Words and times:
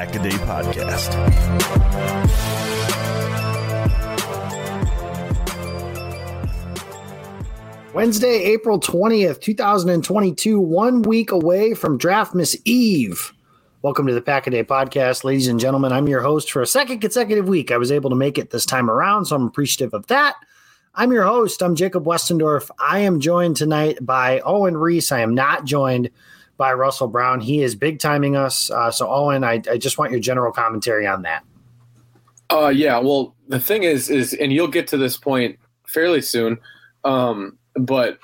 This 0.00 0.08
is 0.08 0.14
the 0.14 0.14
Pack 0.14 0.14
a 0.14 0.22
Day 0.22 0.30
Podcast. 0.30 1.14
Wednesday, 7.92 8.44
April 8.44 8.80
20th, 8.80 9.40
2022, 9.40 10.58
one 10.58 11.02
week 11.02 11.32
away 11.32 11.74
from 11.74 11.98
Draft 11.98 12.34
Miss 12.34 12.56
Eve. 12.64 13.34
Welcome 13.82 14.06
to 14.06 14.14
the 14.14 14.22
Pack 14.22 14.46
a 14.46 14.50
Day 14.50 14.64
Podcast, 14.64 15.24
ladies 15.24 15.48
and 15.48 15.60
gentlemen. 15.60 15.92
I'm 15.92 16.08
your 16.08 16.22
host 16.22 16.50
for 16.50 16.62
a 16.62 16.66
second 16.66 17.00
consecutive 17.00 17.48
week. 17.48 17.70
I 17.70 17.76
was 17.76 17.92
able 17.92 18.08
to 18.10 18.16
make 18.16 18.38
it 18.38 18.50
this 18.50 18.64
time 18.64 18.90
around, 18.90 19.26
so 19.26 19.36
I'm 19.36 19.46
appreciative 19.46 19.92
of 19.92 20.06
that. 20.06 20.36
I'm 20.94 21.12
your 21.12 21.24
host. 21.24 21.62
I'm 21.62 21.74
Jacob 21.74 22.04
Westendorf. 22.04 22.70
I 22.78 23.00
am 23.00 23.20
joined 23.20 23.56
tonight 23.56 23.98
by 24.00 24.40
Owen 24.40 24.74
Riese. 24.74 25.12
I 25.12 25.20
am 25.20 25.34
not 25.34 25.66
joined 25.66 26.10
by 26.60 26.74
Russell 26.74 27.08
Brown. 27.08 27.40
He 27.40 27.62
is 27.62 27.74
big 27.74 28.00
timing 28.00 28.36
us. 28.36 28.70
Uh, 28.70 28.90
so, 28.90 29.08
Owen, 29.08 29.44
I, 29.44 29.62
I, 29.70 29.78
just 29.78 29.96
want 29.96 30.10
your 30.10 30.20
general 30.20 30.52
commentary 30.52 31.06
on 31.06 31.22
that. 31.22 31.42
Uh, 32.50 32.68
yeah. 32.68 32.98
Well, 32.98 33.34
the 33.48 33.58
thing 33.58 33.82
is, 33.82 34.10
is 34.10 34.34
and 34.34 34.52
you'll 34.52 34.68
get 34.68 34.86
to 34.88 34.98
this 34.98 35.16
point 35.16 35.58
fairly 35.88 36.20
soon. 36.20 36.58
Um, 37.02 37.56
but 37.76 38.18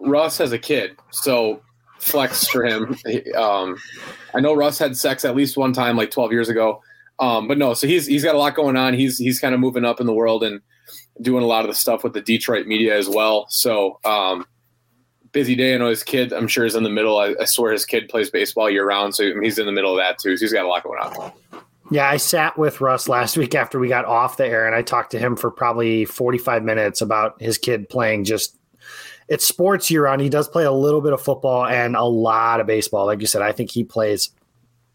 Russ 0.00 0.38
has 0.38 0.50
a 0.50 0.58
kid, 0.58 0.98
so 1.12 1.62
flex 2.00 2.48
for 2.48 2.64
him. 2.64 2.96
Um, 3.36 3.76
I 4.34 4.40
know 4.40 4.54
Russ 4.54 4.80
had 4.80 4.96
sex 4.96 5.24
at 5.24 5.36
least 5.36 5.56
one 5.56 5.72
time, 5.72 5.96
like 5.96 6.10
12 6.10 6.32
years 6.32 6.48
ago. 6.48 6.82
Um, 7.20 7.46
but 7.46 7.58
no, 7.58 7.74
so 7.74 7.86
he's 7.86 8.06
he's 8.06 8.24
got 8.24 8.34
a 8.34 8.38
lot 8.38 8.56
going 8.56 8.76
on. 8.76 8.94
He's 8.94 9.18
he's 9.18 9.38
kind 9.38 9.54
of 9.54 9.60
moving 9.60 9.84
up 9.84 10.00
in 10.00 10.06
the 10.06 10.12
world 10.12 10.42
and 10.42 10.60
doing 11.22 11.44
a 11.44 11.46
lot 11.46 11.64
of 11.64 11.70
the 11.70 11.76
stuff 11.76 12.02
with 12.02 12.12
the 12.12 12.22
Detroit 12.22 12.66
media 12.66 12.98
as 12.98 13.08
well. 13.08 13.46
So 13.50 14.00
um, 14.04 14.46
busy 15.38 15.54
day. 15.54 15.72
I 15.72 15.78
know 15.78 15.88
his 15.88 16.02
kid, 16.02 16.32
I'm 16.32 16.48
sure, 16.48 16.66
is 16.66 16.74
in 16.74 16.82
the 16.82 16.90
middle. 16.90 17.16
I, 17.16 17.36
I 17.40 17.44
swear 17.44 17.70
his 17.70 17.86
kid 17.86 18.08
plays 18.08 18.28
baseball 18.28 18.68
year 18.68 18.84
round, 18.84 19.14
so 19.14 19.40
he's 19.40 19.56
in 19.56 19.66
the 19.66 19.72
middle 19.72 19.92
of 19.92 19.98
that 19.98 20.18
too. 20.18 20.36
So 20.36 20.44
he's 20.44 20.52
got 20.52 20.64
a 20.64 20.68
lot 20.68 20.82
going 20.82 20.98
on. 20.98 21.32
Yeah, 21.92 22.10
I 22.10 22.16
sat 22.16 22.58
with 22.58 22.80
Russ 22.80 23.08
last 23.08 23.36
week 23.36 23.54
after 23.54 23.78
we 23.78 23.86
got 23.86 24.04
off 24.04 24.36
the 24.36 24.46
air, 24.46 24.66
and 24.66 24.74
I 24.74 24.82
talked 24.82 25.12
to 25.12 25.18
him 25.20 25.36
for 25.36 25.52
probably 25.52 26.04
45 26.04 26.64
minutes 26.64 27.00
about 27.00 27.40
his 27.40 27.56
kid 27.56 27.88
playing 27.88 28.24
just. 28.24 28.56
It's 29.28 29.46
sports 29.46 29.90
year 29.90 30.04
round. 30.04 30.22
He 30.22 30.30
does 30.30 30.48
play 30.48 30.64
a 30.64 30.72
little 30.72 31.02
bit 31.02 31.12
of 31.12 31.20
football 31.20 31.66
and 31.66 31.94
a 31.94 32.02
lot 32.02 32.60
of 32.60 32.66
baseball. 32.66 33.06
Like 33.06 33.20
you 33.20 33.26
said, 33.26 33.42
I 33.42 33.52
think 33.52 33.70
he 33.70 33.84
plays 33.84 34.30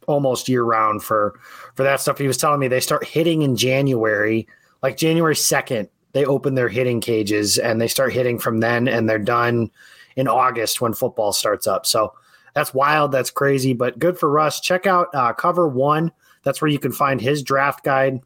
almost 0.08 0.50
year 0.50 0.64
round 0.64 1.04
for 1.04 1.40
for 1.76 1.84
that 1.84 2.02
stuff. 2.02 2.18
He 2.18 2.28
was 2.28 2.38
telling 2.38 2.60
me 2.60 2.68
they 2.68 2.80
start 2.80 3.08
hitting 3.08 3.44
in 3.44 3.56
January, 3.56 4.48
like 4.82 4.98
January 4.98 5.36
2nd 5.36 5.88
they 6.14 6.26
open 6.26 6.56
their 6.56 6.70
hitting 6.70 7.02
cages 7.02 7.58
and 7.58 7.82
they 7.82 7.88
start 7.88 8.14
hitting 8.14 8.40
from 8.40 8.60
then 8.60 8.88
and 8.88 9.10
they're 9.10 9.20
done 9.20 9.70
in 10.16 10.28
August 10.28 10.82
when 10.82 10.94
football 10.94 11.34
starts 11.34 11.68
up. 11.68 11.86
So 11.86 12.14
that's 12.54 12.74
wild. 12.74 13.12
That's 13.12 13.32
crazy, 13.32 13.74
but 13.74 14.00
good 14.00 14.18
for 14.18 14.30
Russ. 14.30 14.60
Check 14.60 14.86
out 14.86 15.08
uh, 15.14 15.34
cover 15.34 15.68
one. 15.68 16.12
That's 16.44 16.62
where 16.62 16.70
you 16.70 16.80
can 16.80 16.92
find 16.92 17.20
his 17.20 17.42
draft 17.42 17.84
guide. 17.84 18.20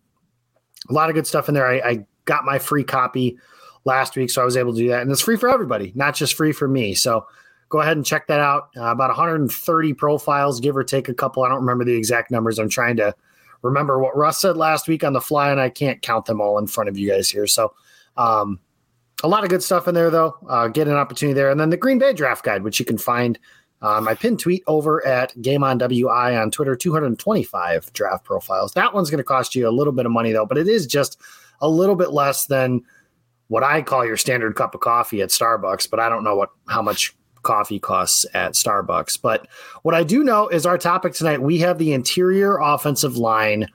A 0.90 0.94
lot 0.94 1.10
of 1.10 1.16
good 1.16 1.28
stuff 1.28 1.48
in 1.48 1.56
there. 1.56 1.68
I, 1.68 1.90
I 1.90 2.06
got 2.26 2.46
my 2.46 2.60
free 2.60 2.84
copy 2.84 3.38
last 3.86 4.16
week, 4.16 4.30
so 4.30 4.42
I 4.42 4.46
was 4.46 4.58
able 4.58 4.74
to 4.74 4.80
do 4.80 4.90
that. 4.90 5.02
And 5.02 5.12
it's 5.12 5.22
free 5.22 5.38
for 5.38 5.50
everybody, 5.50 5.92
not 5.96 6.16
just 6.16 6.36
free 6.36 6.52
for 6.52 6.68
me. 6.68 6.94
So 6.94 7.26
go 7.70 7.80
ahead 7.80 7.98
and 7.98 8.06
check 8.06 8.28
that 8.28 8.40
out. 8.40 8.70
Uh, 8.76 8.92
about 8.92 9.10
130 9.10 9.94
profiles, 9.94 10.60
give 10.60 10.76
or 10.76 10.84
take 10.84 11.10
a 11.10 11.14
couple. 11.14 11.44
I 11.44 11.50
don't 11.50 11.62
remember 11.62 11.86
the 11.86 11.96
exact 11.96 12.32
numbers. 12.32 12.60
I'm 12.60 12.70
trying 12.70 12.98
to 12.98 13.16
remember 13.62 14.00
what 14.00 14.16
Russ 14.16 14.40
said 14.40 14.58
last 14.58 14.88
week 14.88 15.04
on 15.04 15.14
the 15.14 15.22
fly, 15.22 15.52
and 15.52 15.60
I 15.60 15.70
can't 15.70 16.02
count 16.02 16.26
them 16.26 16.42
all 16.42 16.58
in 16.58 16.68
front 16.68 16.90
of 16.90 16.98
you 16.98 17.10
guys 17.10 17.30
here. 17.30 17.48
So, 17.48 17.74
um, 18.16 18.60
a 19.24 19.28
lot 19.28 19.44
of 19.44 19.50
good 19.50 19.64
stuff 19.64 19.88
in 19.88 19.96
there, 19.96 20.10
though. 20.10 20.38
Uh, 20.48 20.68
get 20.68 20.88
an 20.88 20.96
opportunity 20.96 21.34
there. 21.34 21.50
And 21.50 21.60
then 21.60 21.70
the 21.70 21.78
Green 21.78 22.00
Bay 22.00 22.14
draft 22.14 22.44
guide, 22.44 22.64
which 22.64 22.80
you 22.80 22.86
can 22.86 22.98
find 22.98 23.40
my 23.82 24.16
pinned 24.16 24.40
tweet 24.40 24.64
over 24.68 25.06
at 25.06 25.40
Game 25.42 25.64
on 25.64 25.78
WI 25.78 26.38
on 26.38 26.52
Twitter, 26.52 26.76
225 26.76 27.94
draft 27.94 28.26
profiles. 28.26 28.74
That 28.74 28.94
one's 28.94 29.10
going 29.10 29.20
to 29.20 29.24
cost 29.24 29.56
you 29.56 29.68
a 29.68 29.72
little 29.72 29.94
bit 29.94 30.06
of 30.06 30.12
money, 30.12 30.32
though, 30.32 30.46
but 30.46 30.58
it 30.58 30.68
is 30.68 30.88
just 30.88 31.20
a 31.62 31.70
little 31.70 31.96
bit 31.96 32.12
less 32.12 32.46
than 32.46 32.82
what 33.48 33.64
I 33.64 33.82
call 33.82 34.06
your 34.06 34.18
standard 34.18 34.56
cup 34.56 34.76
of 34.76 34.82
coffee 34.82 35.22
at 35.22 35.30
Starbucks, 35.30 35.90
but 35.90 36.00
I 36.00 36.10
don't 36.10 36.24
know 36.24 36.36
what 36.36 36.50
how 36.68 36.82
much 36.82 37.16
coffee 37.44 37.80
costs 37.80 38.26
at 38.34 38.54
Starbucks. 38.54 39.22
But 39.22 39.48
what 39.84 39.96
I 39.96 40.04
do 40.04 40.24
know 40.24 40.48
is 40.50 40.66
our 40.66 40.78
topic 40.78 41.14
tonight, 41.14 41.42
we 41.42 41.60
have 41.60 41.78
the 41.78 41.94
interior 41.94 42.58
offensive 42.58 43.18
line 43.18 43.68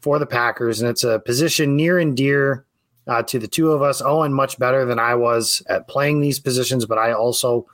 for 0.00 0.18
the 0.18 0.26
Packers, 0.26 0.80
and 0.80 0.90
it's 0.90 1.04
a 1.04 1.20
position 1.20 1.76
near 1.76 1.98
and 1.98 2.16
dear 2.16 2.64
uh, 3.06 3.22
to 3.24 3.38
the 3.38 3.48
two 3.48 3.72
of 3.72 3.82
us. 3.82 4.02
Owen, 4.02 4.32
much 4.32 4.58
better 4.58 4.84
than 4.84 4.98
I 4.98 5.14
was 5.14 5.62
at 5.68 5.88
playing 5.88 6.20
these 6.20 6.38
positions, 6.38 6.86
but 6.86 6.98
I 6.98 7.12
also 7.12 7.66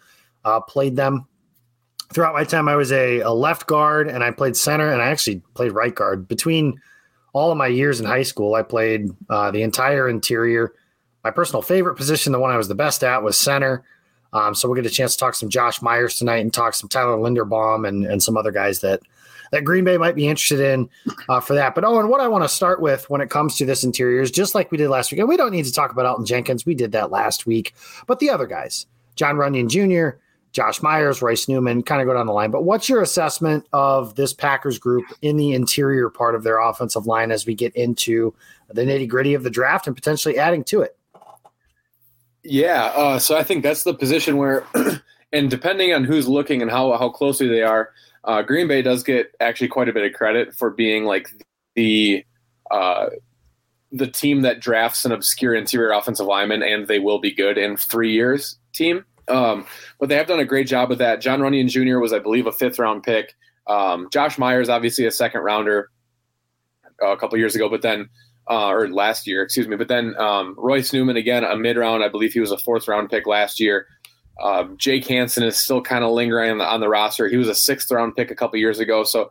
uh, 0.44 0.60
played 0.60 0.96
them. 0.96 1.26
Throughout 2.12 2.34
my 2.34 2.44
time, 2.44 2.68
I 2.68 2.76
was 2.76 2.92
a, 2.92 3.20
a 3.20 3.30
left 3.30 3.66
guard 3.66 4.08
and 4.08 4.22
I 4.22 4.30
played 4.30 4.56
center, 4.56 4.92
and 4.92 5.02
I 5.02 5.08
actually 5.08 5.42
played 5.54 5.72
right 5.72 5.94
guard. 5.94 6.28
Between 6.28 6.80
all 7.32 7.50
of 7.50 7.58
my 7.58 7.66
years 7.66 8.00
in 8.00 8.06
high 8.06 8.22
school, 8.22 8.54
I 8.54 8.62
played 8.62 9.10
uh, 9.28 9.50
the 9.50 9.62
entire 9.62 10.08
interior. 10.08 10.72
My 11.24 11.30
personal 11.30 11.62
favorite 11.62 11.96
position, 11.96 12.32
the 12.32 12.38
one 12.38 12.52
I 12.52 12.56
was 12.56 12.68
the 12.68 12.74
best 12.74 13.02
at, 13.02 13.22
was 13.22 13.36
center. 13.36 13.84
Um, 14.32 14.54
so 14.54 14.68
we'll 14.68 14.76
get 14.76 14.90
a 14.90 14.94
chance 14.94 15.12
to 15.12 15.18
talk 15.18 15.34
some 15.34 15.48
Josh 15.48 15.82
Myers 15.82 16.16
tonight 16.16 16.38
and 16.38 16.52
talk 16.52 16.74
some 16.74 16.88
Tyler 16.88 17.16
Linderbaum 17.16 17.86
and, 17.88 18.04
and 18.04 18.22
some 18.22 18.36
other 18.36 18.52
guys 18.52 18.80
that 18.80 19.00
that 19.52 19.64
Green 19.64 19.84
Bay 19.84 19.98
might 19.98 20.14
be 20.14 20.28
interested 20.28 20.60
in 20.60 20.88
uh, 21.28 21.40
for 21.40 21.54
that. 21.54 21.74
But 21.74 21.84
oh, 21.84 21.98
and 21.98 22.08
what 22.08 22.20
I 22.20 22.28
want 22.28 22.44
to 22.44 22.48
start 22.48 22.80
with 22.80 23.08
when 23.10 23.20
it 23.20 23.30
comes 23.30 23.56
to 23.56 23.64
this 23.64 23.84
interior 23.84 24.20
is 24.20 24.30
just 24.30 24.54
like 24.54 24.70
we 24.70 24.78
did 24.78 24.88
last 24.88 25.10
week. 25.10 25.20
And 25.20 25.28
we 25.28 25.36
don't 25.36 25.52
need 25.52 25.64
to 25.64 25.72
talk 25.72 25.90
about 25.90 26.06
Elgton 26.06 26.26
Jenkins. 26.26 26.66
We 26.66 26.74
did 26.74 26.92
that 26.92 27.10
last 27.10 27.46
week. 27.46 27.74
But 28.06 28.18
the 28.18 28.30
other 28.30 28.46
guys, 28.46 28.86
John 29.14 29.36
Runyan 29.36 29.68
Jr., 29.68 30.18
Josh 30.56 30.80
Myers, 30.80 31.20
Royce 31.20 31.48
Newman, 31.48 31.82
kind 31.82 32.00
of 32.00 32.06
go 32.06 32.14
down 32.14 32.26
the 32.26 32.32
line. 32.32 32.50
But 32.50 32.64
what's 32.64 32.88
your 32.88 33.02
assessment 33.02 33.66
of 33.74 34.14
this 34.14 34.32
Packers 34.32 34.78
group 34.78 35.04
in 35.20 35.36
the 35.36 35.52
interior 35.52 36.08
part 36.08 36.34
of 36.34 36.44
their 36.44 36.60
offensive 36.60 37.06
line 37.06 37.30
as 37.30 37.44
we 37.44 37.54
get 37.54 37.76
into 37.76 38.32
the 38.72 38.82
nitty 38.82 39.06
gritty 39.06 39.34
of 39.34 39.42
the 39.42 39.50
draft 39.50 39.86
and 39.86 39.94
potentially 39.94 40.38
adding 40.38 40.64
to 40.64 40.80
it? 40.80 40.96
Yeah, 42.42 42.84
uh, 42.96 43.18
so 43.18 43.36
I 43.36 43.42
think 43.42 43.62
that's 43.62 43.82
the 43.82 43.92
position 43.92 44.38
where, 44.38 44.64
and 45.32 45.50
depending 45.50 45.92
on 45.92 46.04
who's 46.04 46.26
looking 46.26 46.62
and 46.62 46.70
how 46.70 46.96
how 46.96 47.10
closely 47.10 47.48
they 47.48 47.62
are, 47.62 47.90
uh, 48.26 48.42
Green 48.42 48.68
Bay 48.68 48.82
does 48.82 49.02
get 49.02 49.34
actually 49.40 49.68
quite 49.68 49.88
a 49.88 49.92
bit 49.92 50.04
of 50.04 50.12
credit 50.12 50.54
for 50.54 50.70
being 50.70 51.04
like 51.04 51.28
the 51.74 52.24
uh, 52.70 53.06
the 53.92 54.06
team 54.06 54.42
that 54.42 54.60
drafts 54.60 55.04
an 55.04 55.12
obscure 55.12 55.54
interior 55.54 55.92
offensive 55.92 56.26
lineman 56.26 56.62
and 56.62 56.88
they 56.88 56.98
will 56.98 57.20
be 57.20 57.32
good 57.32 57.56
in 57.56 57.76
three 57.76 58.12
years 58.12 58.58
team. 58.74 59.04
Um, 59.28 59.66
but 59.98 60.08
they 60.08 60.16
have 60.16 60.26
done 60.26 60.40
a 60.40 60.44
great 60.44 60.66
job 60.66 60.88
with 60.88 60.98
that. 60.98 61.20
John 61.20 61.40
Runyan 61.40 61.68
Jr. 61.68 61.98
was, 61.98 62.12
I 62.12 62.18
believe, 62.18 62.46
a 62.46 62.52
fifth 62.52 62.78
round 62.78 63.02
pick. 63.02 63.34
Um, 63.66 64.08
Josh 64.12 64.38
Myers, 64.38 64.68
obviously, 64.68 65.06
a 65.06 65.10
second 65.10 65.40
rounder 65.40 65.90
uh, 67.02 67.08
a 67.08 67.16
couple 67.16 67.38
years 67.38 67.54
ago, 67.54 67.68
but 67.68 67.82
then 67.82 68.08
uh, 68.48 68.68
or 68.68 68.88
last 68.88 69.26
year, 69.26 69.42
excuse 69.42 69.66
me. 69.66 69.76
But 69.76 69.88
then 69.88 70.14
um, 70.18 70.54
Royce 70.56 70.92
Newman 70.92 71.16
again, 71.16 71.44
a 71.44 71.56
mid 71.56 71.76
round. 71.76 72.04
I 72.04 72.08
believe 72.08 72.32
he 72.32 72.40
was 72.40 72.52
a 72.52 72.58
fourth 72.58 72.86
round 72.86 73.10
pick 73.10 73.26
last 73.26 73.58
year. 73.58 73.86
Uh, 74.42 74.64
Jake 74.76 75.06
Hanson 75.06 75.42
is 75.42 75.56
still 75.56 75.80
kind 75.80 76.04
of 76.04 76.12
lingering 76.12 76.50
on 76.50 76.58
the, 76.58 76.64
on 76.64 76.80
the 76.80 76.88
roster. 76.88 77.28
He 77.28 77.36
was 77.36 77.48
a 77.48 77.54
sixth 77.54 77.90
round 77.90 78.16
pick 78.16 78.30
a 78.30 78.34
couple 78.34 78.58
years 78.58 78.78
ago. 78.78 79.02
So 79.04 79.30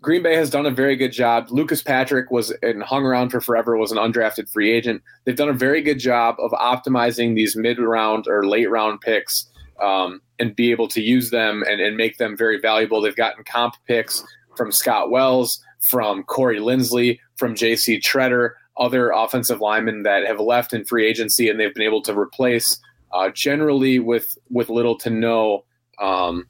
Green 0.00 0.22
Bay 0.22 0.36
has 0.36 0.50
done 0.50 0.66
a 0.66 0.70
very 0.70 0.94
good 0.94 1.12
job. 1.12 1.48
Lucas 1.50 1.82
Patrick 1.82 2.30
was 2.30 2.52
and 2.62 2.82
hung 2.82 3.04
around 3.04 3.30
for 3.30 3.40
forever, 3.40 3.76
was 3.76 3.90
an 3.90 3.98
undrafted 3.98 4.48
free 4.50 4.70
agent. 4.70 5.02
They've 5.24 5.36
done 5.36 5.48
a 5.48 5.54
very 5.54 5.82
good 5.82 5.98
job 5.98 6.36
of 6.38 6.52
optimizing 6.52 7.34
these 7.34 7.56
mid 7.56 7.78
round 7.78 8.28
or 8.28 8.46
late 8.46 8.70
round 8.70 9.00
picks 9.00 9.46
um, 9.82 10.20
and 10.38 10.54
be 10.54 10.70
able 10.70 10.88
to 10.88 11.00
use 11.00 11.30
them 11.30 11.64
and, 11.68 11.80
and 11.80 11.96
make 11.96 12.18
them 12.18 12.36
very 12.36 12.60
valuable. 12.60 13.00
They've 13.00 13.16
gotten 13.16 13.42
comp 13.44 13.74
picks 13.86 14.24
from 14.56 14.70
Scott 14.70 15.10
Wells, 15.10 15.62
from 15.80 16.22
Corey 16.22 16.58
Linsley, 16.58 17.18
from 17.36 17.54
JC 17.54 18.00
Tretter, 18.00 18.52
other 18.76 19.10
offensive 19.10 19.60
linemen 19.60 20.04
that 20.04 20.24
have 20.26 20.38
left 20.38 20.72
in 20.72 20.84
free 20.84 21.06
agency 21.06 21.48
and 21.48 21.58
they've 21.58 21.74
been 21.74 21.82
able 21.82 22.02
to 22.02 22.16
replace 22.16 22.78
uh, 23.12 23.30
generally 23.30 23.98
with 23.98 24.36
with 24.50 24.68
little 24.68 24.96
to 24.98 25.10
no 25.10 25.64
um, 26.00 26.46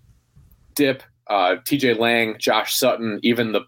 dip 0.75 1.02
uh, 1.28 1.56
TJ 1.64 1.99
Lang, 1.99 2.37
Josh 2.38 2.78
Sitton, 2.78 3.19
even 3.22 3.52
the 3.52 3.62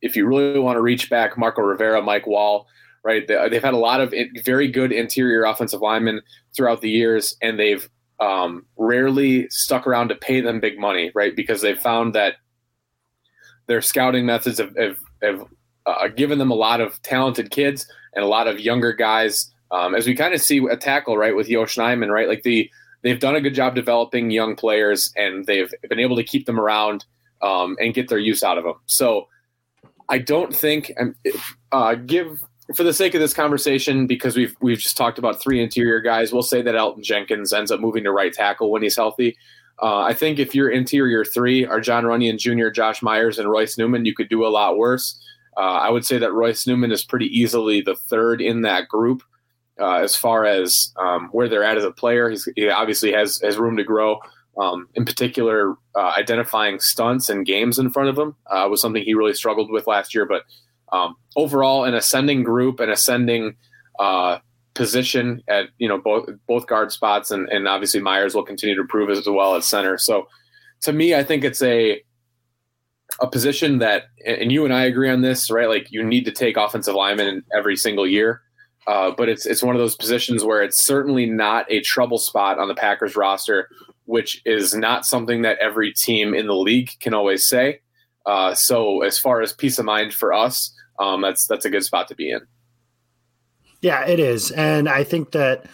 if 0.00 0.16
you 0.16 0.26
really 0.26 0.58
want 0.58 0.76
to 0.76 0.82
reach 0.82 1.08
back, 1.08 1.38
Marco 1.38 1.62
Rivera, 1.62 2.02
Mike 2.02 2.24
Wahle, 2.24 2.64
right? 3.04 3.26
They, 3.26 3.34
have 3.34 3.52
had 3.62 3.74
a 3.74 3.78
lot 3.78 4.00
of 4.00 4.12
very 4.44 4.68
good 4.68 4.92
interior 4.92 5.44
offensive 5.44 5.80
linemen 5.80 6.20
throughout 6.54 6.80
the 6.80 6.90
years, 6.90 7.36
and 7.40 7.58
they've 7.58 7.88
um, 8.20 8.66
rarely 8.76 9.48
stuck 9.50 9.86
around 9.86 10.08
to 10.08 10.14
pay 10.16 10.40
them 10.40 10.60
big 10.60 10.78
money, 10.78 11.10
right? 11.14 11.34
Because 11.34 11.60
they've 11.60 11.78
found 11.78 12.14
that 12.14 12.34
their 13.66 13.80
scouting 13.80 14.26
methods 14.26 14.58
have, 14.58 14.76
have, 14.76 14.98
have 15.22 15.46
uh, 15.86 16.08
given 16.08 16.38
them 16.38 16.50
a 16.50 16.54
lot 16.54 16.80
of 16.80 17.00
talented 17.02 17.50
kids 17.50 17.86
and 18.14 18.24
a 18.24 18.28
lot 18.28 18.48
of 18.48 18.60
younger 18.60 18.92
guys. 18.92 19.51
Um, 19.72 19.94
as 19.94 20.06
we 20.06 20.14
kind 20.14 20.34
of 20.34 20.42
see 20.42 20.64
a 20.70 20.76
tackle, 20.76 21.16
right, 21.16 21.34
with 21.34 21.48
Yosh 21.48 21.76
Nijman, 21.76 22.10
right? 22.10 22.28
Like 22.28 22.42
the 22.42 22.70
they've 23.02 23.18
done 23.18 23.34
a 23.34 23.40
good 23.40 23.54
job 23.54 23.74
developing 23.74 24.30
young 24.30 24.54
players 24.54 25.12
and 25.16 25.46
they've 25.46 25.72
been 25.88 25.98
able 25.98 26.14
to 26.16 26.22
keep 26.22 26.46
them 26.46 26.60
around 26.60 27.04
um, 27.40 27.76
and 27.80 27.94
get 27.94 28.08
their 28.08 28.18
use 28.18 28.42
out 28.42 28.58
of 28.58 28.64
them. 28.64 28.74
So 28.86 29.26
I 30.08 30.18
don't 30.18 30.54
think, 30.54 30.92
um, 31.00 31.16
uh, 31.72 31.94
give 31.94 32.40
for 32.76 32.84
the 32.84 32.92
sake 32.92 33.14
of 33.14 33.20
this 33.20 33.34
conversation, 33.34 34.06
because 34.06 34.36
we've 34.36 34.54
we've 34.60 34.78
just 34.78 34.96
talked 34.96 35.18
about 35.18 35.42
three 35.42 35.62
interior 35.62 36.00
guys, 36.00 36.32
we'll 36.32 36.42
say 36.42 36.62
that 36.62 36.74
Elgton 36.74 37.02
Jenkins 37.02 37.52
ends 37.52 37.70
up 37.70 37.80
moving 37.80 38.04
to 38.04 38.12
right 38.12 38.32
tackle 38.32 38.70
when 38.70 38.82
he's 38.82 38.96
healthy. 38.96 39.36
Uh, 39.82 40.00
I 40.00 40.14
think 40.14 40.38
if 40.38 40.54
your 40.54 40.70
interior 40.70 41.24
three 41.24 41.66
are 41.66 41.80
John 41.80 42.04
Runyan 42.04 42.38
Jr., 42.38 42.70
Josh 42.70 43.02
Myers, 43.02 43.38
and 43.38 43.50
Royce 43.50 43.76
Newman, 43.76 44.04
you 44.04 44.14
could 44.14 44.28
do 44.28 44.46
a 44.46 44.48
lot 44.48 44.76
worse. 44.76 45.18
Uh, 45.56 45.60
I 45.60 45.90
would 45.90 46.06
say 46.06 46.18
that 46.18 46.32
Royce 46.32 46.66
Newman 46.66 46.92
is 46.92 47.04
pretty 47.04 47.26
easily 47.26 47.80
the 47.80 47.96
third 47.96 48.40
in 48.40 48.62
that 48.62 48.88
group 48.88 49.22
uh, 49.80 49.96
as 49.96 50.16
far 50.16 50.44
as 50.44 50.92
um, 50.98 51.28
where 51.32 51.48
they're 51.48 51.64
at 51.64 51.76
as 51.76 51.84
a 51.84 51.90
player. 51.90 52.30
He's, 52.30 52.48
he 52.56 52.68
obviously 52.68 53.12
has 53.12 53.40
has 53.42 53.58
room 53.58 53.76
to 53.76 53.84
grow. 53.84 54.18
Um, 54.60 54.88
in 54.94 55.06
particular, 55.06 55.76
uh, 55.96 56.12
identifying 56.16 56.78
stunts 56.78 57.30
and 57.30 57.46
games 57.46 57.78
in 57.78 57.90
front 57.90 58.10
of 58.10 58.18
him 58.18 58.36
uh, 58.50 58.68
was 58.70 58.82
something 58.82 59.02
he 59.02 59.14
really 59.14 59.32
struggled 59.32 59.70
with 59.70 59.86
last 59.86 60.14
year. 60.14 60.26
But 60.26 60.42
um, 60.94 61.16
overall, 61.36 61.84
an 61.84 61.94
ascending 61.94 62.42
group, 62.42 62.78
an 62.78 62.90
ascending 62.90 63.56
uh, 63.98 64.38
position 64.74 65.42
at 65.48 65.66
you 65.78 65.88
know 65.88 65.98
both 65.98 66.28
both 66.46 66.66
guard 66.66 66.92
spots, 66.92 67.30
and, 67.30 67.48
and 67.48 67.66
obviously 67.66 68.00
Myers 68.00 68.34
will 68.34 68.44
continue 68.44 68.76
to 68.76 68.84
prove 68.84 69.10
as 69.10 69.26
well 69.26 69.56
at 69.56 69.64
center. 69.64 69.96
So 69.98 70.28
to 70.82 70.92
me, 70.92 71.14
I 71.14 71.24
think 71.24 71.44
it's 71.44 71.62
a 71.62 72.02
a 73.20 73.26
position 73.26 73.78
that, 73.78 74.04
and 74.26 74.50
you 74.50 74.64
and 74.64 74.72
I 74.72 74.84
agree 74.84 75.10
on 75.10 75.20
this, 75.20 75.50
right? 75.50 75.68
Like 75.68 75.90
you 75.90 76.02
need 76.04 76.24
to 76.24 76.32
take 76.32 76.56
offensive 76.56 76.94
linemen 76.94 77.42
every 77.56 77.76
single 77.76 78.06
year. 78.06 78.42
Uh, 78.86 79.12
but 79.16 79.28
it's 79.28 79.46
it's 79.46 79.62
one 79.62 79.76
of 79.76 79.80
those 79.80 79.96
positions 79.96 80.44
where 80.44 80.62
it's 80.62 80.84
certainly 80.84 81.26
not 81.26 81.66
a 81.70 81.80
trouble 81.80 82.18
spot 82.18 82.58
on 82.58 82.68
the 82.68 82.74
Packers 82.74 83.14
roster, 83.14 83.68
which 84.06 84.42
is 84.44 84.74
not 84.74 85.06
something 85.06 85.42
that 85.42 85.58
every 85.58 85.92
team 85.92 86.34
in 86.34 86.46
the 86.46 86.56
league 86.56 86.90
can 87.00 87.14
always 87.14 87.48
say. 87.48 87.80
Uh, 88.26 88.54
so 88.54 89.02
as 89.02 89.18
far 89.18 89.40
as 89.40 89.52
peace 89.52 89.78
of 89.78 89.84
mind 89.84 90.12
for 90.12 90.32
us, 90.32 90.74
um, 90.98 91.22
that's 91.22 91.46
that's 91.46 91.64
a 91.64 91.70
good 91.70 91.84
spot 91.84 92.08
to 92.08 92.14
be 92.14 92.30
in. 92.30 92.40
Yeah, 93.80 94.04
it 94.04 94.20
is, 94.20 94.50
and 94.52 94.88
I 94.88 95.04
think 95.04 95.32
that 95.32 95.66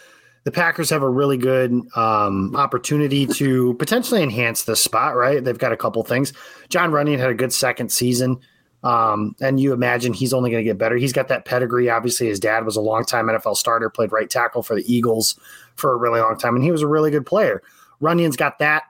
the 0.44 0.52
Packers 0.52 0.90
have 0.90 1.02
a 1.02 1.10
really 1.10 1.36
good 1.36 1.72
um, 1.96 2.56
opportunity 2.56 3.26
to 3.26 3.74
potentially 3.74 4.22
enhance 4.22 4.64
this 4.64 4.82
spot. 4.82 5.16
Right, 5.16 5.42
they've 5.42 5.58
got 5.58 5.72
a 5.72 5.76
couple 5.76 6.02
things. 6.04 6.34
John 6.68 6.90
Runyan 6.90 7.18
had 7.18 7.30
a 7.30 7.34
good 7.34 7.52
second 7.52 7.90
season. 7.90 8.38
Um, 8.84 9.34
and 9.40 9.58
you 9.58 9.72
imagine 9.72 10.12
he's 10.12 10.32
only 10.32 10.50
going 10.50 10.62
to 10.62 10.68
get 10.68 10.78
better. 10.78 10.96
He's 10.96 11.12
got 11.12 11.28
that 11.28 11.44
pedigree. 11.44 11.90
Obviously, 11.90 12.28
his 12.28 12.38
dad 12.38 12.64
was 12.64 12.76
a 12.76 12.80
long-time 12.80 13.26
NFL 13.26 13.56
starter, 13.56 13.90
played 13.90 14.12
right 14.12 14.30
tackle 14.30 14.62
for 14.62 14.76
the 14.76 14.92
Eagles 14.92 15.38
for 15.74 15.92
a 15.92 15.96
really 15.96 16.20
long 16.20 16.38
time, 16.38 16.54
and 16.54 16.64
he 16.64 16.70
was 16.70 16.82
a 16.82 16.86
really 16.86 17.10
good 17.10 17.26
player. 17.26 17.62
Runyan's 18.00 18.36
got 18.36 18.58
that 18.60 18.84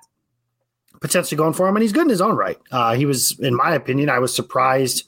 potentially 1.00 1.36
going 1.36 1.54
for 1.54 1.66
him, 1.66 1.76
and 1.76 1.82
he's 1.82 1.92
good 1.92 2.02
in 2.02 2.10
his 2.10 2.20
own 2.20 2.36
right. 2.36 2.58
Uh, 2.70 2.94
he 2.94 3.06
was, 3.06 3.38
in 3.40 3.54
my 3.54 3.74
opinion, 3.74 4.10
I 4.10 4.18
was 4.18 4.34
surprised 4.34 5.04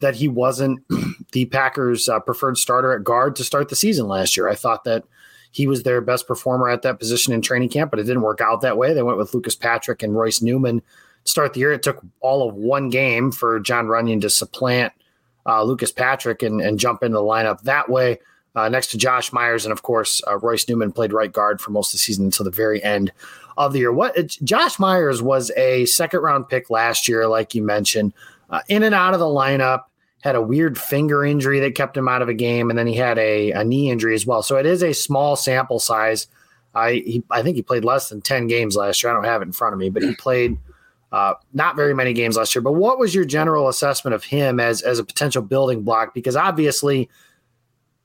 that 0.00 0.14
he 0.14 0.28
wasn't 0.28 0.80
the 1.32 1.46
Packers' 1.46 2.08
uh, 2.08 2.20
preferred 2.20 2.58
starter 2.58 2.92
at 2.92 3.04
guard 3.04 3.36
to 3.36 3.44
start 3.44 3.68
the 3.68 3.76
season 3.76 4.08
last 4.08 4.36
year. 4.36 4.48
I 4.48 4.54
thought 4.54 4.84
that 4.84 5.04
he 5.50 5.66
was 5.66 5.82
their 5.82 6.00
best 6.00 6.26
performer 6.26 6.68
at 6.68 6.82
that 6.82 6.98
position 6.98 7.32
in 7.32 7.40
training 7.40 7.70
camp, 7.70 7.90
but 7.90 7.98
it 7.98 8.04
didn't 8.04 8.22
work 8.22 8.40
out 8.40 8.60
that 8.60 8.76
way. 8.76 8.92
They 8.92 9.02
went 9.02 9.18
with 9.18 9.32
Lucas 9.32 9.56
Patrick 9.56 10.02
and 10.02 10.14
Royce 10.14 10.42
Newman 10.42 10.82
start 11.28 11.54
the 11.54 11.60
year. 11.60 11.72
It 11.72 11.82
took 11.82 12.00
all 12.20 12.48
of 12.48 12.54
one 12.54 12.88
game 12.90 13.30
for 13.30 13.60
John 13.60 13.86
Runyan 13.86 14.20
to 14.22 14.30
supplant 14.30 14.92
uh, 15.46 15.62
Lucas 15.62 15.92
Patrick 15.92 16.42
and, 16.42 16.60
and 16.60 16.78
jump 16.78 17.02
into 17.02 17.16
the 17.16 17.22
lineup 17.22 17.62
that 17.62 17.88
way. 17.88 18.18
Uh, 18.54 18.68
next 18.68 18.88
to 18.88 18.98
Josh 18.98 19.32
Myers, 19.32 19.64
and 19.64 19.72
of 19.72 19.82
course, 19.82 20.20
uh, 20.26 20.36
Royce 20.38 20.68
Newman 20.68 20.90
played 20.90 21.12
right 21.12 21.32
guard 21.32 21.60
for 21.60 21.70
most 21.70 21.90
of 21.90 21.92
the 21.92 21.98
season 21.98 22.24
until 22.24 22.44
the 22.44 22.50
very 22.50 22.82
end 22.82 23.12
of 23.56 23.72
the 23.72 23.78
year. 23.80 23.92
What 23.92 24.16
Josh 24.42 24.78
Myers 24.80 25.22
was 25.22 25.52
a 25.56 25.84
second 25.84 26.20
round 26.20 26.48
pick 26.48 26.68
last 26.68 27.06
year, 27.06 27.28
like 27.28 27.54
you 27.54 27.62
mentioned, 27.62 28.14
uh, 28.50 28.60
in 28.68 28.82
and 28.82 28.94
out 28.94 29.14
of 29.14 29.20
the 29.20 29.26
lineup. 29.26 29.84
Had 30.24 30.34
a 30.34 30.42
weird 30.42 30.76
finger 30.76 31.24
injury 31.24 31.60
that 31.60 31.76
kept 31.76 31.96
him 31.96 32.08
out 32.08 32.22
of 32.22 32.28
a 32.28 32.34
game, 32.34 32.70
and 32.70 32.78
then 32.78 32.88
he 32.88 32.94
had 32.94 33.18
a, 33.18 33.52
a 33.52 33.62
knee 33.62 33.88
injury 33.88 34.16
as 34.16 34.26
well. 34.26 34.42
So 34.42 34.56
it 34.56 34.66
is 34.66 34.82
a 34.82 34.92
small 34.92 35.36
sample 35.36 35.78
size. 35.78 36.26
I 36.74 36.94
he, 36.94 37.22
I 37.30 37.42
think 37.42 37.54
he 37.54 37.62
played 37.62 37.84
less 37.84 38.08
than 38.08 38.20
ten 38.20 38.48
games 38.48 38.74
last 38.74 39.00
year. 39.00 39.12
I 39.12 39.14
don't 39.14 39.22
have 39.22 39.42
it 39.42 39.46
in 39.46 39.52
front 39.52 39.74
of 39.74 39.78
me, 39.78 39.90
but 39.90 40.02
he 40.02 40.16
played 40.16 40.58
uh, 41.12 41.34
not 41.52 41.76
very 41.76 41.94
many 41.94 42.12
games 42.12 42.36
last 42.36 42.54
year, 42.54 42.62
but 42.62 42.72
what 42.72 42.98
was 42.98 43.14
your 43.14 43.24
general 43.24 43.68
assessment 43.68 44.14
of 44.14 44.24
him 44.24 44.60
as 44.60 44.82
as 44.82 44.98
a 44.98 45.04
potential 45.04 45.42
building 45.42 45.82
block? 45.82 46.14
Because 46.14 46.36
obviously, 46.36 47.08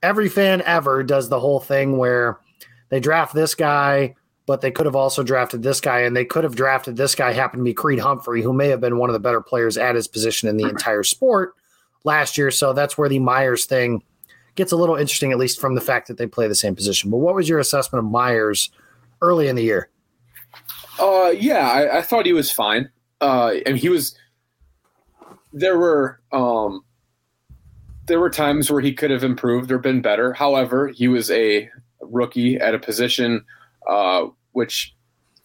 every 0.02 0.30
fan 0.30 0.62
ever 0.66 1.04
does 1.04 1.30
the 1.30 1.40
whole 1.40 1.60
thing 1.60 1.98
where 1.98 2.40
they 2.90 3.00
draft 3.00 3.34
this 3.34 3.56
guy, 3.56 4.16
but 4.46 4.62
they 4.62 4.72
could 4.72 4.86
have 4.86 4.96
also 4.96 5.24
drafted 5.24 5.64
this 5.64 5.82
guy, 5.82 6.00
and 6.00 6.16
they 6.16 6.26
could 6.26 6.44
have 6.44 6.56
drafted 6.56 6.96
this 6.96 7.16
guy. 7.16 7.34
Happened 7.34 7.62
to 7.62 7.66
be 7.66 7.74
Creed 7.74 8.00
Humphrey, 8.00 8.42
who 8.42 8.54
may 8.54 8.70
have 8.70 8.80
been 8.82 8.98
one 8.98 9.10
of 9.10 9.14
the 9.14 9.20
better 9.20 9.42
players 9.42 9.78
at 9.78 9.96
his 9.96 10.08
position 10.08 10.48
in 10.48 10.58
the 10.58 10.70
entire 10.70 11.04
sport 11.04 11.56
last 12.06 12.38
year. 12.38 12.52
So 12.52 12.72
that's 12.74 12.98
where 12.98 13.10
the 13.10 13.20
Myers 13.20 13.66
thing 13.66 14.02
gets 14.56 14.72
a 14.72 14.78
little 14.78 14.96
interesting, 14.96 15.32
at 15.32 15.38
least 15.38 15.60
from 15.60 15.76
the 15.76 15.82
fact 15.82 16.08
that 16.08 16.18
they 16.18 16.28
play 16.28 16.48
the 16.48 16.56
same 16.56 16.76
position. 16.76 17.10
But 17.10 17.18
what 17.18 17.36
was 17.36 17.50
your 17.50 17.60
assessment 17.60 18.06
of 18.06 18.12
Myers 18.12 18.70
early 19.22 19.48
in 19.48 19.56
the 19.56 19.64
year? 19.64 19.90
Uh, 21.00 21.34
yeah, 21.36 21.70
I, 21.70 21.98
I 21.98 22.02
thought 22.02 22.26
he 22.26 22.34
was 22.34 22.52
fine. 22.52 22.90
Uh, 23.24 23.54
and 23.66 23.78
he 23.78 23.88
was. 23.88 24.16
There 25.54 25.78
were 25.78 26.20
um, 26.34 26.84
there 28.08 28.20
were 28.20 28.30
times 28.30 28.70
where 28.70 28.82
he 28.82 28.94
could 28.94 29.12
have 29.12 29.24
improved 29.24 29.72
or 29.72 29.78
been 29.78 30.02
better. 30.02 30.34
However, 30.34 30.90
he 30.90 31.08
was 31.08 31.32
a 31.32 31.70
rookie 32.02 32.58
at 32.58 32.76
a 32.76 32.80
position 32.80 33.46
uh, 33.88 34.26
which, 34.52 34.94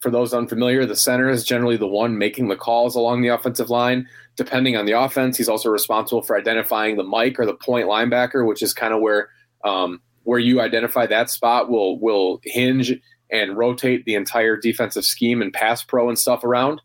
for 0.01 0.09
those 0.09 0.33
unfamiliar, 0.33 0.85
the 0.85 0.95
center 0.95 1.29
is 1.29 1.45
generally 1.45 1.77
the 1.77 1.87
one 1.87 2.17
making 2.17 2.49
the 2.49 2.55
calls 2.57 2.95
along 2.95 3.21
the 3.21 3.29
offensive 3.29 3.69
line. 3.69 4.07
Depending 4.35 4.75
on 4.75 4.85
the 4.85 4.93
offense, 4.93 5.37
he's 5.37 5.49
also 5.49 5.69
responsible 5.69 6.21
for 6.21 6.37
identifying 6.37 6.97
the 6.97 7.03
mic 7.03 7.39
or 7.39 7.45
the 7.45 7.53
point 7.53 7.87
linebacker, 7.87 8.45
which 8.45 8.61
is 8.61 8.73
kind 8.73 8.93
of 8.93 8.99
where 8.99 9.29
um, 9.63 10.01
where 10.23 10.39
you 10.39 10.59
identify 10.59 11.05
that 11.05 11.29
spot 11.29 11.69
will 11.69 11.97
will 11.99 12.41
hinge 12.43 12.93
and 13.31 13.57
rotate 13.57 14.03
the 14.03 14.15
entire 14.15 14.57
defensive 14.57 15.05
scheme 15.05 15.41
and 15.41 15.53
pass 15.53 15.81
pro 15.83 16.09
and 16.09 16.19
stuff 16.19 16.43
around, 16.43 16.81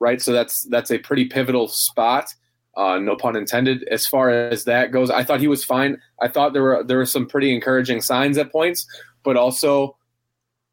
right? 0.00 0.20
So 0.20 0.32
that's 0.32 0.62
that's 0.64 0.90
a 0.90 0.98
pretty 0.98 1.26
pivotal 1.26 1.68
spot. 1.68 2.34
Uh, 2.76 2.98
no 2.98 3.16
pun 3.16 3.36
intended. 3.36 3.82
As 3.90 4.06
far 4.06 4.30
as 4.30 4.64
that 4.64 4.92
goes, 4.92 5.10
I 5.10 5.24
thought 5.24 5.40
he 5.40 5.48
was 5.48 5.64
fine. 5.64 6.00
I 6.20 6.28
thought 6.28 6.52
there 6.52 6.62
were 6.62 6.84
there 6.84 6.98
were 6.98 7.06
some 7.06 7.26
pretty 7.26 7.54
encouraging 7.54 8.00
signs 8.00 8.38
at 8.38 8.52
points, 8.52 8.86
but 9.24 9.36
also 9.36 9.96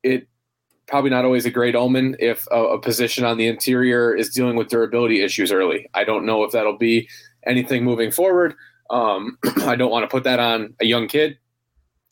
it 0.03 0.27
probably 0.87 1.09
not 1.09 1.25
always 1.25 1.45
a 1.45 1.51
great 1.51 1.75
omen 1.75 2.15
if 2.19 2.45
a, 2.51 2.63
a 2.63 2.79
position 2.79 3.25
on 3.25 3.37
the 3.37 3.47
interior 3.47 4.15
is 4.15 4.29
dealing 4.29 4.55
with 4.55 4.67
durability 4.67 5.21
issues 5.21 5.51
early. 5.51 5.89
I 5.93 6.03
don't 6.03 6.25
know 6.25 6.43
if 6.43 6.51
that'll 6.51 6.77
be 6.77 7.09
anything 7.45 7.83
moving 7.83 8.11
forward. 8.11 8.53
Um, 8.89 9.37
I 9.63 9.75
don't 9.75 9.91
want 9.91 10.03
to 10.03 10.07
put 10.07 10.23
that 10.25 10.39
on 10.39 10.75
a 10.79 10.85
young 10.85 11.07
kid 11.07 11.37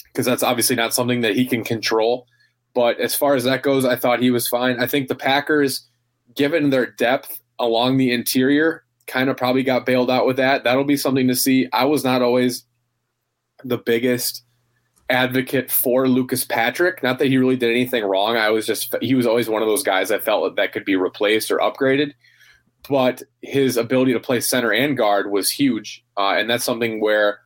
because 0.08 0.25
that's 0.25 0.43
obviously 0.43 0.75
not 0.75 0.93
something 0.93 1.22
that 1.22 1.36
he 1.36 1.46
can 1.46 1.63
control. 1.63 2.27
But 2.74 3.00
as 3.00 3.13
far 3.13 3.36
as 3.36 3.43
that 3.43 3.62
goes, 3.62 3.86
I 3.86 3.96
thought 3.96 4.22
he 4.22 4.32
was 4.32 4.48
fine. 4.48 4.79
I 4.79 4.88
think 4.88 5.08
the 5.08 5.15
Packers, 5.15 5.88
given 6.36 6.70
their 6.70 6.88
depth 6.88 7.42
along 7.60 7.98
the 7.98 8.12
interior, 8.12 8.84
kind 9.08 9.30
of 9.30 9.38
probably 9.38 9.63
got 9.63 9.86
bailed 9.86 10.10
out 10.10 10.25
with 10.25 10.38
that. 10.38 10.63
That'll 10.63 10.84
be 10.84 10.98
something 10.98 11.28
to 11.28 11.36
see. 11.36 11.68
I 11.74 11.86
was 11.86 12.04
not 12.04 12.22
always 12.22 12.66
the 13.63 13.78
biggest 13.78 14.44
advocate 15.10 15.70
for 15.70 16.08
Lucas 16.08 16.46
Patrick. 16.46 17.04
Not 17.04 17.20
that 17.20 17.28
he 17.28 17.38
really 17.38 17.56
did 17.56 17.72
anything 17.72 18.04
wrong. 18.04 18.38
I 18.38 18.50
was 18.50 18.66
just 18.66 18.96
he 19.02 19.16
was 19.16 19.25
always 19.25 19.50
one 19.50 19.62
of 19.62 19.68
those 19.68 19.84
guys 19.84 20.12
I 20.12 20.20
felt 20.20 20.56
that 20.56 20.74
could 20.74 20.86
be 20.86 20.96
replaced 20.96 21.52
or 21.52 21.60
upgraded. 21.60 22.13
But 22.90 23.24
his 23.42 23.78
ability 23.78 24.12
to 24.13 24.20
play 24.20 24.42
center 24.42 24.74
and 24.74 24.98
guard 24.98 25.32
was 25.32 25.50
huge, 25.50 26.04
uh, 26.18 26.36
and 26.38 26.50
that's 26.50 26.66
something 26.66 27.00
where 27.00 27.40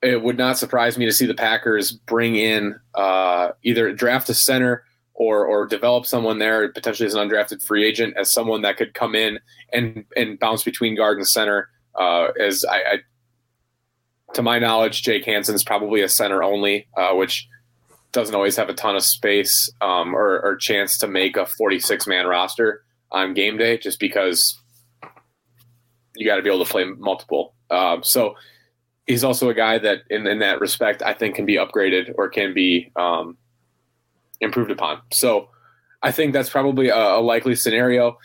it 0.00 0.22
would 0.22 0.36
not 0.38 0.58
surprise 0.58 0.96
me 0.96 1.06
to 1.06 1.12
see 1.12 1.26
the 1.26 1.34
Packers 1.34 1.90
bring 1.90 2.36
in 2.36 2.78
uh, 2.94 3.48
either 3.64 3.92
draft 3.92 4.28
a 4.28 4.34
center 4.34 4.84
or 5.14 5.44
or 5.46 5.66
develop 5.66 6.06
someone 6.06 6.38
there 6.38 6.68
potentially 6.72 7.06
as 7.06 7.14
an 7.14 7.28
undrafted 7.28 7.64
free 7.64 7.86
agent 7.86 8.14
as 8.16 8.32
someone 8.32 8.62
that 8.62 8.76
could 8.76 8.94
come 8.94 9.14
in 9.14 9.38
and 9.72 10.04
and 10.16 10.38
bounce 10.38 10.62
between 10.62 10.96
guard 10.96 11.18
and 11.18 11.26
center. 11.26 11.68
Uh, 11.94 12.28
as 12.40 12.64
I, 12.64 12.76
I 12.76 12.98
to 14.34 14.42
my 14.42 14.58
knowledge, 14.58 15.02
Jake 15.02 15.24
Hanson's 15.24 15.64
probably 15.64 16.02
a 16.02 16.08
center 16.08 16.42
only, 16.42 16.88
uh, 16.96 17.12
which 17.12 17.48
doesn't 18.12 18.34
always 18.34 18.56
have 18.56 18.68
a 18.68 18.74
ton 18.74 18.96
of 18.96 19.02
space 19.02 19.70
um, 19.80 20.14
or, 20.14 20.40
or, 20.40 20.56
chance 20.56 20.96
to 20.98 21.08
make 21.08 21.36
a 21.36 21.46
46 21.46 22.06
man 22.06 22.26
roster 22.26 22.84
on 23.10 23.34
game 23.34 23.58
day, 23.58 23.76
just 23.76 23.98
because 23.98 24.60
you 26.14 26.24
got 26.24 26.36
to 26.36 26.42
be 26.42 26.48
able 26.48 26.64
to 26.64 26.70
play 26.70 26.84
multiple. 26.84 27.54
Um, 27.70 28.04
so 28.04 28.36
he's 29.06 29.24
also 29.24 29.50
a 29.50 29.54
guy 29.54 29.78
that, 29.78 30.02
in, 30.10 30.26
in, 30.28 30.38
that 30.38 30.60
respect, 30.60 31.02
I 31.02 31.12
think 31.12 31.34
can 31.34 31.44
be 31.44 31.56
upgraded 31.56 32.14
or 32.16 32.28
can 32.28 32.54
be 32.54 32.92
um, 32.94 33.36
improved 34.40 34.70
upon. 34.70 35.00
So 35.12 35.48
I 36.02 36.10
think 36.12 36.32
that's 36.32 36.50
probably 36.50 36.88
a, 36.88 36.96
a 36.96 37.20
likely 37.20 37.54
scenario 37.54 38.18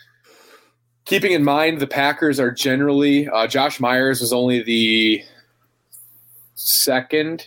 keeping 1.04 1.32
in 1.32 1.42
mind 1.44 1.80
the 1.80 1.86
Packers 1.86 2.38
are 2.38 2.50
generally 2.50 3.28
uh, 3.28 3.46
Josh 3.46 3.80
Myers 3.80 4.20
was 4.20 4.32
only 4.32 4.62
the 4.62 5.24
second, 6.54 7.46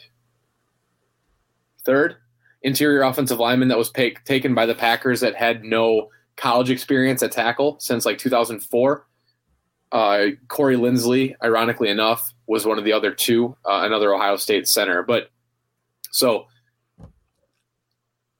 third 1.86 2.18
interior 2.62 3.04
offensive 3.04 3.40
lineman 3.40 3.68
that 3.70 3.78
was 3.78 3.90
pay- 3.90 4.16
taken 4.26 4.54
by 4.54 4.66
the 4.66 4.76
Packers 4.76 5.22
that 5.22 5.36
had 5.36 5.64
no 5.64 6.10
college 6.36 6.70
experience 6.70 7.22
at 7.24 7.32
tackle 7.32 7.78
since 7.80 8.06
like 8.06 8.18
2004. 8.18 9.08
Uh, 9.92 10.26
Corey 10.48 10.76
Linsley, 10.76 11.36
ironically 11.44 11.90
enough, 11.90 12.34
was 12.48 12.66
one 12.66 12.78
of 12.78 12.84
the 12.84 12.92
other 12.92 13.14
two, 13.14 13.56
uh, 13.64 13.82
another 13.84 14.14
Ohio 14.14 14.38
State 14.38 14.68
center. 14.68 15.04
But 15.04 15.30
so 16.12 16.48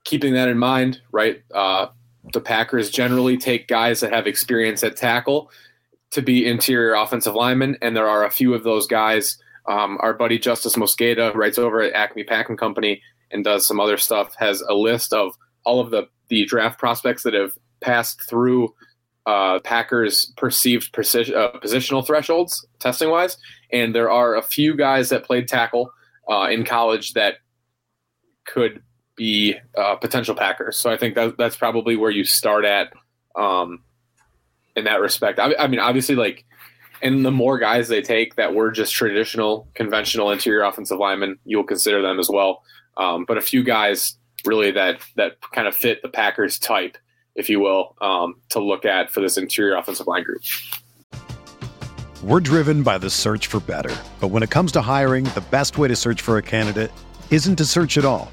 keeping 0.04 0.34
that 0.34 0.48
in 0.48 0.58
mind, 0.58 1.00
right? 1.12 1.42
Uh, 1.52 1.86
the 2.32 2.40
Packers 2.40 2.90
generally 2.90 3.36
take 3.36 3.68
guys 3.68 4.00
that 4.00 4.12
have 4.12 4.26
experience 4.26 4.82
at 4.82 4.96
tackle 4.96 5.50
to 6.12 6.22
be 6.22 6.46
interior 6.46 6.94
offensive 6.94 7.34
linemen, 7.34 7.76
and 7.82 7.96
there 7.96 8.08
are 8.08 8.24
a 8.24 8.30
few 8.30 8.54
of 8.54 8.64
those 8.64 8.86
guys 8.86 9.38
um, 9.66 9.98
our 10.00 10.12
buddy 10.12 10.38
Justis 10.38 10.76
Mosqueda 10.76 11.34
writes 11.34 11.58
over 11.58 11.80
at 11.80 11.94
Acme 11.94 12.24
Packing 12.24 12.56
Company 12.56 13.02
and 13.30 13.44
does 13.44 13.66
some 13.66 13.80
other 13.80 13.96
stuff. 13.96 14.34
Has 14.38 14.60
a 14.62 14.74
list 14.74 15.12
of 15.12 15.34
all 15.64 15.80
of 15.80 15.90
the 15.90 16.08
the 16.28 16.44
draft 16.44 16.78
prospects 16.78 17.22
that 17.22 17.34
have 17.34 17.52
passed 17.80 18.22
through 18.28 18.74
uh, 19.26 19.60
Packers' 19.60 20.32
perceived 20.36 20.92
precision, 20.92 21.34
uh, 21.34 21.52
positional 21.62 22.06
thresholds 22.06 22.66
testing 22.78 23.10
wise, 23.10 23.36
and 23.72 23.94
there 23.94 24.10
are 24.10 24.36
a 24.36 24.42
few 24.42 24.76
guys 24.76 25.08
that 25.08 25.24
played 25.24 25.48
tackle 25.48 25.90
uh, 26.30 26.48
in 26.50 26.64
college 26.64 27.14
that 27.14 27.36
could 28.46 28.82
be 29.16 29.56
uh, 29.76 29.96
potential 29.96 30.34
Packers. 30.34 30.76
So 30.76 30.90
I 30.90 30.96
think 30.96 31.14
that 31.14 31.36
that's 31.36 31.56
probably 31.56 31.96
where 31.96 32.10
you 32.10 32.24
start 32.24 32.64
at 32.64 32.92
um, 33.36 33.82
in 34.76 34.84
that 34.84 35.00
respect. 35.00 35.38
I, 35.38 35.54
I 35.58 35.66
mean, 35.66 35.80
obviously, 35.80 36.14
like 36.14 36.44
and 37.02 37.24
the 37.24 37.30
more 37.30 37.58
guys 37.58 37.88
they 37.88 38.00
take 38.00 38.36
that 38.36 38.54
were 38.54 38.70
just 38.70 38.92
traditional, 38.92 39.68
conventional 39.74 40.30
interior 40.30 40.62
offensive 40.62 40.98
linemen, 40.98 41.38
you'll 41.44 41.64
consider 41.64 42.00
them 42.00 42.18
as 42.18 42.30
well. 42.30 42.62
Um, 42.96 43.24
but 43.26 43.36
a 43.36 43.42
few 43.42 43.62
guys 43.62 44.16
really 44.46 44.70
that 44.72 45.00
that 45.16 45.40
kind 45.52 45.68
of 45.68 45.76
fit 45.76 46.02
the 46.02 46.08
Packers 46.08 46.58
type, 46.58 46.96
if 47.34 47.48
you 47.48 47.60
will, 47.60 47.96
um, 48.00 48.36
to 48.50 48.60
look 48.60 48.84
at 48.84 49.10
for 49.10 49.20
this 49.20 49.36
interior 49.36 49.76
offensive 49.76 50.06
line 50.06 50.24
group. 50.24 50.42
We're 52.22 52.40
driven 52.40 52.82
by 52.82 52.96
the 52.96 53.10
search 53.10 53.48
for 53.48 53.60
better, 53.60 53.94
but 54.18 54.28
when 54.28 54.42
it 54.42 54.48
comes 54.50 54.72
to 54.72 54.80
hiring, 54.80 55.24
the 55.24 55.44
best 55.50 55.76
way 55.76 55.88
to 55.88 55.96
search 55.96 56.22
for 56.22 56.38
a 56.38 56.42
candidate 56.42 56.90
isn't 57.30 57.56
to 57.56 57.66
search 57.66 57.98
at 57.98 58.06
all. 58.06 58.32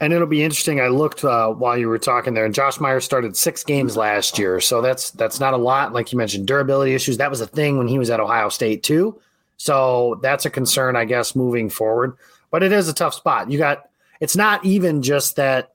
And 0.00 0.12
it'll 0.12 0.28
be 0.28 0.44
interesting. 0.44 0.80
I 0.80 0.88
looked 0.88 1.24
uh, 1.24 1.48
while 1.48 1.76
you 1.76 1.88
were 1.88 1.98
talking 1.98 2.34
there, 2.34 2.44
and 2.44 2.54
Josh 2.54 2.78
Myers 2.78 3.04
started 3.04 3.36
six 3.36 3.64
games 3.64 3.96
last 3.96 4.38
year, 4.38 4.60
so 4.60 4.80
that's 4.80 5.10
that's 5.10 5.40
not 5.40 5.54
a 5.54 5.58
lot. 5.58 5.92
Like 5.92 6.12
you 6.12 6.18
mentioned, 6.18 6.46
durability 6.46 6.94
issues. 6.94 7.16
That 7.16 7.30
was 7.30 7.40
a 7.40 7.46
thing 7.46 7.78
when 7.78 7.88
he 7.88 7.98
was 7.98 8.08
at 8.08 8.20
Ohio 8.20 8.48
State 8.48 8.84
too. 8.84 9.20
So 9.56 10.20
that's 10.22 10.46
a 10.46 10.50
concern, 10.50 10.94
I 10.94 11.04
guess, 11.04 11.34
moving 11.34 11.68
forward. 11.68 12.16
But 12.50 12.62
it 12.62 12.70
is 12.70 12.88
a 12.88 12.94
tough 12.94 13.14
spot. 13.14 13.50
You 13.50 13.58
got. 13.58 13.90
It's 14.20 14.36
not 14.36 14.64
even 14.64 15.02
just 15.02 15.36
that 15.36 15.72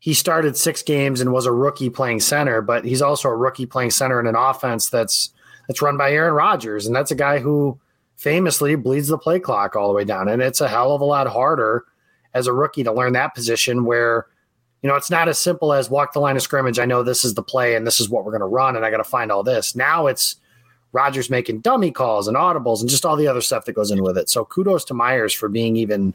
he 0.00 0.14
started 0.14 0.56
six 0.56 0.82
games 0.82 1.20
and 1.20 1.32
was 1.32 1.46
a 1.46 1.52
rookie 1.52 1.90
playing 1.90 2.20
center, 2.20 2.62
but 2.62 2.84
he's 2.84 3.02
also 3.02 3.28
a 3.28 3.36
rookie 3.36 3.66
playing 3.66 3.90
center 3.90 4.18
in 4.18 4.26
an 4.26 4.36
offense 4.36 4.88
that's 4.88 5.30
that's 5.68 5.82
run 5.82 5.96
by 5.96 6.10
Aaron 6.10 6.34
Rodgers, 6.34 6.86
and 6.86 6.96
that's 6.96 7.12
a 7.12 7.16
guy 7.16 7.38
who 7.38 7.78
famously 8.16 8.74
bleeds 8.74 9.08
the 9.08 9.16
play 9.16 9.38
clock 9.38 9.76
all 9.76 9.88
the 9.88 9.94
way 9.94 10.04
down, 10.04 10.28
and 10.28 10.42
it's 10.42 10.60
a 10.60 10.68
hell 10.68 10.92
of 10.92 11.00
a 11.00 11.04
lot 11.04 11.28
harder 11.28 11.84
as 12.34 12.46
a 12.46 12.52
rookie 12.52 12.84
to 12.84 12.92
learn 12.92 13.12
that 13.14 13.34
position 13.34 13.84
where 13.84 14.26
You 14.82 14.88
know, 14.88 14.96
it's 14.96 15.10
not 15.10 15.28
as 15.28 15.38
simple 15.38 15.72
as 15.72 15.90
walk 15.90 16.14
the 16.14 16.20
line 16.20 16.36
of 16.36 16.42
scrimmage. 16.42 16.78
I 16.78 16.86
know 16.86 17.02
this 17.02 17.24
is 17.24 17.34
the 17.34 17.42
play 17.42 17.74
and 17.74 17.86
this 17.86 18.00
is 18.00 18.08
what 18.08 18.24
we're 18.24 18.32
going 18.32 18.40
to 18.40 18.46
run, 18.46 18.76
and 18.76 18.84
I 18.84 18.90
got 18.90 18.96
to 18.96 19.04
find 19.04 19.30
all 19.30 19.42
this. 19.42 19.76
Now 19.76 20.06
it's 20.06 20.36
Rodgers 20.92 21.28
making 21.28 21.60
dummy 21.60 21.90
calls 21.90 22.26
and 22.26 22.36
audibles 22.36 22.80
and 22.80 22.88
just 22.88 23.04
all 23.04 23.16
the 23.16 23.28
other 23.28 23.42
stuff 23.42 23.66
that 23.66 23.74
goes 23.74 23.90
in 23.90 24.02
with 24.02 24.16
it. 24.16 24.30
So 24.30 24.44
kudos 24.44 24.84
to 24.86 24.94
Myers 24.94 25.34
for 25.34 25.48
being 25.48 25.76
even 25.76 26.14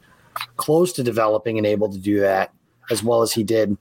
close 0.58 0.92
to 0.94 1.04
developing 1.04 1.58
and 1.58 1.68
able 1.68 1.90
to 1.90 1.98
do 1.98 2.20
that 2.20 2.52
as 2.90 3.04
well 3.04 3.22
as 3.22 3.32
he 3.32 3.44
did 3.44 3.78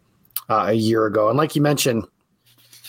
uh, 0.48 0.66
a 0.68 0.72
year 0.74 1.06
ago. 1.06 1.28
And 1.28 1.38
like 1.38 1.56
you 1.56 1.62
mentioned, 1.62 2.06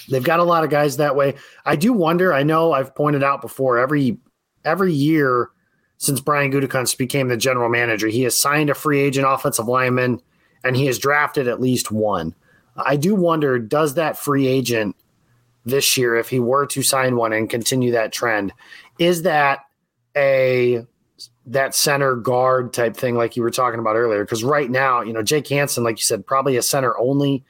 they've 0.09 0.23
got 0.23 0.39
a 0.39 0.43
lot 0.43 0.63
of 0.63 0.69
guys 0.69 0.97
that 0.97 1.15
way. 1.15 1.35
I 1.65 1.77
do 1.77 1.93
wonder. 1.93 2.33
I 2.33 2.43
know 2.43 2.73
I've 2.73 2.93
pointed 2.93 3.23
out 3.23 3.41
before 3.41 3.79
every 3.79 4.17
every 4.65 4.93
year 4.93 5.49
since 5.97 6.19
Brian 6.19 6.51
Gutekunst 6.51 6.97
became 6.97 7.27
the 7.27 7.37
general 7.37 7.69
manager, 7.69 8.07
he 8.07 8.23
has 8.23 8.37
signed 8.37 8.69
a 8.69 8.75
free 8.75 8.99
agent 8.99 9.25
offensive 9.27 9.67
lineman 9.67 10.21
and 10.63 10.75
he 10.75 10.85
has 10.87 10.99
drafted 10.99 11.47
at 11.47 11.61
least 11.61 11.91
one. 11.91 12.35
I 12.75 12.95
do 12.95 13.15
wonder 13.15 13.57
does 13.59 13.93
that 13.93 14.17
free 14.17 14.47
agent 14.47 14.95
this 15.65 15.97
year, 15.97 16.15
if 16.15 16.29
he 16.29 16.39
were 16.39 16.65
to 16.67 16.83
sign 16.83 17.15
one 17.15 17.33
and 17.33 17.49
continue 17.49 17.91
that 17.91 18.11
trend, 18.11 18.53
is 18.99 19.23
that 19.23 19.61
a 20.15 20.85
that 21.47 21.75
center 21.75 22.15
guard 22.15 22.73
type 22.73 22.95
thing 22.95 23.15
like 23.15 23.35
you 23.35 23.43
were 23.43 23.51
talking 23.51 23.79
about 23.79 23.95
earlier? 23.95 24.23
Because 24.23 24.43
right 24.43 24.69
now, 24.69 25.01
you 25.01 25.13
know, 25.13 25.23
Jake 25.23 25.47
Hanson, 25.47 25.83
like 25.83 25.97
you 25.97 26.03
said, 26.03 26.25
probably 26.25 26.57
a 26.57 26.61
center 26.61 26.97
only. 26.97 27.43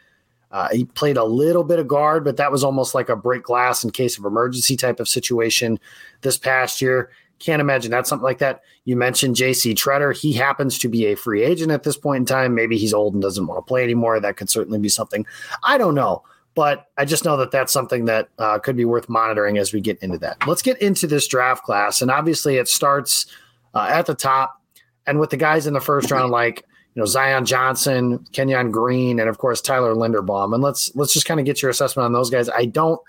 Uh, 0.52 0.70
he 0.72 0.86
played 0.86 1.18
a 1.18 1.24
little 1.24 1.66
bit 1.66 1.80
of 1.80 1.88
guard, 1.88 2.24
but 2.24 2.38
that 2.38 2.52
was 2.52 2.64
almost 2.64 2.96
like 2.96 3.10
a 3.10 3.16
break 3.16 3.44
glass 3.44 3.84
in 3.84 3.90
case 3.90 4.18
of 4.18 4.24
emergency 4.24 4.78
type 4.78 5.02
of 5.02 5.08
situation 5.08 5.78
this 6.22 6.38
past 6.38 6.82
year. 6.82 7.10
Can't 7.40 7.62
imagine 7.62 7.92
that's 7.92 8.10
something 8.10 8.24
like 8.24 8.38
that. 8.40 8.62
You 8.86 8.96
mentioned 8.96 9.36
JC 9.36 9.74
Tretter. 9.76 10.18
He 10.18 10.34
happens 10.34 10.80
to 10.80 10.88
be 10.88 11.06
a 11.08 11.16
free 11.16 11.44
agent 11.44 11.72
at 11.72 11.84
this 11.84 11.98
point 11.98 12.22
in 12.22 12.26
time. 12.26 12.56
Maybe 12.56 12.78
he's 12.78 12.94
old 12.94 13.14
and 13.14 13.22
doesn't 13.22 13.46
want 13.46 13.58
to 13.58 13.68
play 13.68 13.84
anymore. 13.84 14.20
That 14.20 14.38
could 14.38 14.50
certainly 14.50 14.80
be 14.80 14.90
something. 14.90 15.26
I 15.64 15.78
don't 15.78 15.96
know. 15.96 16.24
But 16.56 16.88
I 16.98 17.04
just 17.04 17.26
know 17.26 17.36
that 17.36 17.52
that's 17.52 17.74
something 17.74 18.06
that 18.06 18.30
uh, 18.40 18.60
could 18.60 18.78
be 18.78 18.86
worth 18.86 19.10
monitoring 19.10 19.58
as 19.58 19.74
we 19.74 19.82
get 19.82 20.00
into 20.00 20.18
that. 20.20 20.48
Let's 20.48 20.62
get 20.62 20.82
into 20.82 21.06
this 21.06 21.28
draft 21.28 21.64
class. 21.66 22.02
And 22.02 22.10
obviously, 22.10 22.56
it 22.56 22.70
starts 22.70 23.26
uh, 23.74 23.88
at 23.90 24.06
the 24.06 24.16
top 24.16 24.62
and 25.06 25.20
with 25.20 25.30
the 25.30 25.38
guys 25.38 25.68
in 25.68 25.74
the 25.74 25.82
first 25.82 26.12
round, 26.12 26.32
like 26.32 26.64
you 26.94 27.02
know 27.02 27.06
Zion 27.06 27.46
Johnson, 27.46 28.26
Kenyon 28.32 28.72
Green, 28.72 29.20
and 29.20 29.30
of 29.30 29.38
course 29.38 29.62
Tyler 29.62 29.94
Linderbaum. 29.94 30.54
And 30.54 30.64
let's 30.64 30.96
let's 30.96 31.14
just 31.14 31.26
kind 31.26 31.40
of 31.40 31.46
get 31.46 31.62
your 31.62 31.72
assessment 31.72 32.06
on 32.06 32.14
those 32.14 32.30
guys. 32.30 32.50
I 32.50 32.66
don't 32.66 33.02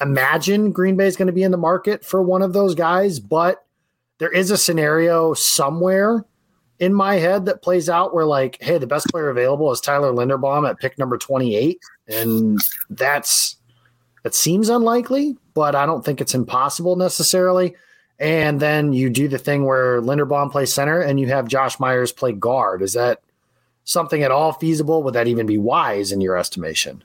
imagine 0.00 0.72
Green 0.72 0.96
Bay 0.96 1.06
is 1.06 1.16
going 1.16 1.26
to 1.26 1.32
be 1.32 1.42
in 1.42 1.50
the 1.50 1.56
market 1.56 2.04
for 2.04 2.22
one 2.22 2.42
of 2.42 2.52
those 2.52 2.74
guys, 2.74 3.20
but 3.20 3.64
there 4.18 4.30
is 4.30 4.50
a 4.50 4.58
scenario 4.58 5.34
somewhere 5.34 6.24
in 6.78 6.94
my 6.94 7.16
head 7.16 7.44
that 7.44 7.62
plays 7.62 7.88
out 7.88 8.14
where 8.14 8.24
like, 8.24 8.58
hey, 8.60 8.78
the 8.78 8.86
best 8.86 9.06
player 9.08 9.28
available 9.28 9.70
is 9.70 9.80
Tyler 9.80 10.12
Linderbaum 10.12 10.68
at 10.68 10.78
pick 10.78 10.98
number 10.98 11.18
28. 11.18 11.78
And 12.08 12.58
that's 12.88 13.56
that 14.22 14.34
seems 14.34 14.68
unlikely, 14.68 15.36
but 15.54 15.74
I 15.74 15.86
don't 15.86 16.04
think 16.04 16.20
it's 16.20 16.34
impossible 16.34 16.96
necessarily. 16.96 17.74
And 18.18 18.60
then 18.60 18.92
you 18.92 19.08
do 19.08 19.28
the 19.28 19.38
thing 19.38 19.64
where 19.64 20.02
Linderbaum 20.02 20.50
plays 20.52 20.72
center 20.72 21.00
and 21.00 21.18
you 21.18 21.28
have 21.28 21.48
Josh 21.48 21.80
Myers 21.80 22.12
play 22.12 22.32
guard. 22.32 22.82
Is 22.82 22.92
that 22.92 23.22
something 23.84 24.22
at 24.22 24.30
all 24.30 24.52
feasible? 24.52 25.02
Would 25.02 25.14
that 25.14 25.26
even 25.26 25.46
be 25.46 25.56
wise 25.56 26.12
in 26.12 26.20
your 26.20 26.36
estimation? 26.36 27.02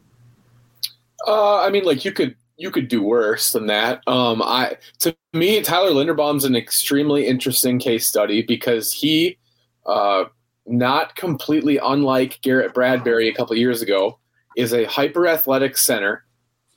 Uh, 1.25 1.61
I 1.61 1.69
mean, 1.69 1.85
like 1.85 2.03
you 2.03 2.11
could 2.11 2.35
you 2.57 2.71
could 2.71 2.87
do 2.87 3.01
worse 3.01 3.51
than 3.51 3.67
that. 3.67 4.01
Um, 4.07 4.41
I 4.41 4.77
to 4.99 5.15
me, 5.33 5.61
Tyler 5.61 5.91
Linderbaum's 5.91 6.45
an 6.45 6.55
extremely 6.55 7.27
interesting 7.27 7.79
case 7.79 8.07
study 8.07 8.41
because 8.41 8.91
he 8.91 9.37
uh, 9.85 10.25
not 10.65 11.15
completely 11.15 11.77
unlike 11.77 12.39
Garrett 12.41 12.73
Bradbury 12.73 13.29
a 13.29 13.33
couple 13.33 13.55
years 13.55 13.81
ago, 13.81 14.19
is 14.55 14.73
a 14.73 14.85
hyper 14.85 15.27
athletic 15.27 15.77
center 15.77 16.25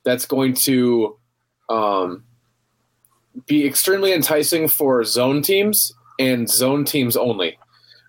that's 0.04 0.26
going 0.26 0.54
to 0.54 1.18
um, 1.68 2.24
be 3.46 3.66
extremely 3.66 4.12
enticing 4.12 4.68
for 4.68 5.04
zone 5.04 5.42
teams 5.42 5.92
and 6.18 6.48
zone 6.48 6.84
teams 6.84 7.16
only. 7.16 7.58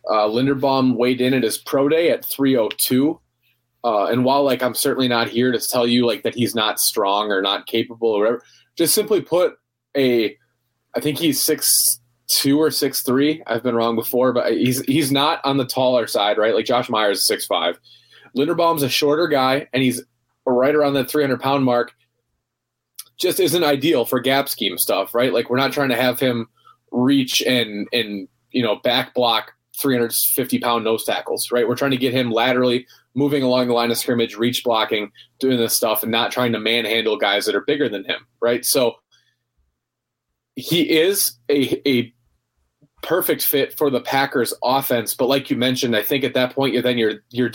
Uh, 0.09 0.27
Linderbaum 0.27 0.95
weighed 0.95 1.21
in 1.21 1.33
at 1.33 1.43
his 1.43 1.57
pro 1.57 1.87
day 1.87 2.09
at 2.09 2.25
302. 2.25 3.19
Uh, 3.83 4.05
and 4.05 4.25
while 4.25 4.43
like 4.43 4.61
I'm 4.61 4.75
certainly 4.75 5.07
not 5.07 5.29
here 5.29 5.51
to 5.51 5.59
tell 5.59 5.87
you 5.87 6.05
like 6.05 6.23
that 6.23 6.35
he's 6.35 6.53
not 6.53 6.79
strong 6.79 7.31
or 7.31 7.41
not 7.41 7.65
capable 7.65 8.09
or 8.09 8.19
whatever, 8.19 8.43
just 8.77 8.93
simply 8.93 9.21
put 9.21 9.57
a 9.95 10.35
I 10.95 10.99
think 10.99 11.17
he's 11.17 11.41
six 11.41 11.99
two 12.27 12.61
or 12.61 12.71
six 12.71 13.01
three. 13.01 13.41
I've 13.47 13.63
been 13.63 13.75
wrong 13.75 13.95
before, 13.95 14.33
but 14.33 14.51
he's 14.51 14.81
he's 14.81 15.11
not 15.11 15.39
on 15.45 15.57
the 15.57 15.65
taller 15.65 16.07
side, 16.07 16.37
right? 16.37 16.53
Like 16.53 16.65
Josh 16.65 16.89
Myers 16.89 17.19
is 17.19 17.27
six 17.27 17.45
five. 17.45 17.79
Linderbaum's 18.35 18.83
a 18.83 18.89
shorter 18.89 19.27
guy, 19.27 19.67
and 19.73 19.81
he's 19.81 20.01
right 20.45 20.75
around 20.75 20.93
that 20.93 21.09
three 21.09 21.23
hundred 21.23 21.41
pound 21.41 21.63
mark. 21.63 21.93
Just 23.17 23.39
isn't 23.39 23.63
ideal 23.63 24.05
for 24.05 24.19
gap 24.19 24.49
scheme 24.49 24.77
stuff, 24.77 25.13
right? 25.13 25.33
Like 25.33 25.49
we're 25.49 25.57
not 25.57 25.73
trying 25.73 25.89
to 25.89 25.95
have 25.95 26.19
him 26.19 26.47
reach 26.91 27.41
and 27.41 27.87
and 27.93 28.27
you 28.51 28.63
know 28.63 28.77
back 28.77 29.13
block 29.13 29.53
350 29.79 30.59
pound 30.59 30.83
nose 30.83 31.05
tackles, 31.05 31.49
right? 31.51 31.67
We're 31.67 31.75
trying 31.75 31.91
to 31.91 31.97
get 31.97 32.13
him 32.13 32.31
laterally 32.31 32.85
moving 33.15 33.43
along 33.43 33.67
the 33.67 33.73
line 33.73 33.91
of 33.91 33.97
scrimmage, 33.97 34.35
reach 34.35 34.63
blocking, 34.63 35.11
doing 35.39 35.57
this 35.57 35.75
stuff, 35.75 36.03
and 36.03 36.11
not 36.11 36.31
trying 36.31 36.53
to 36.53 36.59
manhandle 36.59 37.17
guys 37.17 37.45
that 37.45 37.55
are 37.55 37.61
bigger 37.61 37.89
than 37.89 38.05
him, 38.05 38.25
right? 38.41 38.63
So 38.63 38.95
he 40.55 40.81
is 40.99 41.37
a, 41.49 41.81
a 41.87 42.13
perfect 43.01 43.43
fit 43.45 43.77
for 43.77 43.89
the 43.89 44.01
Packers 44.01 44.53
offense. 44.63 45.13
But 45.13 45.27
like 45.27 45.49
you 45.49 45.57
mentioned, 45.57 45.95
I 45.95 46.03
think 46.03 46.23
at 46.23 46.33
that 46.33 46.53
point 46.53 46.73
you're 46.73 46.83
then 46.83 46.97
you're 46.97 47.15
you're 47.29 47.51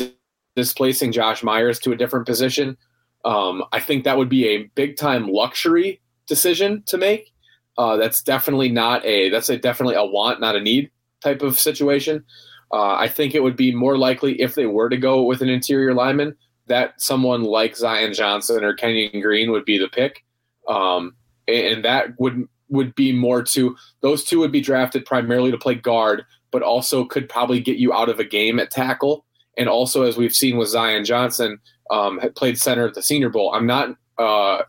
displacing 0.56 1.12
Josh 1.12 1.42
Myers 1.42 1.78
to 1.80 1.92
a 1.92 1.96
different 1.96 2.26
position. 2.26 2.76
Um, 3.24 3.64
I 3.72 3.80
think 3.80 4.04
that 4.04 4.18
would 4.18 4.28
be 4.28 4.48
a 4.48 4.64
big 4.74 4.96
time 4.96 5.28
luxury 5.28 6.00
decision 6.26 6.82
to 6.86 6.98
make. 6.98 7.32
Uh, 7.76 7.96
that's 7.96 8.22
definitely 8.22 8.68
not 8.68 9.04
a 9.04 9.30
that's 9.30 9.48
a 9.48 9.58
definitely 9.58 9.96
a 9.96 10.04
want, 10.04 10.40
not 10.40 10.56
a 10.56 10.60
need 10.60 10.90
type 11.20 11.42
of 11.42 11.58
situation. 11.58 12.24
Uh, 12.74 12.96
I 12.96 13.06
think 13.06 13.36
it 13.36 13.42
would 13.44 13.54
be 13.54 13.72
more 13.72 13.96
likely 13.96 14.40
if 14.40 14.56
they 14.56 14.66
were 14.66 14.88
to 14.88 14.96
go 14.96 15.22
with 15.22 15.42
an 15.42 15.48
interior 15.48 15.94
lineman 15.94 16.34
that 16.66 16.94
someone 17.00 17.44
like 17.44 17.76
Zion 17.76 18.12
Johnson 18.12 18.64
or 18.64 18.74
Kenyon 18.74 19.20
Green 19.20 19.52
would 19.52 19.64
be 19.64 19.78
the 19.78 19.86
pick, 19.86 20.24
um, 20.66 21.14
and 21.46 21.84
that 21.84 22.18
would 22.18 22.48
would 22.68 22.92
be 22.96 23.12
more 23.12 23.44
to 23.44 23.76
those 24.00 24.24
two 24.24 24.40
would 24.40 24.50
be 24.50 24.60
drafted 24.60 25.04
primarily 25.04 25.52
to 25.52 25.56
play 25.56 25.76
guard, 25.76 26.24
but 26.50 26.62
also 26.62 27.04
could 27.04 27.28
probably 27.28 27.60
get 27.60 27.76
you 27.76 27.92
out 27.92 28.08
of 28.08 28.18
a 28.18 28.24
game 28.24 28.58
at 28.58 28.72
tackle. 28.72 29.24
And 29.56 29.68
also, 29.68 30.02
as 30.02 30.16
we've 30.16 30.34
seen 30.34 30.56
with 30.56 30.68
Zion 30.68 31.04
Johnson, 31.04 31.60
um, 31.92 32.18
played 32.34 32.58
center 32.58 32.88
at 32.88 32.94
the 32.94 33.04
Senior 33.04 33.28
Bowl. 33.28 33.54
I'm 33.54 33.66
not, 33.68 33.90
uh, 34.18 34.62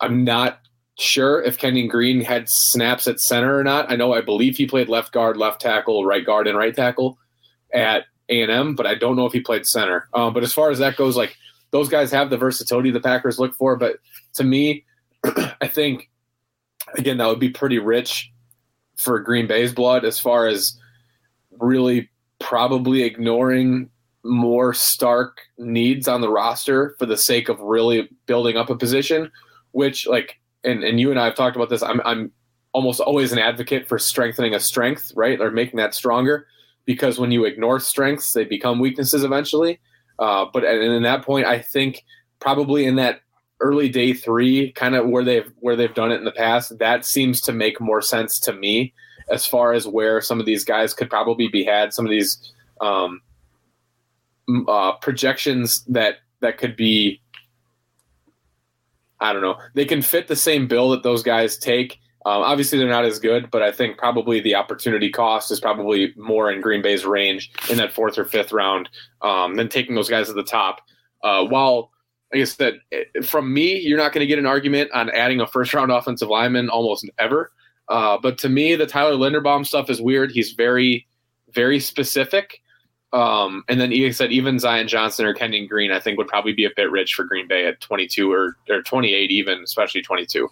I'm 0.00 0.24
not 0.24 0.60
sure 0.98 1.42
if 1.42 1.56
Kenyon 1.56 1.88
Green 1.88 2.20
had 2.20 2.50
snaps 2.50 3.08
at 3.08 3.18
center 3.18 3.56
or 3.56 3.64
not. 3.64 3.90
I 3.90 3.96
know 3.96 4.12
I 4.12 4.20
believe 4.20 4.58
he 4.58 4.66
played 4.66 4.90
left 4.90 5.14
guard, 5.14 5.38
left 5.38 5.62
tackle, 5.62 6.04
right 6.04 6.26
guard, 6.26 6.46
and 6.46 6.58
right 6.58 6.76
tackle 6.76 7.16
at 7.72 8.04
A 8.28 8.42
and 8.42 8.50
M, 8.50 8.74
but 8.74 8.86
I 8.86 8.94
don't 8.94 9.16
know 9.16 9.26
if 9.26 9.32
he 9.32 9.40
played 9.40 9.66
center. 9.66 10.08
Um, 10.14 10.32
but 10.32 10.42
as 10.42 10.52
far 10.52 10.70
as 10.70 10.78
that 10.78 10.96
goes, 10.96 11.16
like 11.16 11.36
those 11.70 11.88
guys 11.88 12.10
have 12.10 12.30
the 12.30 12.38
versatility 12.38 12.90
the 12.90 13.00
Packers 13.00 13.38
look 13.38 13.54
for. 13.54 13.76
But 13.76 13.96
to 14.34 14.44
me, 14.44 14.84
I 15.24 15.68
think 15.68 16.10
again, 16.96 17.18
that 17.18 17.26
would 17.26 17.40
be 17.40 17.50
pretty 17.50 17.78
rich 17.78 18.30
for 18.96 19.18
Green 19.20 19.46
Bay's 19.46 19.72
blood 19.72 20.04
as 20.04 20.18
far 20.18 20.46
as 20.46 20.78
really 21.58 22.10
probably 22.38 23.02
ignoring 23.02 23.90
more 24.22 24.74
stark 24.74 25.40
needs 25.58 26.06
on 26.06 26.20
the 26.20 26.30
roster 26.30 26.94
for 26.98 27.06
the 27.06 27.16
sake 27.16 27.48
of 27.48 27.58
really 27.60 28.08
building 28.26 28.56
up 28.56 28.70
a 28.70 28.76
position, 28.76 29.30
which 29.72 30.06
like 30.06 30.38
and, 30.62 30.84
and 30.84 31.00
you 31.00 31.10
and 31.10 31.18
I 31.18 31.24
have 31.26 31.36
talked 31.36 31.56
about 31.56 31.70
this. 31.70 31.82
I'm 31.82 32.00
I'm 32.04 32.32
almost 32.72 33.00
always 33.00 33.32
an 33.32 33.38
advocate 33.38 33.88
for 33.88 33.98
strengthening 33.98 34.54
a 34.54 34.60
strength, 34.60 35.12
right? 35.16 35.40
Or 35.40 35.50
making 35.50 35.78
that 35.78 35.94
stronger. 35.94 36.46
Because 36.86 37.18
when 37.18 37.30
you 37.30 37.44
ignore 37.44 37.78
strengths, 37.78 38.32
they 38.32 38.44
become 38.44 38.80
weaknesses 38.80 39.22
eventually. 39.22 39.78
Uh, 40.18 40.46
but 40.52 40.64
and 40.64 40.82
in 40.82 41.02
that 41.02 41.24
point, 41.24 41.46
I 41.46 41.58
think 41.58 42.04
probably 42.40 42.84
in 42.84 42.96
that 42.96 43.20
early 43.60 43.88
day 43.88 44.12
three, 44.12 44.72
kind 44.72 44.94
of 44.94 45.06
where 45.06 45.24
they've 45.24 45.50
where 45.60 45.76
they've 45.76 45.94
done 45.94 46.12
it 46.12 46.16
in 46.16 46.24
the 46.24 46.32
past, 46.32 46.78
that 46.78 47.04
seems 47.04 47.40
to 47.42 47.52
make 47.52 47.80
more 47.80 48.02
sense 48.02 48.40
to 48.40 48.52
me 48.52 48.92
as 49.30 49.46
far 49.46 49.72
as 49.72 49.86
where 49.86 50.20
some 50.20 50.40
of 50.40 50.46
these 50.46 50.64
guys 50.64 50.92
could 50.92 51.08
probably 51.08 51.48
be 51.48 51.64
had. 51.64 51.92
Some 51.92 52.04
of 52.04 52.10
these 52.10 52.52
um, 52.80 53.20
uh, 54.68 54.92
projections 54.96 55.84
that 55.84 56.16
that 56.40 56.58
could 56.58 56.76
be, 56.76 57.20
I 59.20 59.32
don't 59.32 59.42
know, 59.42 59.58
they 59.74 59.84
can 59.84 60.02
fit 60.02 60.28
the 60.28 60.36
same 60.36 60.66
bill 60.66 60.90
that 60.90 61.02
those 61.02 61.22
guys 61.22 61.58
take. 61.58 61.98
Um, 62.26 62.42
obviously, 62.42 62.78
they're 62.78 62.88
not 62.88 63.06
as 63.06 63.18
good, 63.18 63.50
but 63.50 63.62
I 63.62 63.72
think 63.72 63.96
probably 63.96 64.40
the 64.40 64.54
opportunity 64.54 65.10
cost 65.10 65.50
is 65.50 65.58
probably 65.58 66.12
more 66.16 66.50
in 66.50 66.60
Green 66.60 66.82
Bay's 66.82 67.06
range 67.06 67.50
in 67.70 67.78
that 67.78 67.92
fourth 67.92 68.18
or 68.18 68.26
fifth 68.26 68.52
round 68.52 68.90
um, 69.22 69.54
than 69.54 69.68
taking 69.68 69.94
those 69.94 70.10
guys 70.10 70.28
at 70.28 70.36
the 70.36 70.42
top. 70.42 70.82
Uh, 71.22 71.44
while 71.44 71.90
I 72.32 72.36
guess 72.36 72.56
that 72.56 72.74
from 73.24 73.52
me, 73.52 73.78
you're 73.80 73.98
not 73.98 74.12
going 74.12 74.20
to 74.20 74.26
get 74.26 74.38
an 74.38 74.46
argument 74.46 74.90
on 74.92 75.10
adding 75.10 75.40
a 75.40 75.46
first 75.46 75.72
round 75.72 75.90
offensive 75.90 76.28
lineman 76.28 76.68
almost 76.68 77.08
ever. 77.18 77.52
Uh, 77.88 78.18
but 78.22 78.38
to 78.38 78.48
me, 78.48 78.76
the 78.76 78.86
Tyler 78.86 79.14
Linderbaum 79.14 79.66
stuff 79.66 79.90
is 79.90 80.00
weird. 80.00 80.30
He's 80.30 80.52
very, 80.52 81.06
very 81.52 81.80
specific. 81.80 82.60
Um, 83.12 83.64
and 83.68 83.80
then 83.80 83.90
he 83.90 84.12
said 84.12 84.30
even 84.30 84.60
Zion 84.60 84.86
Johnson 84.86 85.26
or 85.26 85.34
Kenyon 85.34 85.66
Green, 85.66 85.90
I 85.90 85.98
think 85.98 86.16
would 86.16 86.28
probably 86.28 86.52
be 86.52 86.64
a 86.64 86.70
bit 86.76 86.90
rich 86.90 87.14
for 87.14 87.24
Green 87.24 87.48
Bay 87.48 87.66
at 87.66 87.80
22 87.80 88.30
or, 88.30 88.56
or 88.68 88.82
28, 88.82 89.30
even 89.32 89.62
especially 89.64 90.02
22. 90.02 90.48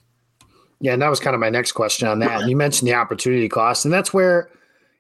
Yeah, 0.80 0.92
and 0.92 1.02
that 1.02 1.08
was 1.08 1.20
kind 1.20 1.34
of 1.34 1.40
my 1.40 1.50
next 1.50 1.72
question 1.72 2.06
on 2.06 2.20
that. 2.20 2.48
You 2.48 2.56
mentioned 2.56 2.88
the 2.88 2.94
opportunity 2.94 3.48
cost, 3.48 3.84
and 3.84 3.92
that's 3.92 4.14
where, 4.14 4.48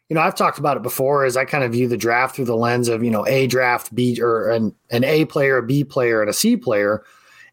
you 0.08 0.14
know, 0.14 0.20
I've 0.20 0.34
talked 0.34 0.58
about 0.58 0.76
it 0.76 0.82
before. 0.82 1.24
Is 1.24 1.36
I 1.36 1.44
kind 1.44 1.62
of 1.62 1.72
view 1.72 1.86
the 1.86 1.96
draft 1.96 2.34
through 2.34 2.46
the 2.46 2.56
lens 2.56 2.88
of 2.88 3.04
you 3.04 3.10
know 3.10 3.26
a 3.26 3.46
draft, 3.46 3.94
B 3.94 4.20
or 4.20 4.50
an 4.50 4.74
an 4.90 5.04
A 5.04 5.24
player, 5.24 5.58
a 5.58 5.62
B 5.62 5.84
player, 5.84 6.20
and 6.20 6.30
a 6.30 6.34
C 6.34 6.56
player. 6.56 7.04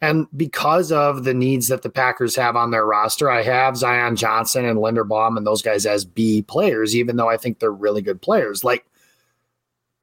And 0.01 0.27
because 0.35 0.91
of 0.91 1.23
the 1.23 1.33
needs 1.33 1.67
that 1.69 1.81
the 1.81 1.89
Packers 1.89 2.35
have 2.35 2.55
on 2.55 2.71
their 2.71 2.85
roster, 2.85 3.29
I 3.29 3.43
have 3.43 3.77
Zion 3.77 4.15
Johnson 4.17 4.65
and 4.65 4.77
Linderbaum 4.77 5.38
and 5.38 5.47
those 5.47 5.61
guys 5.61 5.85
as 5.85 6.03
B 6.03 6.41
players, 6.41 6.95
even 6.95 7.15
though 7.15 7.29
I 7.29 7.38
think 7.38 7.59
they're 7.59 7.71
really 7.71 8.01
good 8.01 8.21
players. 8.21 8.63
Like 8.63 8.85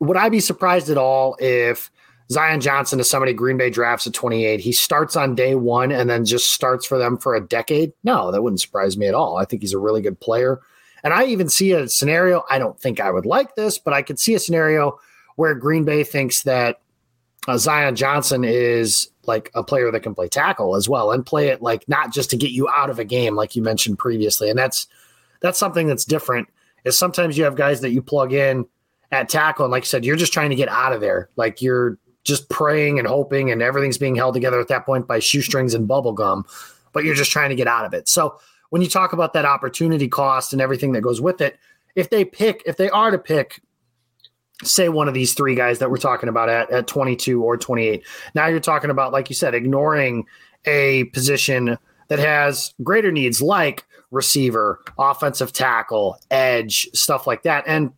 would 0.03 0.17
I 0.17 0.29
be 0.31 0.41
surprised 0.41 0.91
at 0.91 0.99
all 0.99 1.37
if 1.39 1.92
Zion 2.33 2.61
Johnson 2.61 2.99
is 2.99 3.09
somebody 3.09 3.33
Green 3.33 3.57
Bay 3.57 3.71
drafts 3.71 4.07
at 4.07 4.15
28? 4.15 4.61
He 4.61 4.73
starts 4.73 5.17
on 5.17 5.35
day 5.35 5.55
one 5.55 5.93
and 5.93 6.09
then 6.09 6.25
just 6.25 6.53
starts 6.53 6.87
for 6.87 6.99
them 6.99 7.19
for 7.19 7.35
a 7.35 7.47
decade? 7.47 7.93
No, 8.05 8.33
that 8.33 8.43
wouldn't 8.43 8.61
surprise 8.61 8.97
me 8.97 9.07
at 9.07 9.15
all. 9.15 9.37
I 9.37 9.45
think 9.45 9.63
he's 9.63 9.73
a 9.73 9.79
really 9.79 10.01
good 10.01 10.19
player. 10.19 10.61
And 11.05 11.13
I 11.13 11.25
even 11.25 11.49
see 11.49 11.73
a 11.73 11.89
scenario, 11.89 12.45
I 12.49 12.59
don't 12.59 12.79
think 12.81 13.01
I 13.01 13.11
would 13.11 13.27
like 13.27 13.55
this, 13.55 13.79
but 13.79 13.93
I 13.93 14.03
could 14.03 14.19
see 14.19 14.35
a 14.35 14.39
scenario 14.39 14.99
where 15.37 15.55
Green 15.55 15.85
Bay 15.85 16.05
thinks 16.05 16.43
that 16.45 16.81
uh, 17.49 17.59
Zion 17.59 17.97
Johnson 17.97 18.45
is 18.45 19.11
like 19.27 19.51
a 19.55 19.65
player 19.65 19.91
that 19.91 20.03
can 20.03 20.15
play 20.15 20.29
tackle 20.29 20.77
as 20.77 20.89
well 20.89 21.11
and 21.11 21.27
play 21.27 21.49
it 21.49 21.63
like 21.63 21.89
not 21.89 22.13
just 22.13 22.31
to 22.31 22.37
get 22.37 22.51
you 22.51 22.69
out 22.69 22.91
of 22.91 22.99
a 22.99 23.05
game 23.05 23.35
like 23.35 23.57
you 23.57 23.63
mentioned 23.63 23.99
previously. 23.99 24.49
And 24.49 24.59
that's 24.59 24.87
that's 25.41 25.59
something 25.59 25.87
that's 25.87 26.05
different. 26.05 26.49
Is 26.85 26.99
sometimes 26.99 27.37
you 27.37 27.45
have 27.45 27.57
guys 27.57 27.81
that 27.81 27.91
you 27.91 28.03
plug 28.03 28.33
in 28.33 28.67
at 29.11 29.29
tackle. 29.29 29.65
And 29.65 29.73
like 29.73 29.85
I 29.85 29.87
said, 29.87 30.05
you're 30.05 30.17
just 30.17 30.33
trying 30.33 30.51
to 30.51 30.57
get 30.57 30.69
out 30.69 30.93
of 30.93 31.01
there. 31.01 31.29
Like 31.37 31.63
you're 31.63 31.99
just 32.25 32.49
praying 32.49 32.99
and 32.99 33.09
hoping, 33.09 33.51
and 33.51 33.63
everything's 33.63 33.99
being 33.99 34.15
held 34.15 34.35
together 34.35 34.61
at 34.61 34.69
that 34.69 34.87
point 34.87 35.07
by 35.07 35.19
shoestrings 35.19 35.75
and 35.75 35.89
bubble 35.89 36.13
gum, 36.13 36.45
but 36.93 37.05
you're 37.05 37.15
just 37.15 37.33
trying 37.33 37.51
to 37.51 37.57
get 37.57 37.67
out 37.67 37.85
of 37.85 37.95
it. 37.95 38.09
So 38.09 38.39
when 38.71 38.83
you 38.83 38.89
talk 38.89 39.13
about 39.13 39.33
that 39.33 39.45
opportunity 39.45 40.09
cost 40.09 40.53
and 40.53 40.63
everything 40.63 40.93
that 40.93 41.01
goes 41.03 41.21
with 41.21 41.41
it, 41.41 41.59
if 41.95 42.11
they 42.11 42.25
pick, 42.25 42.63
if 42.65 42.77
they 42.77 42.89
are 42.91 43.11
to 43.11 43.19
pick, 43.19 43.61
say 44.63 44.89
one 44.89 45.09
of 45.09 45.15
these 45.15 45.35
three 45.35 45.55
guys 45.55 45.79
that 45.81 45.91
we're 45.91 45.97
talking 45.97 46.29
about 46.29 46.49
at, 46.49 46.71
at 46.71 46.87
22 46.87 47.43
or 47.43 47.57
28, 47.57 48.05
now 48.35 48.47
you're 48.47 48.61
talking 48.61 48.91
about, 48.91 49.13
like 49.13 49.29
you 49.29 49.35
said, 49.35 49.55
ignoring 49.55 50.25
a 50.65 51.05
position 51.05 51.77
that 52.09 52.19
has 52.19 52.73
greater 52.83 53.11
needs 53.11 53.43
like 53.43 53.85
receiver, 54.11 54.81
offensive 54.99 55.53
tackle, 55.53 56.19
edge, 56.31 56.89
stuff 56.93 57.27
like 57.27 57.43
that. 57.43 57.65
And 57.67 57.93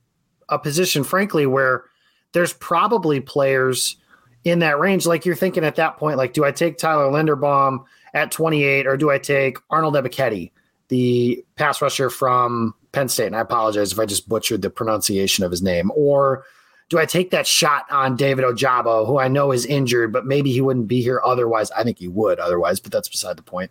a 0.49 0.59
position, 0.59 1.05
frankly, 1.05 1.47
where 1.47 1.85
there's 2.33 2.53
probably 2.53 3.21
players 3.21 3.97
in 4.45 4.61
that 4.61 4.79
range. 4.79 5.07
Like 5.07 5.25
you're 5.25 5.35
thinking 5.35 5.65
at 5.65 5.77
that 5.77 5.97
point, 5.97 6.17
like, 6.17 6.33
do 6.33 6.45
I 6.45 6.53
take 6.53 6.79
Tyler 6.79 7.11
Linderbaum 7.11 7.85
at 8.13 8.31
28 8.31 8.87
or 8.87 8.97
do 8.97 9.11
I 9.11 9.19
take 9.19 9.59
Arnold 9.71 9.95
Ebiketie, 9.95 10.53
the 10.89 11.45
pass 11.57 11.83
rusher 11.83 12.11
from 12.11 12.75
Penn 12.93 13.09
State? 13.09 13.27
And 13.27 13.37
I 13.37 13.41
apologize 13.41 13.93
if 13.93 13.99
I 13.99 14.07
just 14.07 14.29
butchered 14.29 14.63
the 14.63 14.71
pronunciation 14.71 15.45
of 15.45 15.51
his 15.51 15.63
name. 15.63 15.91
Or 15.95 16.45
do 16.91 16.99
I 16.99 17.07
take 17.07 17.31
that 17.31 17.47
shot 17.47 17.87
on 17.91 18.17
David 18.17 18.45
Ojabo, 18.45 19.07
who 19.07 19.19
I 19.19 19.29
know 19.29 19.51
is 19.51 19.65
injured, 19.65 20.13
but 20.13 20.27
maybe 20.27 20.53
he 20.53 20.61
wouldn't 20.61 20.89
be 20.89 21.03
here 21.03 21.21
otherwise? 21.25 21.71
I 21.71 21.83
think 21.83 21.99
he 21.99 22.09
would 22.09 22.39
otherwise, 22.39 22.79
but 22.79 22.93
that's 22.93 23.09
beside 23.09 23.37
the 23.37 23.43
point. 23.43 23.71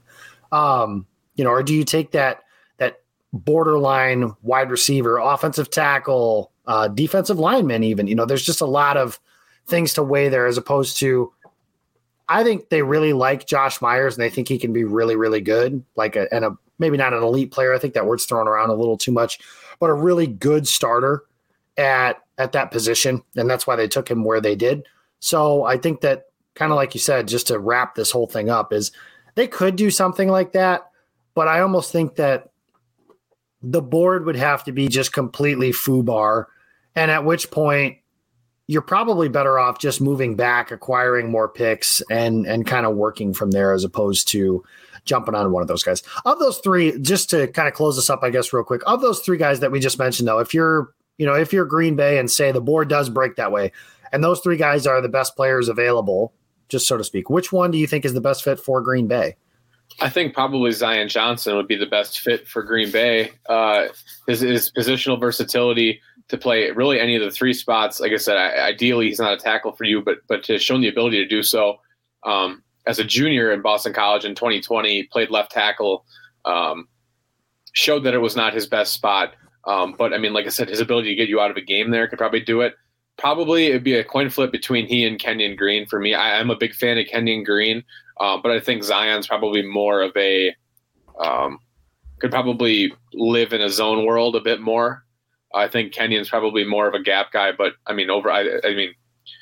Um, 0.51 1.05
you 1.35 1.43
know, 1.43 1.51
or 1.51 1.63
do 1.63 1.73
you 1.73 1.83
take 1.83 2.11
that 2.11 2.41
that 2.77 3.01
borderline 3.31 4.33
wide 4.41 4.71
receiver, 4.71 5.17
offensive 5.17 5.69
tackle, 5.69 6.51
uh, 6.65 6.87
defensive 6.87 7.39
lineman, 7.39 7.83
even. 7.83 8.07
You 8.07 8.15
know, 8.15 8.25
there's 8.25 8.45
just 8.45 8.61
a 8.61 8.65
lot 8.65 8.97
of 8.97 9.19
things 9.67 9.93
to 9.93 10.03
weigh 10.03 10.29
there 10.29 10.45
as 10.45 10.57
opposed 10.57 10.97
to. 10.99 11.31
I 12.29 12.43
think 12.43 12.69
they 12.69 12.81
really 12.81 13.13
like 13.13 13.47
Josh 13.47 13.81
Myers 13.81 14.15
and 14.15 14.23
they 14.23 14.29
think 14.29 14.47
he 14.47 14.57
can 14.57 14.73
be 14.73 14.85
really, 14.85 15.15
really 15.15 15.41
good. 15.41 15.83
Like 15.95 16.15
a, 16.15 16.33
and 16.33 16.45
a 16.45 16.57
maybe 16.79 16.97
not 16.97 17.13
an 17.13 17.23
elite 17.23 17.51
player. 17.51 17.73
I 17.73 17.79
think 17.79 17.93
that 17.93 18.05
word's 18.05 18.25
thrown 18.25 18.47
around 18.47 18.69
a 18.69 18.75
little 18.75 18.97
too 18.97 19.11
much, 19.11 19.39
but 19.79 19.89
a 19.89 19.93
really 19.93 20.27
good 20.27 20.67
starter 20.67 21.23
at 21.77 22.19
at 22.37 22.53
that 22.53 22.71
position, 22.71 23.21
and 23.35 23.49
that's 23.49 23.67
why 23.67 23.75
they 23.75 23.87
took 23.87 24.09
him 24.09 24.23
where 24.23 24.41
they 24.41 24.55
did. 24.55 24.87
So 25.19 25.65
I 25.65 25.77
think 25.77 26.01
that 26.01 26.25
kind 26.55 26.71
of 26.71 26.75
like 26.75 26.93
you 26.93 26.99
said, 26.99 27.27
just 27.27 27.47
to 27.47 27.59
wrap 27.59 27.95
this 27.95 28.11
whole 28.11 28.27
thing 28.27 28.49
up, 28.49 28.73
is 28.73 28.91
they 29.35 29.47
could 29.47 29.75
do 29.75 29.89
something 29.89 30.29
like 30.29 30.53
that, 30.53 30.89
but 31.35 31.47
I 31.47 31.59
almost 31.59 31.91
think 31.91 32.15
that 32.15 32.49
the 33.61 33.81
board 33.81 34.25
would 34.25 34.35
have 34.35 34.63
to 34.65 34.71
be 34.71 34.87
just 34.87 35.13
completely 35.13 35.71
foobar 35.71 36.45
and 36.95 37.09
at 37.09 37.23
which 37.23 37.49
point 37.49 37.97
you're 38.73 38.81
probably 38.81 39.29
better 39.29 39.59
off 39.59 39.77
just 39.77 40.01
moving 40.01 40.35
back, 40.35 40.71
acquiring 40.71 41.29
more 41.29 41.47
picks, 41.47 42.01
and 42.09 42.47
and 42.47 42.65
kind 42.65 42.87
of 42.87 42.95
working 42.95 43.31
from 43.31 43.51
there 43.51 43.71
as 43.71 43.83
opposed 43.83 44.27
to 44.29 44.63
jumping 45.05 45.35
on 45.35 45.51
one 45.51 45.61
of 45.61 45.67
those 45.67 45.83
guys. 45.83 46.01
Of 46.25 46.39
those 46.39 46.57
three, 46.57 46.97
just 46.99 47.29
to 47.29 47.47
kind 47.49 47.67
of 47.67 47.75
close 47.75 47.95
this 47.97 48.09
up, 48.09 48.23
I 48.23 48.31
guess, 48.31 48.51
real 48.51 48.63
quick. 48.63 48.81
Of 48.87 49.01
those 49.01 49.19
three 49.19 49.37
guys 49.37 49.59
that 49.59 49.71
we 49.71 49.79
just 49.79 49.99
mentioned, 49.99 50.27
though, 50.27 50.39
if 50.39 50.55
you're 50.55 50.91
you 51.19 51.27
know 51.27 51.35
if 51.35 51.53
you're 51.53 51.65
Green 51.65 51.95
Bay 51.95 52.17
and 52.17 52.29
say 52.31 52.51
the 52.51 52.61
board 52.61 52.89
does 52.89 53.09
break 53.09 53.35
that 53.35 53.51
way, 53.51 53.71
and 54.11 54.23
those 54.23 54.39
three 54.39 54.57
guys 54.57 54.87
are 54.87 55.01
the 55.01 55.07
best 55.07 55.35
players 55.35 55.69
available, 55.69 56.33
just 56.67 56.87
so 56.87 56.97
to 56.97 57.03
speak, 57.03 57.29
which 57.29 57.51
one 57.53 57.69
do 57.69 57.77
you 57.77 57.85
think 57.85 58.05
is 58.05 58.15
the 58.15 58.21
best 58.21 58.43
fit 58.43 58.59
for 58.59 58.81
Green 58.81 59.07
Bay? 59.07 59.35
I 60.01 60.09
think 60.09 60.33
probably 60.33 60.71
Zion 60.71 61.07
Johnson 61.07 61.55
would 61.55 61.67
be 61.67 61.75
the 61.75 61.85
best 61.85 62.21
fit 62.21 62.47
for 62.47 62.63
Green 62.63 62.89
Bay. 62.89 63.33
Uh, 63.47 63.89
his, 64.25 64.39
his 64.39 64.71
positional 64.71 65.19
versatility 65.19 66.01
to 66.29 66.37
play 66.37 66.69
really 66.71 66.99
any 66.99 67.15
of 67.15 67.21
the 67.21 67.31
three 67.31 67.53
spots. 67.53 67.99
Like 67.99 68.11
I 68.11 68.17
said, 68.17 68.37
I, 68.37 68.67
ideally 68.67 69.07
he's 69.07 69.19
not 69.19 69.33
a 69.33 69.37
tackle 69.37 69.73
for 69.73 69.83
you, 69.83 70.01
but 70.01 70.19
but 70.27 70.43
to 70.45 70.57
show 70.57 70.75
him 70.75 70.81
the 70.81 70.87
ability 70.87 71.17
to 71.17 71.27
do 71.27 71.43
so 71.43 71.77
um, 72.25 72.63
as 72.85 72.99
a 72.99 73.03
junior 73.03 73.51
in 73.51 73.61
Boston 73.61 73.93
College 73.93 74.25
in 74.25 74.35
2020, 74.35 75.03
played 75.03 75.29
left 75.29 75.51
tackle, 75.51 76.05
um, 76.45 76.87
showed 77.73 78.03
that 78.03 78.13
it 78.13 78.19
was 78.19 78.35
not 78.35 78.53
his 78.53 78.67
best 78.67 78.93
spot. 78.93 79.33
Um, 79.65 79.95
but 79.97 80.13
I 80.13 80.17
mean, 80.17 80.33
like 80.33 80.45
I 80.45 80.49
said, 80.49 80.69
his 80.69 80.81
ability 80.81 81.09
to 81.09 81.15
get 81.15 81.29
you 81.29 81.39
out 81.39 81.51
of 81.51 81.57
a 81.57 81.61
game 81.61 81.91
there 81.91 82.07
could 82.07 82.19
probably 82.19 82.41
do 82.41 82.61
it. 82.61 82.73
Probably 83.17 83.67
it'd 83.67 83.83
be 83.83 83.93
a 83.93 84.03
coin 84.03 84.29
flip 84.29 84.51
between 84.51 84.87
he 84.87 85.05
and 85.05 85.19
Kenyon 85.19 85.55
Green 85.55 85.85
for 85.85 85.99
me. 85.99 86.13
I, 86.13 86.39
am 86.39 86.49
a 86.49 86.55
big 86.55 86.73
fan 86.73 86.97
of 86.97 87.05
Kenyon 87.07 87.43
Green, 87.43 87.83
uh, 88.19 88.37
but 88.41 88.51
I 88.51 88.59
think 88.59 88.83
Zion's 88.83 89.27
probably 89.27 89.61
more 89.61 90.01
of 90.01 90.11
a 90.17 90.53
um, 91.19 91.59
could 92.19 92.31
probably 92.31 92.91
live 93.13 93.53
in 93.53 93.61
a 93.61 93.69
zone 93.69 94.05
world 94.05 94.35
a 94.35 94.41
bit 94.41 94.61
more 94.61 95.05
I 95.53 95.67
think 95.67 95.93
Kenyon's 95.93 96.29
probably 96.29 96.63
more 96.63 96.87
of 96.87 96.93
a 96.93 97.01
gap 97.01 97.31
guy, 97.31 97.51
but 97.51 97.73
I 97.85 97.93
mean, 97.93 98.09
over, 98.09 98.31
I, 98.31 98.59
I 98.63 98.73
mean, 98.73 98.93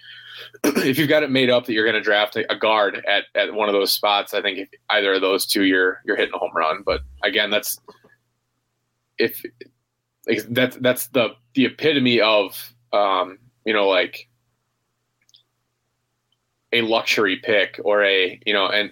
if 0.63 0.97
you've 0.97 1.10
got 1.10 1.24
it 1.24 1.32
made 1.32 1.50
up 1.50 1.65
that 1.65 1.74
you're 1.74 1.86
going 1.86 1.95
to 1.95 2.02
draft 2.02 2.36
a 2.36 2.56
guard 2.56 3.04
at, 3.08 3.26
at 3.36 3.54
one 3.54 3.69
of 3.69 3.74
those 3.74 3.91
spots, 3.91 4.34
I 4.34 4.41
think 4.41 4.60
if 4.60 4.69
either 4.89 5.13
of 5.13 5.21
those 5.21 5.45
two, 5.45 5.63
you're 5.63 6.02
you're 6.06 6.17
hitting 6.17 6.34
a 6.34 6.38
home 6.38 6.52
run. 6.56 6.84
But 6.86 7.02
again, 7.24 7.50
that's 7.50 7.80
if 9.17 9.43
like, 10.28 10.43
that's 10.50 10.78
that's 10.78 11.08
the 11.08 11.30
the 11.54 11.65
epitome 11.65 12.19
of 12.19 12.74
um, 12.91 13.39
you 13.65 13.74
know 13.74 13.88
like 13.88 14.28
a 16.74 16.82
luxury 16.82 17.38
pick 17.38 17.80
or 17.84 18.04
a 18.04 18.39
you 18.45 18.54
know 18.54 18.67
and 18.67 18.91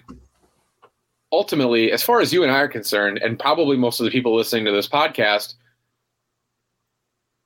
ultimately, 1.32 1.92
as 1.92 2.02
far 2.02 2.20
as 2.20 2.32
you 2.32 2.42
and 2.42 2.52
I 2.52 2.60
are 2.60 2.68
concerned, 2.68 3.18
and 3.18 3.38
probably 3.38 3.76
most 3.76 4.00
of 4.00 4.04
the 4.04 4.10
people 4.10 4.34
listening 4.34 4.64
to 4.64 4.72
this 4.72 4.88
podcast, 4.88 5.54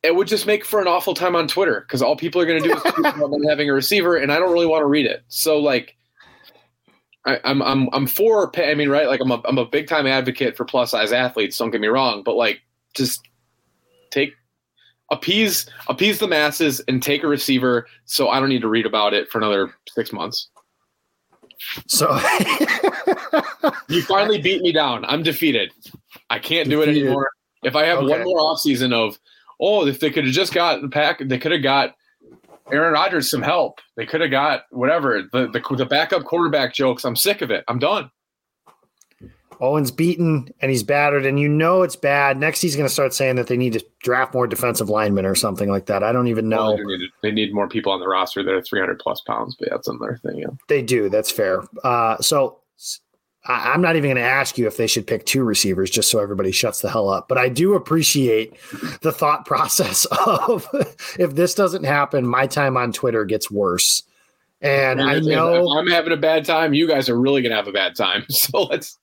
it 0.04 0.14
would 0.14 0.28
just 0.28 0.46
make 0.46 0.66
for 0.66 0.80
an 0.80 0.86
awful 0.86 1.14
time 1.14 1.34
on 1.34 1.48
Twitter 1.48 1.80
because 1.80 2.02
all 2.02 2.14
people 2.14 2.40
are 2.40 2.44
going 2.44 2.62
to 2.62 2.68
do 2.68 2.76
is 2.76 2.82
talk 2.82 2.98
about 3.16 3.30
them 3.30 3.42
having 3.42 3.70
a 3.70 3.72
receiver, 3.72 4.16
and 4.16 4.30
I 4.30 4.38
don't 4.38 4.52
really 4.52 4.66
want 4.66 4.82
to 4.82 4.86
read 4.86 5.06
it. 5.06 5.24
So 5.28 5.58
like, 5.58 5.96
I, 7.24 7.40
am 7.44 7.62
I'm 7.62 7.88
I'm 7.92 8.06
for. 8.06 8.52
I 8.60 8.74
mean, 8.74 8.90
right? 8.90 9.08
Like 9.08 9.20
I'm 9.20 9.30
a 9.30 9.40
I'm 9.46 9.56
a 9.56 9.64
big 9.64 9.88
time 9.88 10.06
advocate 10.06 10.58
for 10.58 10.66
plus 10.66 10.90
size 10.90 11.10
athletes. 11.10 11.56
Don't 11.56 11.70
get 11.70 11.80
me 11.80 11.88
wrong, 11.88 12.22
but 12.22 12.34
like, 12.34 12.60
just 12.94 13.26
take 14.10 14.34
appease 15.10 15.66
appease 15.88 16.18
the 16.18 16.28
masses 16.28 16.82
and 16.86 17.02
take 17.02 17.22
a 17.22 17.26
receiver, 17.26 17.86
so 18.04 18.28
I 18.28 18.38
don't 18.40 18.50
need 18.50 18.62
to 18.62 18.68
read 18.68 18.84
about 18.84 19.14
it 19.14 19.30
for 19.30 19.38
another 19.38 19.74
six 19.88 20.12
months. 20.12 20.48
So 21.86 22.12
you 23.88 24.02
finally 24.02 24.38
beat 24.38 24.60
me 24.60 24.70
down. 24.70 25.06
I'm 25.06 25.22
defeated. 25.22 25.72
I 26.28 26.38
can't 26.38 26.68
do 26.68 26.82
it 26.82 26.90
anymore. 26.90 27.30
If 27.62 27.74
I 27.74 27.86
have 27.86 28.00
okay. 28.00 28.08
one 28.08 28.24
more 28.24 28.38
offseason 28.40 28.92
of 28.92 29.18
oh, 29.64 29.86
if 29.86 30.00
they 30.00 30.10
could 30.10 30.24
have 30.24 30.34
just 30.34 30.52
got 30.52 30.82
the 30.82 30.88
pack, 30.88 31.20
they 31.20 31.38
could 31.38 31.52
have 31.52 31.62
got 31.62 31.94
Aaron 32.70 32.92
Rodgers 32.92 33.30
some 33.30 33.42
help. 33.42 33.80
They 33.96 34.06
could 34.06 34.20
have 34.20 34.30
got 34.30 34.64
whatever 34.70 35.22
the, 35.32 35.48
the 35.48 35.76
the 35.76 35.86
backup 35.86 36.24
quarterback 36.24 36.74
jokes. 36.74 37.04
I'm 37.04 37.16
sick 37.16 37.42
of 37.42 37.50
it. 37.50 37.64
I'm 37.68 37.78
done. 37.78 38.10
Owen's 39.60 39.92
beaten 39.92 40.48
and 40.60 40.70
he's 40.70 40.82
battered, 40.82 41.24
and 41.24 41.38
you 41.38 41.48
know 41.48 41.82
it's 41.82 41.96
bad. 41.96 42.38
Next, 42.38 42.60
he's 42.60 42.74
going 42.76 42.88
to 42.88 42.92
start 42.92 43.14
saying 43.14 43.36
that 43.36 43.46
they 43.46 43.56
need 43.56 43.74
to 43.74 43.84
draft 44.00 44.34
more 44.34 44.46
defensive 44.46 44.90
linemen 44.90 45.24
or 45.24 45.34
something 45.34 45.70
like 45.70 45.86
that. 45.86 46.02
I 46.02 46.12
don't 46.12 46.26
even 46.26 46.48
know. 46.48 46.74
Well, 46.74 46.76
they, 46.76 46.84
need, 46.84 47.10
they, 47.22 47.30
need, 47.30 47.54
more 47.54 47.68
people 47.68 47.92
on 47.92 48.00
the 48.00 48.08
roster 48.08 48.42
that 48.42 48.52
are 48.52 48.60
300 48.60 48.98
plus 48.98 49.20
pounds, 49.20 49.56
but 49.58 49.70
that's 49.70 49.86
another 49.86 50.18
thing. 50.22 50.38
Yeah. 50.38 50.48
They 50.68 50.82
do. 50.82 51.08
That's 51.08 51.30
fair. 51.30 51.62
Uh, 51.84 52.18
so 52.18 52.58
I'm 53.46 53.82
not 53.82 53.96
even 53.96 54.08
going 54.10 54.16
to 54.16 54.22
ask 54.22 54.56
you 54.56 54.66
if 54.66 54.78
they 54.78 54.86
should 54.86 55.06
pick 55.06 55.26
two 55.26 55.44
receivers 55.44 55.90
just 55.90 56.10
so 56.10 56.18
everybody 56.18 56.50
shuts 56.50 56.80
the 56.80 56.90
hell 56.90 57.10
up. 57.10 57.28
But 57.28 57.36
I 57.36 57.50
do 57.50 57.74
appreciate 57.74 58.54
the 59.02 59.12
thought 59.12 59.44
process 59.46 60.06
of 60.26 60.66
if 61.18 61.34
this 61.34 61.54
doesn't 61.54 61.84
happen, 61.84 62.26
my 62.26 62.46
time 62.46 62.76
on 62.76 62.92
Twitter 62.92 63.24
gets 63.24 63.50
worse. 63.50 64.02
And 64.62 65.02
I 65.02 65.18
know 65.18 65.68
I'm 65.72 65.88
having 65.88 66.12
a 66.12 66.16
bad 66.16 66.46
time. 66.46 66.72
You 66.72 66.88
guys 66.88 67.10
are 67.10 67.20
really 67.20 67.42
going 67.42 67.50
to 67.50 67.56
have 67.56 67.68
a 67.68 67.72
bad 67.72 67.94
time. 67.94 68.24
So 68.30 68.62
let's. 68.62 68.98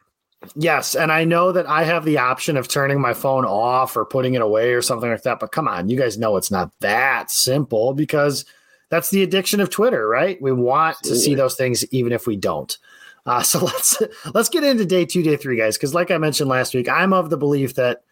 Yes, 0.55 0.95
and 0.95 1.11
I 1.11 1.23
know 1.23 1.51
that 1.51 1.67
I 1.67 1.83
have 1.83 2.03
the 2.03 2.17
option 2.17 2.57
of 2.57 2.67
turning 2.67 2.99
my 2.99 3.13
phone 3.13 3.45
off 3.45 3.95
or 3.95 4.05
putting 4.05 4.33
it 4.33 4.41
away 4.41 4.73
or 4.73 4.81
something 4.81 5.07
like 5.07 5.21
that. 5.21 5.39
But 5.39 5.51
come 5.51 5.67
on, 5.67 5.87
you 5.87 5.95
guys 5.95 6.17
know 6.17 6.35
it's 6.35 6.49
not 6.49 6.71
that 6.79 7.29
simple 7.29 7.93
because 7.93 8.43
that's 8.89 9.11
the 9.11 9.21
addiction 9.21 9.61
of 9.61 9.69
Twitter, 9.69 10.07
right? 10.07 10.41
We 10.41 10.51
want 10.51 10.97
Absolutely. 10.97 11.19
to 11.19 11.23
see 11.25 11.35
those 11.35 11.55
things 11.55 11.93
even 11.93 12.11
if 12.11 12.25
we 12.25 12.37
don't. 12.37 12.75
Uh, 13.25 13.41
so 13.43 13.59
let's 13.59 14.01
let's 14.33 14.49
get 14.49 14.63
into 14.63 14.85
day 14.85 15.05
two, 15.05 15.23
day 15.23 15.35
three, 15.35 15.57
guys. 15.57 15.77
Because 15.77 15.93
like 15.93 16.11
I 16.11 16.17
mentioned 16.17 16.49
last 16.49 16.73
week, 16.73 16.89
I'm 16.89 17.13
of 17.13 17.29
the 17.29 17.37
belief 17.37 17.75
that 17.75 18.03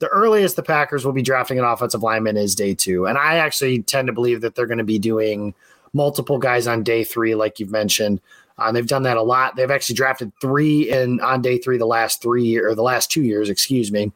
the 0.00 0.08
earliest 0.08 0.56
the 0.56 0.62
Packers 0.62 1.04
will 1.04 1.12
be 1.12 1.22
drafting 1.22 1.58
an 1.58 1.64
offensive 1.64 2.02
lineman 2.02 2.36
is 2.36 2.54
day 2.54 2.74
two, 2.74 3.06
and 3.06 3.16
I 3.16 3.36
actually 3.36 3.82
tend 3.82 4.08
to 4.08 4.12
believe 4.12 4.40
that 4.40 4.54
they're 4.54 4.66
going 4.66 4.78
to 4.78 4.84
be 4.84 4.98
doing 4.98 5.54
multiple 5.92 6.38
guys 6.38 6.66
on 6.66 6.82
day 6.82 7.04
three, 7.04 7.34
like 7.34 7.60
you've 7.60 7.70
mentioned. 7.70 8.20
Uh, 8.58 8.70
they've 8.70 8.86
done 8.86 9.02
that 9.02 9.16
a 9.16 9.22
lot. 9.22 9.56
They've 9.56 9.70
actually 9.70 9.96
drafted 9.96 10.32
three 10.40 10.90
in 10.90 11.20
on 11.20 11.42
day 11.42 11.58
three 11.58 11.78
the 11.78 11.86
last 11.86 12.22
three 12.22 12.56
or 12.56 12.74
the 12.74 12.82
last 12.82 13.10
two 13.10 13.22
years, 13.22 13.48
excuse 13.48 13.90
me, 13.90 14.12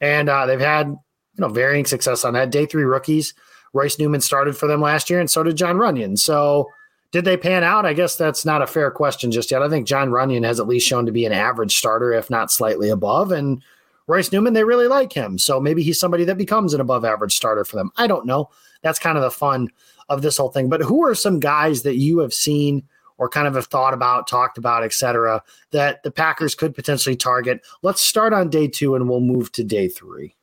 and 0.00 0.28
uh, 0.28 0.46
they've 0.46 0.60
had 0.60 0.88
you 0.88 0.98
know 1.38 1.48
varying 1.48 1.84
success 1.84 2.24
on 2.24 2.34
that. 2.34 2.50
Day 2.50 2.66
three 2.66 2.84
rookies, 2.84 3.34
Royce 3.72 3.98
Newman 3.98 4.20
started 4.20 4.56
for 4.56 4.66
them 4.66 4.80
last 4.80 5.10
year, 5.10 5.20
and 5.20 5.30
so 5.30 5.42
did 5.42 5.56
John 5.56 5.76
Runyan. 5.76 6.18
So 6.18 6.70
did 7.12 7.24
they 7.24 7.36
pan 7.36 7.64
out? 7.64 7.86
I 7.86 7.92
guess 7.92 8.16
that's 8.16 8.44
not 8.44 8.62
a 8.62 8.66
fair 8.66 8.90
question 8.90 9.32
just 9.32 9.50
yet. 9.50 9.62
I 9.62 9.68
think 9.68 9.86
John 9.86 10.10
Runyan 10.10 10.44
has 10.44 10.60
at 10.60 10.68
least 10.68 10.86
shown 10.86 11.06
to 11.06 11.12
be 11.12 11.24
an 11.24 11.32
average 11.32 11.76
starter, 11.76 12.12
if 12.12 12.30
not 12.30 12.52
slightly 12.52 12.88
above. 12.88 13.32
And 13.32 13.62
Royce 14.06 14.30
Newman, 14.30 14.52
they 14.52 14.64
really 14.64 14.86
like 14.86 15.12
him. 15.12 15.36
So 15.38 15.60
maybe 15.60 15.82
he's 15.82 15.98
somebody 15.98 16.24
that 16.24 16.38
becomes 16.38 16.72
an 16.72 16.80
above 16.80 17.04
average 17.04 17.34
starter 17.34 17.64
for 17.64 17.76
them. 17.76 17.90
I 17.96 18.06
don't 18.06 18.26
know. 18.26 18.50
That's 18.82 18.98
kind 18.98 19.18
of 19.18 19.22
the 19.22 19.30
fun 19.30 19.68
of 20.08 20.22
this 20.22 20.36
whole 20.36 20.50
thing. 20.50 20.68
But 20.68 20.82
who 20.82 21.04
are 21.04 21.14
some 21.14 21.40
guys 21.40 21.82
that 21.82 21.96
you 21.96 22.18
have 22.18 22.32
seen 22.32 22.84
or 23.18 23.28
kind 23.28 23.46
of 23.46 23.54
have 23.54 23.66
thought 23.66 23.92
about, 23.92 24.26
talked 24.26 24.56
about, 24.56 24.82
etc., 24.82 25.42
that 25.72 26.02
the 26.02 26.10
Packers 26.10 26.54
could 26.54 26.74
potentially 26.74 27.16
target? 27.16 27.60
Let's 27.82 28.02
start 28.02 28.32
on 28.32 28.50
day 28.50 28.68
two 28.68 28.94
and 28.94 29.08
we'll 29.08 29.20
move 29.20 29.52
to 29.52 29.64
day 29.64 29.88
three. 29.88 30.34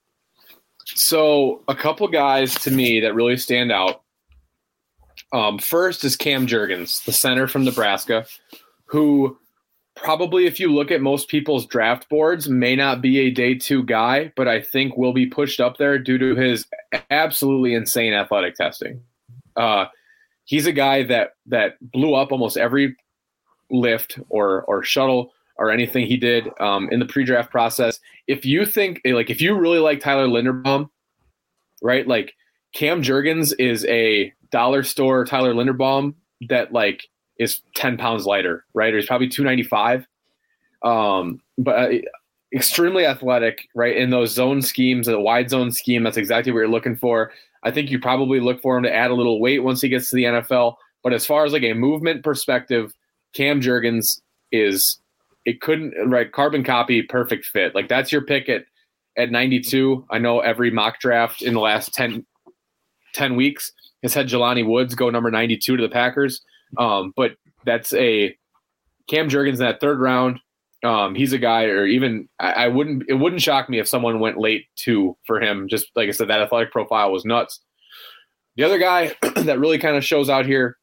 So, 0.96 1.64
a 1.68 1.76
couple 1.76 2.08
guys 2.08 2.56
to 2.60 2.72
me 2.72 3.02
that 3.02 3.14
really 3.14 3.36
stand 3.36 3.74
out 3.74 4.04
um, 5.34 5.60
first 5.60 6.04
is 6.04 6.16
Cam 6.16 6.48
Jurgens, 6.48 7.04
the 7.06 7.12
center 7.12 7.48
from 7.48 7.66
Nebraska, 7.66 8.26
who 8.86 9.38
probably, 9.96 10.46
if 10.46 10.60
you 10.60 10.74
look 10.74 10.92
at 10.92 11.02
most 11.02 11.28
people's 11.28 11.66
draft 11.66 12.08
boards, 12.10 12.48
may 12.48 12.76
not 12.76 13.02
be 13.02 13.20
a 13.20 13.32
day 13.32 13.56
two 13.56 13.84
guy, 13.84 14.32
but 14.36 14.48
I 14.48 14.62
think 14.62 14.96
will 14.96 15.14
be 15.14 15.26
pushed 15.26 15.60
up 15.60 15.78
there 15.78 16.00
due 16.00 16.18
to 16.18 16.36
his 16.36 16.66
absolutely 17.10 17.74
insane 17.74 18.14
athletic 18.14 18.56
testing. 18.56 19.02
Uh, 19.56 19.88
he's 20.46 20.68
a 20.68 20.72
guy 20.72 21.04
that 21.04 21.32
that 21.48 21.76
blew 21.82 22.14
up 22.14 22.32
almost 22.32 22.58
every 22.58 22.96
lift 23.70 24.20
or 24.30 24.64
or 24.64 24.84
shuttle 24.84 25.34
or 25.58 25.72
anything 25.72 26.06
he 26.06 26.18
did 26.18 26.48
um, 26.60 26.88
in 26.92 27.00
the 27.00 27.06
pre-draft 27.06 27.52
process. 27.52 28.00
If 28.28 28.46
you 28.46 28.66
think 28.66 29.02
like 29.04 29.30
if 29.30 29.42
you 29.42 29.56
really 29.56 29.80
like 29.80 30.00
Tyler 30.00 30.28
Linderbaum, 30.28 30.90
right? 31.82 32.08
Like 32.08 32.36
Cam 32.78 33.02
Jurgens 33.02 33.56
is 33.58 33.84
a 33.86 34.32
dollar 34.52 34.84
store 34.84 35.26
Tyler 35.26 35.52
Linderbaum 35.52 36.14
that 36.48 36.72
like 36.72 37.08
is 37.40 37.62
10 37.74 37.98
pounds 37.98 38.28
lighter, 38.28 38.66
right? 38.76 38.94
Or 38.94 38.98
he's 38.98 39.08
probably 39.08 39.30
295. 39.30 40.06
Um, 40.84 41.42
but 41.58 41.72
uh, 41.76 41.98
extremely 42.54 43.04
athletic, 43.04 43.68
right? 43.74 43.98
In 43.98 44.12
those 44.12 44.32
zone 44.32 44.62
schemes, 44.62 45.08
the 45.08 45.20
wide 45.20 45.50
zone 45.50 45.72
scheme, 45.72 46.04
that's 46.04 46.18
exactly 46.18 46.52
what 46.52 46.60
you're 46.60 46.68
looking 46.68 46.96
for. 46.96 47.32
I 47.64 47.72
think 47.72 47.90
you 47.90 48.00
probably 48.00 48.40
look 48.40 48.62
for 48.62 48.78
him 48.78 48.84
to 48.84 48.94
add 48.94 49.10
a 49.10 49.16
little 49.16 49.42
weight 49.42 49.64
once 49.64 49.82
he 49.82 49.90
gets 49.90 50.12
to 50.12 50.16
the 50.16 50.26
NFL. 50.26 50.76
But 51.02 51.14
as 51.14 51.26
far 51.26 51.46
as 51.46 51.54
like 51.54 51.64
a 51.64 51.74
movement 51.74 52.24
perspective, 52.24 52.94
Cam 53.34 53.60
Jurgens 53.60 54.22
is 54.52 55.00
it 55.46 55.62
couldn't 55.62 55.96
right 56.06 56.32
carbon 56.32 56.64
copy 56.64 57.02
perfect 57.02 57.48
fit. 57.48 57.74
Like 57.74 57.90
that's 57.90 58.12
your 58.12 58.22
pick 58.22 58.50
at 58.50 58.66
at 59.18 59.32
92. 59.32 60.06
I 60.12 60.20
know 60.20 60.42
every 60.42 60.70
mock 60.70 61.00
draft 61.00 61.42
in 61.42 61.56
the 61.56 61.60
last 61.60 61.92
10, 61.96 62.24
10 63.18 63.36
weeks 63.36 63.72
has 64.04 64.14
had 64.14 64.28
Jelani 64.28 64.66
Woods 64.66 64.96
go 64.96 65.10
number 65.10 65.32
92 65.32 65.78
to 65.78 65.82
the 65.82 65.90
Packers. 65.90 66.42
Um, 66.78 67.14
but 67.16 67.32
that's 67.66 67.94
a 67.94 68.38
Cam 69.08 69.30
Jurgens 69.30 69.54
in 69.54 69.60
that 69.60 69.80
third 69.80 70.00
round. 70.00 70.40
Um, 70.84 71.16
he's 71.16 71.34
a 71.34 71.40
guy, 71.40 71.66
or 71.66 71.86
even 71.86 72.30
I, 72.40 72.52
I, 72.52 72.68
wouldn't. 72.68 73.04
It 73.10 73.16
wouldn't 73.16 73.42
shock 73.42 73.68
me 73.68 73.80
if 73.80 73.88
someone 73.88 74.20
went 74.20 74.38
late 74.38 74.68
two 74.76 75.18
for 75.26 75.42
him. 75.42 75.68
Just 75.68 75.88
like 75.96 76.08
I 76.08 76.12
said, 76.12 76.28
that 76.28 76.42
athletic 76.42 76.72
profile 76.72 77.12
was 77.12 77.26
nuts. 77.26 77.60
The 78.58 78.64
other 78.64 78.78
guy 78.78 79.16
that 79.38 79.60
really 79.60 79.80
kind 79.80 79.98
of 79.98 80.06
shows 80.06 80.30
out 80.30 80.46
here 80.46 80.78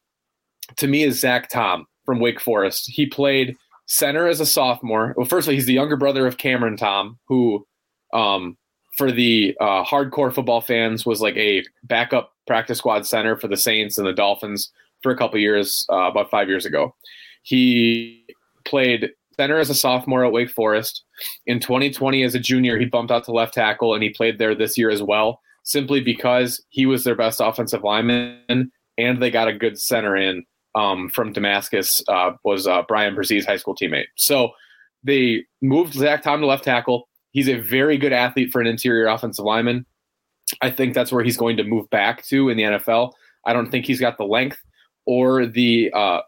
to 0.79 0.89
me 0.89 1.05
is 1.05 1.21
Zach 1.21 1.49
Tom 1.49 1.87
from 2.05 2.19
Wake 2.19 2.41
Forest. 2.41 2.91
He 2.93 3.07
played 3.07 3.57
center 3.87 4.27
as 4.27 4.41
a 4.41 4.47
sophomore. 4.47 5.15
Well, 5.17 5.27
firstly, 5.27 5.55
he's 5.55 5.67
the 5.67 5.75
younger 5.75 5.97
brother 5.97 6.27
of 6.27 6.39
Cameron 6.39 6.77
Tom, 6.77 7.19
who 7.29 7.65
um, 8.13 8.57
for 8.97 9.11
the 9.11 9.57
uh, 9.61 9.85
hardcore 9.85 10.33
football 10.33 10.61
fans 10.61 11.05
was 11.05 11.21
like 11.21 11.37
a 11.37 11.65
backup 11.85 12.33
practice 12.47 12.79
squad 12.79 13.07
center 13.07 13.37
for 13.37 13.49
the 13.49 13.57
Saints 13.57 13.99
and 13.99 14.07
the 14.07 14.13
Dolphins 14.13 14.71
for 15.03 15.11
a 15.11 15.17
couple 15.17 15.39
years, 15.39 15.87
uh, 15.91 16.03
about 16.03 16.31
five 16.31 16.49
years 16.49 16.65
ago. 16.65 16.95
He 17.43 18.25
played 18.65 19.11
center 19.37 19.59
as 19.59 19.71
a 19.71 19.75
sophomore 19.75 20.25
at 20.25 20.33
Wake 20.33 20.51
Forest. 20.51 21.03
In 21.47 21.61
2020, 21.61 22.23
as 22.23 22.35
a 22.35 22.39
junior, 22.39 22.79
he 22.79 22.85
bumped 22.85 23.13
out 23.13 23.25
to 23.25 23.33
left 23.33 23.55
tackle 23.55 23.95
and 23.95 24.03
he 24.03 24.11
played 24.11 24.39
there 24.39 24.55
this 24.55 24.79
year 24.79 24.91
as 24.91 25.03
well, 25.03 25.41
simply 25.65 26.01
because 26.01 26.63
he 26.69 26.87
was 26.87 27.05
their 27.05 27.17
best 27.17 27.41
offensive 27.41 27.83
lineman 27.83 28.71
and 28.97 29.23
they 29.23 29.31
got 29.31 29.49
a 29.49 29.53
good 29.53 29.79
center 29.79 30.17
in 30.17 30.45
um, 30.75 31.09
from 31.09 31.33
Damascus, 31.33 32.03
uh, 32.09 32.33
was 32.45 32.67
uh, 32.67 32.83
Bryan 32.83 33.15
Bresee's 33.15 33.47
high 33.47 33.57
school 33.57 33.77
teammate. 33.77 34.07
So 34.17 34.51
they 35.03 35.45
moved 35.63 35.95
Zach 35.95 36.23
Tom 36.23 36.41
to 36.41 36.47
left 36.47 36.65
tackle. 36.65 37.09
He's 37.35 37.49
a 37.49 37.59
very 37.59 37.99
good 37.99 38.13
athlete 38.13 38.53
for 38.53 38.61
an 38.61 38.67
interior 38.69 39.09
offensive 39.09 39.45
lineman. 39.45 39.85
I 40.63 40.71
think 40.71 40.95
that's 40.95 41.11
where 41.11 41.25
he's 41.25 41.37
going 41.37 41.57
to 41.57 41.65
move 41.65 41.91
back 41.91 42.25
to 42.27 42.49
in 42.49 42.57
the 42.57 42.63
NFL. 42.63 43.13
I 43.45 43.53
don't 43.53 43.71
think 43.71 43.85
he's 43.85 44.01
got 44.01 44.17
the 44.17 44.25
length 44.25 44.59
or 45.05 45.45
the. 45.45 45.93
Uh, 45.93 46.21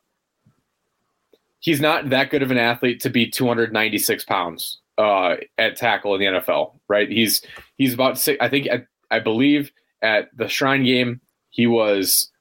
he's 1.61 1.81
not 1.81 2.11
that 2.11 2.31
good 2.31 2.43
of 2.43 2.51
an 2.51 2.59
athlete 2.59 3.01
to 3.03 3.09
be 3.09 3.31
296 3.31 4.25
pounds 4.25 4.81
uh, 4.99 5.37
at 5.59 5.77
tackle 5.77 6.15
in 6.17 6.21
the 6.21 6.41
NFL, 6.41 6.73
right? 6.89 7.09
He's 7.09 7.41
he's 7.79 7.95
about 7.95 8.19
six. 8.19 8.37
I 8.41 8.49
think 8.49 8.69
I, 8.69 8.85
I 9.11 9.21
believe 9.21 9.71
at 10.03 10.29
the 10.37 10.49
Shrine 10.49 10.85
game 10.85 11.21
he 11.51 11.69
was 11.69 12.33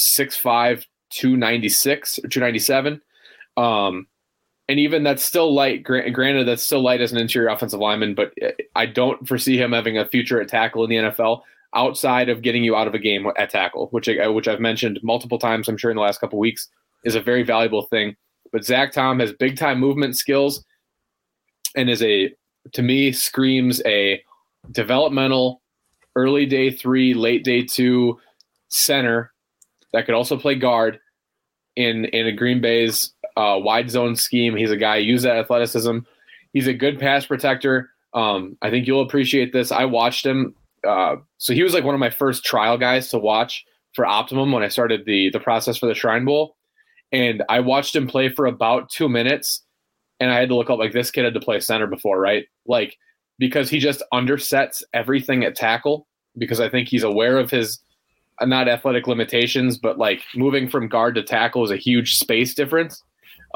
6'5", 0.00 0.84
296 1.10 2.18
or 2.20 2.28
297. 2.28 3.00
Um, 3.56 4.06
and 4.68 4.80
even 4.80 5.02
that's 5.02 5.22
still 5.22 5.54
light. 5.54 5.82
Granted, 5.82 6.46
that's 6.46 6.64
still 6.64 6.82
light 6.82 7.00
as 7.00 7.12
an 7.12 7.18
interior 7.18 7.48
offensive 7.48 7.80
lineman, 7.80 8.14
but 8.14 8.32
I 8.74 8.86
don't 8.86 9.26
foresee 9.26 9.56
him 9.56 9.72
having 9.72 9.98
a 9.98 10.06
future 10.06 10.40
at 10.40 10.48
tackle 10.48 10.84
in 10.84 10.90
the 10.90 10.96
NFL 10.96 11.42
outside 11.74 12.28
of 12.28 12.42
getting 12.42 12.64
you 12.64 12.74
out 12.74 12.86
of 12.86 12.94
a 12.94 12.98
game 12.98 13.26
at 13.36 13.50
tackle, 13.50 13.88
which 13.90 14.08
I, 14.08 14.26
which 14.28 14.48
I've 14.48 14.60
mentioned 14.60 14.98
multiple 15.02 15.38
times. 15.38 15.68
I'm 15.68 15.76
sure 15.76 15.90
in 15.90 15.96
the 15.96 16.02
last 16.02 16.20
couple 16.20 16.38
weeks 16.38 16.68
is 17.04 17.14
a 17.14 17.20
very 17.20 17.42
valuable 17.42 17.82
thing. 17.82 18.16
But 18.52 18.64
Zach 18.64 18.92
Tom 18.92 19.20
has 19.20 19.32
big 19.32 19.56
time 19.56 19.78
movement 19.78 20.16
skills, 20.16 20.64
and 21.76 21.90
is 21.90 22.02
a 22.02 22.34
to 22.72 22.82
me 22.82 23.12
screams 23.12 23.80
a 23.84 24.22
developmental 24.72 25.62
early 26.16 26.46
day 26.46 26.70
three, 26.70 27.14
late 27.14 27.44
day 27.44 27.62
two 27.62 28.18
center 28.68 29.32
that 29.92 30.06
could 30.06 30.14
also 30.14 30.36
play 30.36 30.54
guard 30.54 30.98
in 31.76 32.06
in 32.06 32.26
a 32.26 32.32
Green 32.32 32.60
Bay's 32.60 33.12
uh, 33.36 33.58
wide 33.58 33.90
zone 33.90 34.16
scheme. 34.16 34.56
He's 34.56 34.70
a 34.70 34.76
guy 34.76 34.96
use 34.96 35.22
that 35.22 35.36
athleticism. 35.36 35.98
He's 36.52 36.66
a 36.66 36.74
good 36.74 36.98
pass 36.98 37.26
protector. 37.26 37.90
Um, 38.14 38.56
I 38.62 38.70
think 38.70 38.86
you'll 38.86 39.02
appreciate 39.02 39.52
this. 39.52 39.70
I 39.70 39.84
watched 39.84 40.24
him. 40.24 40.54
Uh, 40.86 41.16
so 41.38 41.52
he 41.52 41.62
was 41.62 41.74
like 41.74 41.84
one 41.84 41.94
of 41.94 42.00
my 42.00 42.10
first 42.10 42.44
trial 42.44 42.78
guys 42.78 43.08
to 43.10 43.18
watch 43.18 43.64
for 43.94 44.06
Optimum 44.06 44.52
when 44.52 44.62
I 44.62 44.68
started 44.68 45.04
the 45.04 45.30
the 45.30 45.40
process 45.40 45.76
for 45.76 45.86
the 45.86 45.94
Shrine 45.94 46.24
Bowl, 46.24 46.56
and 47.12 47.42
I 47.48 47.60
watched 47.60 47.94
him 47.94 48.06
play 48.06 48.28
for 48.28 48.46
about 48.46 48.88
two 48.90 49.08
minutes, 49.08 49.62
and 50.20 50.30
I 50.30 50.38
had 50.38 50.48
to 50.48 50.54
look 50.54 50.70
up 50.70 50.78
like 50.78 50.92
this 50.92 51.10
kid 51.10 51.24
had 51.24 51.34
to 51.34 51.40
play 51.40 51.60
center 51.60 51.86
before, 51.86 52.20
right? 52.20 52.46
Like 52.66 52.96
because 53.38 53.68
he 53.68 53.78
just 53.78 54.02
undersets 54.14 54.82
everything 54.94 55.44
at 55.44 55.54
tackle 55.54 56.06
because 56.38 56.60
I 56.60 56.68
think 56.68 56.88
he's 56.88 57.02
aware 57.02 57.38
of 57.38 57.50
his 57.50 57.80
not 58.42 58.68
athletic 58.68 59.06
limitations, 59.06 59.78
but 59.78 59.98
like 59.98 60.22
moving 60.34 60.68
from 60.68 60.88
guard 60.88 61.14
to 61.14 61.22
tackle 61.22 61.64
is 61.64 61.70
a 61.70 61.76
huge 61.76 62.16
space 62.16 62.54
difference. 62.54 63.02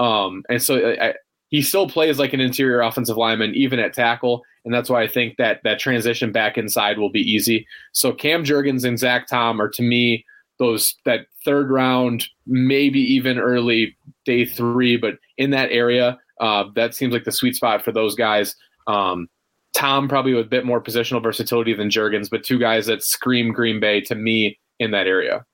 Um, 0.01 0.43
and 0.49 0.61
so 0.61 0.97
I, 1.01 1.15
he 1.51 1.63
still 1.63 1.89
plays 1.89 2.19
like 2.19 2.33
an 2.33 2.41
interior 2.41 2.81
offensive 2.81 3.17
lineman, 3.17 3.55
even 3.55 3.79
at 3.79 3.95
tackle. 3.95 4.43
And 4.65 4.75
that's 4.75 4.91
why 4.91 5.03
I 5.03 5.07
think 5.09 5.37
that 5.37 5.61
that 5.63 5.79
transition 5.79 6.33
back 6.33 6.59
inside 6.59 6.99
will 6.99 7.13
be 7.13 7.21
easy. 7.21 7.67
So 7.93 8.13
Cam 8.13 8.43
Jurgens 8.45 8.85
and 8.85 8.99
Zach 8.99 9.29
Tom 9.29 9.61
are 9.61 9.69
to 9.69 9.83
me 9.83 10.25
those 10.59 10.97
that 11.05 11.27
third 11.45 11.71
round, 11.71 12.27
maybe 12.47 13.01
even 13.01 13.39
early 13.39 13.97
day 14.25 14.45
three, 14.45 14.97
but 14.97 15.15
in 15.37 15.51
that 15.51 15.71
area, 15.71 16.19
Uh, 16.41 16.65
that 16.75 16.95
seems 16.95 17.13
like 17.13 17.25
the 17.25 17.33
sweet 17.33 17.55
spot 17.55 17.85
for 17.85 17.93
those 17.93 18.15
guys. 18.15 18.57
Um, 18.87 19.29
Tom 19.75 20.09
probably 20.09 20.33
with 20.33 20.47
a 20.47 20.49
bit 20.49 20.65
more 20.65 20.83
positional 20.83 21.23
versatility 21.23 21.75
than 21.75 21.91
Jurgens, 21.91 22.31
but 22.31 22.43
two 22.43 22.59
guys 22.59 22.87
that 22.87 23.03
scream 23.03 23.53
Green 23.53 23.79
Bay 23.79 24.01
to 24.03 24.15
me 24.15 24.59
in 24.79 24.91
that 24.93 25.07
area. 25.07 25.45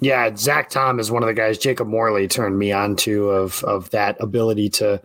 Yeah, 0.00 0.34
Zach 0.36 0.70
Tom 0.70 1.00
is 1.00 1.10
one 1.10 1.22
of 1.22 1.26
the 1.26 1.34
guys 1.34 1.58
Jacob 1.58 1.88
Morley 1.88 2.28
turned 2.28 2.58
me 2.58 2.72
on 2.72 2.96
to 2.96 3.30
of 3.30 3.64
of 3.64 3.90
that 3.90 4.16
ability 4.20 4.68
to 4.70 5.02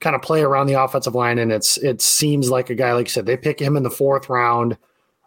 kind 0.00 0.14
of 0.14 0.22
play 0.22 0.42
around 0.42 0.66
the 0.68 0.80
offensive 0.80 1.14
line. 1.14 1.38
And 1.38 1.52
it's 1.52 1.78
it 1.78 2.00
seems 2.00 2.50
like 2.50 2.70
a 2.70 2.74
guy, 2.74 2.92
like 2.92 3.06
you 3.06 3.10
said, 3.10 3.26
they 3.26 3.36
pick 3.36 3.60
him 3.60 3.76
in 3.76 3.82
the 3.82 3.90
fourth 3.90 4.28
round, 4.28 4.78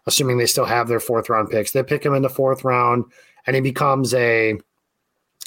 assuming 0.06 0.38
they 0.38 0.46
still 0.46 0.64
have 0.64 0.88
their 0.88 1.00
fourth 1.00 1.28
round 1.28 1.50
picks. 1.50 1.72
They 1.72 1.82
pick 1.82 2.04
him 2.04 2.14
in 2.14 2.22
the 2.22 2.30
fourth 2.30 2.64
round, 2.64 3.04
and 3.46 3.54
he 3.54 3.62
becomes 3.62 4.14
a 4.14 4.58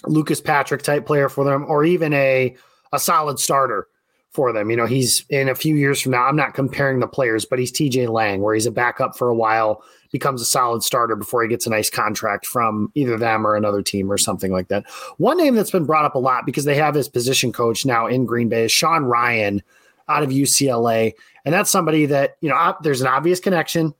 Lucas 0.05 0.41
Patrick 0.41 0.83
type 0.83 1.05
player 1.05 1.29
for 1.29 1.43
them, 1.43 1.65
or 1.67 1.83
even 1.83 2.13
a 2.13 2.55
a 2.91 2.99
solid 2.99 3.39
starter 3.39 3.87
for 4.33 4.51
them. 4.51 4.69
You 4.69 4.77
know, 4.77 4.85
he's 4.85 5.25
in 5.29 5.47
a 5.47 5.55
few 5.55 5.75
years 5.75 6.01
from 6.01 6.13
now. 6.13 6.25
I'm 6.25 6.35
not 6.35 6.55
comparing 6.55 6.99
the 6.99 7.07
players, 7.07 7.45
but 7.45 7.59
he's 7.59 7.71
TJ 7.71 8.09
Lang, 8.09 8.41
where 8.41 8.55
he's 8.55 8.65
a 8.65 8.71
backup 8.71 9.15
for 9.15 9.29
a 9.29 9.35
while, 9.35 9.83
becomes 10.11 10.41
a 10.41 10.45
solid 10.45 10.83
starter 10.83 11.15
before 11.15 11.43
he 11.43 11.49
gets 11.49 11.67
a 11.67 11.69
nice 11.69 11.89
contract 11.89 12.45
from 12.45 12.91
either 12.95 13.17
them 13.17 13.45
or 13.45 13.55
another 13.55 13.81
team 13.81 14.11
or 14.11 14.17
something 14.17 14.51
like 14.51 14.67
that. 14.69 14.89
One 15.17 15.37
name 15.37 15.55
that's 15.55 15.71
been 15.71 15.85
brought 15.85 16.05
up 16.05 16.15
a 16.15 16.19
lot 16.19 16.45
because 16.45 16.65
they 16.65 16.75
have 16.75 16.95
his 16.95 17.07
position 17.07 17.51
coach 17.51 17.85
now 17.85 18.07
in 18.07 18.25
Green 18.25 18.49
Bay 18.49 18.65
is 18.65 18.71
Sean 18.71 19.03
Rhyan 19.03 19.61
out 20.07 20.23
of 20.23 20.29
UCLA. 20.29 21.13
And 21.45 21.53
that's 21.53 21.71
somebody 21.71 22.05
that, 22.07 22.37
you 22.41 22.49
know, 22.49 22.75
there's 22.81 23.01
an 23.01 23.07
obvious 23.07 23.39
connection. 23.39 23.93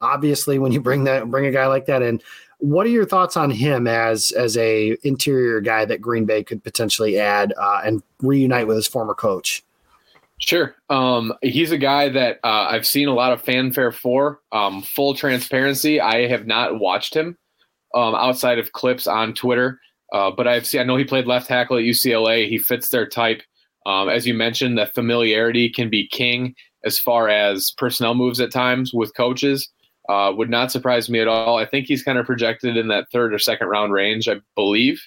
Obviously, 0.00 0.58
when 0.58 0.72
you 0.72 0.80
bring 0.80 1.04
that 1.04 1.30
bring 1.30 1.46
a 1.46 1.50
guy 1.50 1.66
like 1.66 1.86
that 1.86 2.02
in, 2.02 2.20
what 2.58 2.86
are 2.86 2.90
your 2.90 3.06
thoughts 3.06 3.36
on 3.36 3.50
him 3.50 3.86
as 3.86 4.32
as 4.32 4.56
a 4.56 4.96
interior 5.02 5.60
guy 5.60 5.84
that 5.84 6.00
Green 6.00 6.24
Bay 6.24 6.42
could 6.42 6.62
potentially 6.62 7.18
add 7.18 7.54
uh, 7.58 7.80
and 7.84 8.02
reunite 8.20 8.66
with 8.66 8.76
his 8.76 8.86
former 8.86 9.14
coach? 9.14 9.64
Sure. 10.40 10.74
Um, 10.90 11.32
he's 11.42 11.70
a 11.70 11.78
guy 11.78 12.08
that 12.10 12.38
uh, 12.44 12.66
I've 12.70 12.86
seen 12.86 13.08
a 13.08 13.14
lot 13.14 13.32
of 13.32 13.42
fanfare 13.42 13.92
for. 13.92 14.40
Um, 14.52 14.82
full 14.82 15.14
transparency, 15.14 16.00
I 16.00 16.26
have 16.26 16.46
not 16.46 16.78
watched 16.80 17.14
him 17.14 17.38
um, 17.94 18.14
outside 18.14 18.58
of 18.58 18.72
clips 18.72 19.06
on 19.06 19.32
Twitter, 19.34 19.78
uh, 20.12 20.30
but 20.36 20.48
I've 20.48 20.66
seen. 20.66 20.80
I 20.80 20.84
know 20.84 20.96
he 20.96 21.04
played 21.04 21.26
left 21.26 21.48
tackle 21.48 21.76
at 21.76 21.84
UCLA. 21.84 22.48
He 22.48 22.58
fits 22.58 22.88
their 22.88 23.06
type. 23.06 23.42
Um, 23.86 24.08
as 24.08 24.26
you 24.26 24.34
mentioned, 24.34 24.76
the 24.76 24.86
familiarity 24.86 25.70
can 25.70 25.88
be 25.88 26.08
king 26.08 26.54
as 26.84 26.98
far 26.98 27.28
as 27.28 27.72
personnel 27.76 28.14
moves 28.14 28.40
at 28.40 28.52
times 28.52 28.92
with 28.92 29.16
coaches. 29.16 29.70
Uh, 30.08 30.32
would 30.36 30.50
not 30.50 30.70
surprise 30.70 31.08
me 31.08 31.20
at 31.20 31.28
all. 31.28 31.56
I 31.56 31.64
think 31.64 31.86
he's 31.86 32.02
kind 32.02 32.18
of 32.18 32.26
projected 32.26 32.76
in 32.76 32.88
that 32.88 33.06
third 33.10 33.32
or 33.32 33.38
second 33.38 33.68
round 33.68 33.92
range, 33.92 34.28
I 34.28 34.36
believe. 34.54 35.00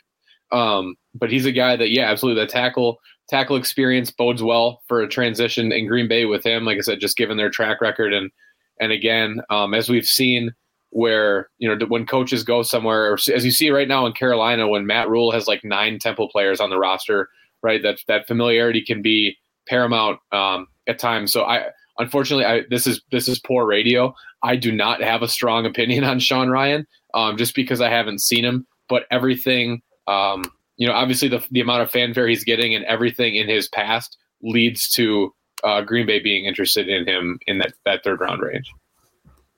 Um, 0.51 0.95
but 1.13 1.29
he's 1.31 1.45
a 1.45 1.51
guy 1.51 1.75
that, 1.75 1.91
yeah, 1.91 2.09
absolutely. 2.09 2.43
The 2.43 2.51
tackle 2.51 2.97
tackle 3.29 3.55
experience 3.55 4.11
bodes 4.11 4.41
well 4.41 4.81
for 4.87 5.01
a 5.01 5.07
transition 5.07 5.71
in 5.71 5.87
Green 5.87 6.07
Bay 6.07 6.25
with 6.25 6.45
him. 6.45 6.65
Like 6.65 6.77
I 6.77 6.81
said, 6.81 6.99
just 6.99 7.17
given 7.17 7.37
their 7.37 7.49
track 7.49 7.81
record 7.81 8.13
and 8.13 8.31
and 8.79 8.91
again, 8.91 9.41
um, 9.49 9.73
as 9.73 9.89
we've 9.89 10.05
seen, 10.05 10.53
where 10.91 11.49
you 11.57 11.67
know 11.67 11.85
when 11.87 12.05
coaches 12.05 12.43
go 12.43 12.61
somewhere, 12.61 13.13
as 13.13 13.45
you 13.45 13.51
see 13.51 13.69
right 13.69 13.87
now 13.87 14.05
in 14.05 14.13
Carolina, 14.13 14.67
when 14.67 14.85
Matt 14.85 15.09
Rhule 15.09 15.31
has 15.31 15.47
like 15.47 15.63
nine 15.63 15.99
Temple 15.99 16.29
players 16.29 16.59
on 16.59 16.69
the 16.69 16.77
roster, 16.77 17.29
right? 17.61 17.81
That 17.81 17.99
that 18.07 18.27
familiarity 18.27 18.81
can 18.81 19.01
be 19.01 19.35
paramount 19.67 20.19
um, 20.31 20.67
at 20.87 20.99
times. 20.99 21.31
So 21.31 21.43
I 21.43 21.65
unfortunately, 21.97 22.45
I, 22.45 22.61
this 22.69 22.87
is 22.87 23.01
this 23.11 23.27
is 23.27 23.39
poor 23.39 23.65
radio. 23.65 24.13
I 24.43 24.55
do 24.55 24.71
not 24.71 25.01
have 25.01 25.23
a 25.23 25.27
strong 25.27 25.65
opinion 25.65 26.03
on 26.03 26.19
Sean 26.19 26.47
Rhyan 26.47 26.85
um, 27.13 27.37
just 27.37 27.55
because 27.55 27.81
I 27.81 27.89
haven't 27.89 28.21
seen 28.21 28.45
him. 28.45 28.65
But 28.89 29.03
everything 29.11 29.81
um, 30.07 30.45
you 30.77 30.87
know, 30.87 30.93
obviously 30.93 31.27
the 31.27 31.45
the 31.51 31.61
amount 31.61 31.81
of 31.81 31.91
fanfare 31.91 32.27
he's 32.27 32.43
getting 32.43 32.73
and 32.73 32.85
everything 32.85 33.35
in 33.35 33.47
his 33.47 33.67
past 33.67 34.17
leads 34.41 34.87
to 34.89 35.33
uh, 35.63 35.81
Green 35.81 36.05
Bay 36.05 36.19
being 36.19 36.45
interested 36.45 36.87
in 36.87 37.05
him 37.05 37.39
in 37.47 37.57
that 37.57 37.73
that 37.85 38.03
third 38.03 38.21
round 38.21 38.41
range. 38.41 38.71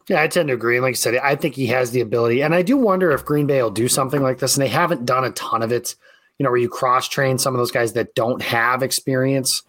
Yeah, 0.07 0.23
I 0.23 0.27
tend 0.27 0.47
to 0.47 0.55
agree. 0.55 0.79
Like 0.79 0.91
I 0.91 0.93
said, 0.93 1.17
I 1.17 1.35
think 1.35 1.53
he 1.53 1.67
has 1.67 1.91
the 1.91 2.01
ability, 2.01 2.41
and 2.41 2.55
I 2.55 2.61
do 2.61 2.77
wonder 2.77 3.11
if 3.11 3.25
Green 3.25 3.45
Bay 3.45 3.61
will 3.61 3.69
do 3.69 3.87
something 3.87 4.23
like 4.23 4.39
this. 4.39 4.55
And 4.55 4.63
they 4.63 4.69
haven't 4.69 5.05
done 5.05 5.25
a 5.25 5.31
ton 5.31 5.61
of 5.61 5.71
it. 5.71 5.95
You 6.39 6.45
know, 6.45 6.51
where 6.51 6.59
you 6.59 6.69
cross 6.69 7.09
train 7.09 7.37
some 7.37 7.53
of 7.53 7.59
those 7.59 7.71
guys 7.71 7.93
that 7.93 8.15
don't 8.15 8.41
have 8.41 8.81
experience 8.81 9.61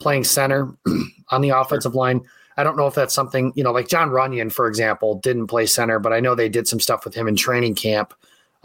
playing 0.00 0.24
center 0.24 0.68
on 1.30 1.40
the 1.40 1.50
offensive 1.50 1.92
sure. 1.92 2.00
line. 2.00 2.20
I 2.56 2.64
don't 2.64 2.76
know 2.76 2.86
if 2.86 2.94
that's 2.94 3.14
something, 3.14 3.52
you 3.54 3.62
know, 3.62 3.70
like 3.70 3.86
John 3.86 4.10
Runyan, 4.10 4.50
for 4.50 4.66
example, 4.66 5.20
didn't 5.20 5.46
play 5.46 5.66
center, 5.66 5.98
but 5.98 6.12
I 6.12 6.20
know 6.20 6.34
they 6.34 6.48
did 6.48 6.66
some 6.66 6.80
stuff 6.80 7.04
with 7.04 7.14
him 7.14 7.28
in 7.28 7.36
training 7.36 7.74
camp 7.74 8.14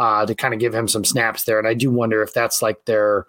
uh, 0.01 0.25
to 0.25 0.33
kind 0.33 0.51
of 0.51 0.59
give 0.59 0.73
him 0.73 0.87
some 0.87 1.05
snaps 1.05 1.43
there. 1.43 1.59
And 1.59 1.67
I 1.67 1.75
do 1.75 1.91
wonder 1.91 2.23
if 2.23 2.33
that's 2.33 2.63
like 2.63 2.85
their 2.85 3.27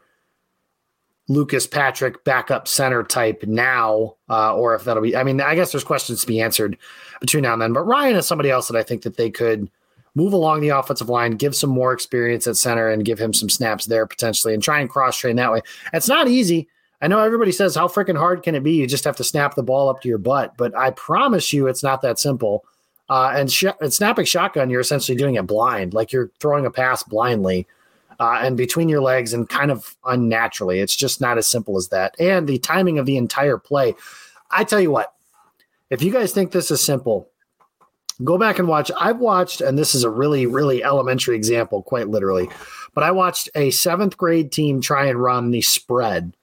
Lucas 1.29 1.67
Patrick 1.67 2.25
backup 2.25 2.67
center 2.67 3.03
type 3.03 3.45
now, 3.47 4.17
uh, 4.31 4.57
or 4.57 4.75
if 4.75 4.85
that'll 4.85 5.03
be. 5.03 5.15
I 5.15 5.23
mean, 5.23 5.43
I 5.43 5.55
guess 5.55 5.71
there's 5.71 5.85
questions 5.85 6.23
to 6.23 6.27
be 6.27 6.41
answered 6.41 6.79
between 7.21 7.43
now 7.43 7.53
and 7.53 7.61
then. 7.61 7.75
But 7.75 7.85
Rhyan 7.85 8.17
is 8.17 8.27
somebody 8.27 8.51
else 8.51 8.69
that 8.69 8.79
I 8.79 8.83
think 8.83 9.03
that 9.03 9.19
they 9.19 9.29
could 9.29 9.71
move 10.15 10.33
along 10.33 10.63
the 10.63 10.71
offensive 10.71 11.11
line, 11.11 11.33
give 11.33 11.55
some 11.55 11.69
more 11.69 11.93
experience 11.93 12.47
at 12.47 12.57
center, 12.57 12.89
and 12.89 13.05
give 13.05 13.19
him 13.19 13.35
some 13.35 13.51
snaps 13.51 13.85
there 13.85 14.07
potentially, 14.07 14.55
and 14.55 14.63
try 14.63 14.81
and 14.81 14.89
cross 14.89 15.19
train 15.19 15.37
that 15.37 15.53
way. 15.53 15.61
It's 15.93 16.09
not 16.09 16.27
easy. 16.27 16.69
I 17.03 17.07
know 17.09 17.19
everybody 17.19 17.53
says 17.53 17.75
how 17.75 17.87
freaking 17.87 18.17
hard 18.17 18.43
can 18.43 18.55
it 18.55 18.63
be? 18.63 18.73
You 18.73 18.87
just 18.87 19.05
have 19.05 19.17
to 19.17 19.25
snap 19.25 19.57
the 19.57 19.63
ball 19.63 19.91
up 19.91 20.01
to 20.01 20.09
your 20.09 20.17
butt, 20.17 20.55
but 20.57 20.75
I 20.75 20.93
promise 20.93 21.53
you, 21.53 21.67
it's 21.67 21.83
not 21.83 22.01
that 22.01 22.19
simple. 22.19 22.65
Uh, 23.09 23.33
and, 23.35 23.53
sh- 23.53 23.65
and 23.81 23.93
snapping 23.93 24.25
shotgun, 24.25 24.71
you're 24.71 24.81
essentially 24.81 25.17
doing 25.17 25.35
it 25.35 25.47
blind, 25.47 25.93
like 25.93 26.13
you're 26.13 26.31
throwing 26.41 26.65
a 26.65 26.71
pass 26.71 27.03
blindly 27.03 27.67
uh, 28.19 28.39
and 28.41 28.57
between 28.57 28.89
your 28.89 29.03
legs 29.03 29.33
and 29.33 29.49
kind 29.49 29.71
of 29.71 29.97
unnaturally. 30.07 30.81
It's 30.81 30.97
just 30.97 31.21
not 31.21 31.37
as 31.37 31.47
simple 31.47 31.77
as 31.77 31.89
that. 31.89 32.15
And 32.19 32.49
the 32.49 32.59
timing 32.59 32.99
of 32.99 33.07
the 33.07 33.17
entire 33.17 33.59
play. 33.59 33.95
I 34.51 34.65
tell 34.65 34.81
you 34.81 34.91
what, 34.91 35.13
if 35.91 36.03
you 36.03 36.13
guys 36.13 36.33
think 36.33 36.53
this 36.53 36.71
is 36.71 36.83
simple, 36.83 37.29
go 38.25 38.39
back 38.39 38.59
and 38.59 38.69
watch. 38.69 38.91
I've 38.99 39.19
watched, 39.19 39.61
and 39.61 39.79
this 39.79 39.95
is 39.95 40.05
a 40.05 40.11
really, 40.11 40.47
really 40.47 40.83
elementary 40.83 41.37
example, 41.37 41.83
quite 41.83 42.09
literally, 42.09 42.49
but 42.95 43.05
I 43.05 43.11
watched 43.11 43.51
a 43.55 43.71
seventh 43.73 44.17
grade 44.17 44.53
team 44.53 44.81
try 44.81 45.07
and 45.07 45.21
run 45.21 45.51
the 45.51 45.63
spread 45.63 46.35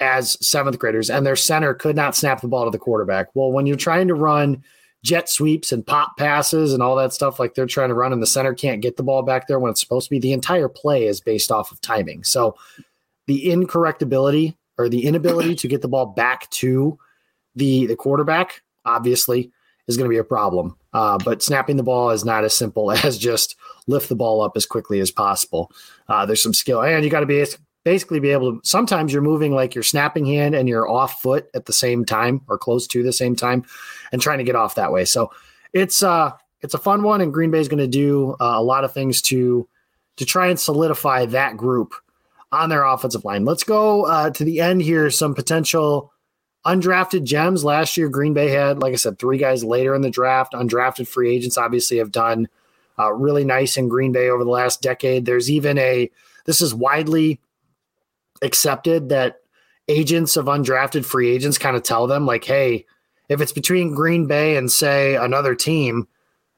as 0.00 0.38
seventh 0.46 0.78
graders, 0.78 1.10
and 1.10 1.26
their 1.26 1.36
center 1.36 1.74
could 1.74 1.96
not 1.96 2.16
snap 2.16 2.40
the 2.40 2.48
ball 2.48 2.64
to 2.64 2.70
the 2.70 2.78
quarterback. 2.78 3.28
Well, 3.34 3.52
when 3.52 3.66
you're 3.66 3.76
trying 3.76 4.08
to 4.08 4.14
run 4.14 4.62
jet 5.04 5.28
sweeps 5.28 5.72
and 5.72 5.86
pop 5.86 6.16
passes 6.16 6.72
and 6.72 6.82
all 6.82 6.96
that 6.96 7.12
stuff. 7.12 7.38
Like 7.38 7.54
they're 7.54 7.66
trying 7.66 7.88
to 7.88 7.94
run 7.94 8.12
in 8.12 8.20
the 8.20 8.26
center 8.26 8.54
can't 8.54 8.80
get 8.80 8.96
the 8.96 9.02
ball 9.02 9.22
back 9.22 9.48
there 9.48 9.58
when 9.58 9.70
it's 9.70 9.80
supposed 9.80 10.06
to 10.06 10.10
be. 10.10 10.18
The 10.18 10.32
entire 10.32 10.68
play 10.68 11.06
is 11.06 11.20
based 11.20 11.50
off 11.50 11.72
of 11.72 11.80
timing. 11.80 12.24
So 12.24 12.56
the 13.26 13.46
incorrectability 13.46 14.54
or 14.78 14.88
the 14.88 15.04
inability 15.04 15.54
to 15.56 15.68
get 15.68 15.82
the 15.82 15.88
ball 15.88 16.06
back 16.06 16.48
to 16.50 16.98
the 17.54 17.86
the 17.86 17.96
quarterback 17.96 18.62
obviously 18.84 19.50
is 19.88 19.96
going 19.96 20.08
to 20.08 20.14
be 20.14 20.18
a 20.18 20.24
problem. 20.24 20.76
Uh, 20.92 21.18
but 21.24 21.42
snapping 21.42 21.76
the 21.76 21.82
ball 21.82 22.10
is 22.10 22.24
not 22.24 22.44
as 22.44 22.56
simple 22.56 22.90
as 23.04 23.18
just 23.18 23.56
lift 23.86 24.08
the 24.08 24.16
ball 24.16 24.40
up 24.40 24.52
as 24.56 24.66
quickly 24.66 25.00
as 25.00 25.10
possible. 25.10 25.70
Uh, 26.08 26.24
there's 26.24 26.42
some 26.42 26.54
skill 26.54 26.82
and 26.82 27.04
you 27.04 27.10
got 27.10 27.20
to 27.20 27.26
be 27.26 27.44
basically 27.84 28.20
be 28.20 28.30
able 28.30 28.52
to 28.52 28.60
sometimes 28.66 29.12
you're 29.12 29.22
moving 29.22 29.52
like 29.52 29.74
your 29.74 29.82
snapping 29.82 30.26
hand 30.26 30.54
and 30.54 30.68
your 30.68 30.88
off 30.88 31.20
foot 31.20 31.48
at 31.54 31.66
the 31.66 31.72
same 31.72 32.04
time 32.04 32.40
or 32.48 32.58
close 32.58 32.86
to 32.86 33.02
the 33.02 33.12
same 33.12 33.34
time 33.34 33.64
and 34.12 34.22
trying 34.22 34.38
to 34.38 34.44
get 34.44 34.56
off 34.56 34.76
that 34.76 34.92
way. 34.92 35.04
So 35.04 35.30
it's 35.72 36.02
uh 36.02 36.32
it's 36.60 36.74
a 36.74 36.78
fun 36.78 37.02
one 37.02 37.20
and 37.20 37.32
green 37.32 37.50
bay 37.50 37.58
is 37.58 37.68
going 37.68 37.78
to 37.78 37.88
do 37.88 38.36
uh, 38.40 38.54
a 38.54 38.62
lot 38.62 38.84
of 38.84 38.92
things 38.92 39.20
to 39.22 39.68
to 40.16 40.24
try 40.24 40.48
and 40.48 40.60
solidify 40.60 41.26
that 41.26 41.56
group 41.56 41.94
on 42.52 42.68
their 42.68 42.84
offensive 42.84 43.24
line. 43.24 43.44
Let's 43.44 43.64
go 43.64 44.04
uh, 44.04 44.30
to 44.30 44.44
the 44.44 44.60
end 44.60 44.82
here. 44.82 45.10
Some 45.10 45.34
potential 45.34 46.12
undrafted 46.66 47.24
gems. 47.24 47.64
Last 47.64 47.96
year 47.96 48.08
green 48.08 48.34
bay 48.34 48.48
had 48.48 48.80
like 48.80 48.92
i 48.92 48.96
said 48.96 49.18
three 49.18 49.38
guys 49.38 49.64
later 49.64 49.94
in 49.94 50.02
the 50.02 50.10
draft. 50.10 50.52
Undrafted 50.52 51.08
free 51.08 51.34
agents 51.34 51.58
obviously 51.58 51.98
have 51.98 52.12
done 52.12 52.48
uh, 52.98 53.12
really 53.12 53.44
nice 53.44 53.76
in 53.76 53.88
green 53.88 54.12
bay 54.12 54.28
over 54.28 54.44
the 54.44 54.50
last 54.50 54.82
decade. 54.82 55.24
There's 55.24 55.50
even 55.50 55.78
a 55.78 56.10
this 56.44 56.60
is 56.60 56.74
widely 56.74 57.40
accepted 58.42 59.08
that 59.08 59.36
agents 59.88 60.36
of 60.36 60.46
undrafted 60.46 61.04
free 61.04 61.30
agents 61.30 61.58
kind 61.58 61.76
of 61.76 61.82
tell 61.82 62.06
them 62.06 62.26
like, 62.26 62.44
hey, 62.44 62.86
if 63.28 63.40
it's 63.40 63.52
between 63.52 63.94
Green 63.94 64.26
Bay 64.26 64.56
and 64.56 64.70
say 64.70 65.16
another 65.16 65.54
team, 65.54 66.06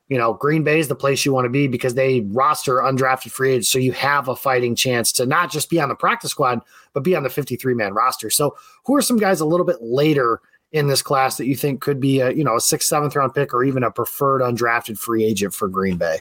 you 0.08 0.18
know, 0.18 0.34
Green 0.34 0.64
Bay 0.64 0.80
is 0.80 0.88
the 0.88 0.94
place 0.94 1.24
you 1.24 1.32
want 1.32 1.46
to 1.46 1.50
be 1.50 1.66
because 1.66 1.94
they 1.94 2.20
roster 2.20 2.76
undrafted 2.76 3.30
free 3.30 3.52
agents. 3.52 3.70
So 3.70 3.78
you 3.78 3.92
have 3.92 4.28
a 4.28 4.36
fighting 4.36 4.74
chance 4.74 5.12
to 5.12 5.26
not 5.26 5.50
just 5.50 5.70
be 5.70 5.80
on 5.80 5.88
the 5.88 5.94
practice 5.94 6.30
squad, 6.30 6.60
but 6.92 7.02
be 7.02 7.16
on 7.16 7.22
the 7.22 7.30
53 7.30 7.74
man 7.74 7.94
roster. 7.94 8.28
So 8.28 8.56
who 8.84 8.94
are 8.96 9.02
some 9.02 9.16
guys 9.16 9.40
a 9.40 9.46
little 9.46 9.64
bit 9.64 9.80
later 9.80 10.40
in 10.72 10.88
this 10.88 11.02
class 11.02 11.36
that 11.36 11.46
you 11.46 11.56
think 11.56 11.80
could 11.80 12.00
be 12.00 12.20
a, 12.20 12.32
you 12.32 12.44
know, 12.44 12.56
a 12.56 12.60
sixth, 12.60 12.88
seventh 12.88 13.16
round 13.16 13.34
pick 13.34 13.54
or 13.54 13.64
even 13.64 13.82
a 13.82 13.90
preferred 13.90 14.42
undrafted 14.42 14.98
free 14.98 15.24
agent 15.24 15.54
for 15.54 15.68
Green 15.68 15.96
Bay? 15.96 16.20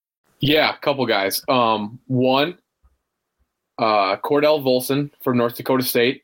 Yeah, 0.41 0.73
a 0.73 0.77
couple 0.79 1.05
guys. 1.05 1.43
Um, 1.47 1.99
one, 2.07 2.57
uh, 3.77 4.17
Cordell 4.17 4.63
Volson 4.63 5.11
from 5.23 5.37
North 5.37 5.55
Dakota 5.55 5.83
State 5.83 6.23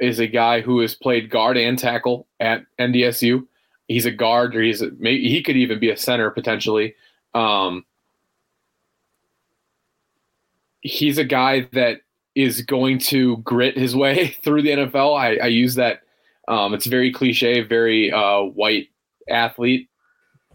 is 0.00 0.18
a 0.18 0.26
guy 0.26 0.60
who 0.60 0.80
has 0.80 0.94
played 0.94 1.30
guard 1.30 1.56
and 1.56 1.78
tackle 1.78 2.26
at 2.40 2.64
NDSU. 2.80 3.46
He's 3.86 4.06
a 4.06 4.10
guard, 4.10 4.54
or 4.56 4.62
he's 4.62 4.82
a, 4.82 4.90
maybe 4.98 5.28
he 5.28 5.42
could 5.42 5.56
even 5.56 5.78
be 5.78 5.90
a 5.90 5.96
center 5.96 6.30
potentially. 6.30 6.94
Um, 7.32 7.84
he's 10.80 11.16
a 11.18 11.24
guy 11.24 11.68
that 11.72 12.00
is 12.34 12.62
going 12.62 12.98
to 12.98 13.38
grit 13.38 13.76
his 13.76 13.94
way 13.94 14.36
through 14.42 14.62
the 14.62 14.70
NFL. 14.70 15.18
I, 15.18 15.36
I 15.36 15.46
use 15.46 15.76
that. 15.76 16.02
Um, 16.48 16.74
it's 16.74 16.86
very 16.86 17.12
cliche, 17.12 17.60
very 17.62 18.10
uh, 18.10 18.42
white 18.42 18.88
athlete 19.28 19.88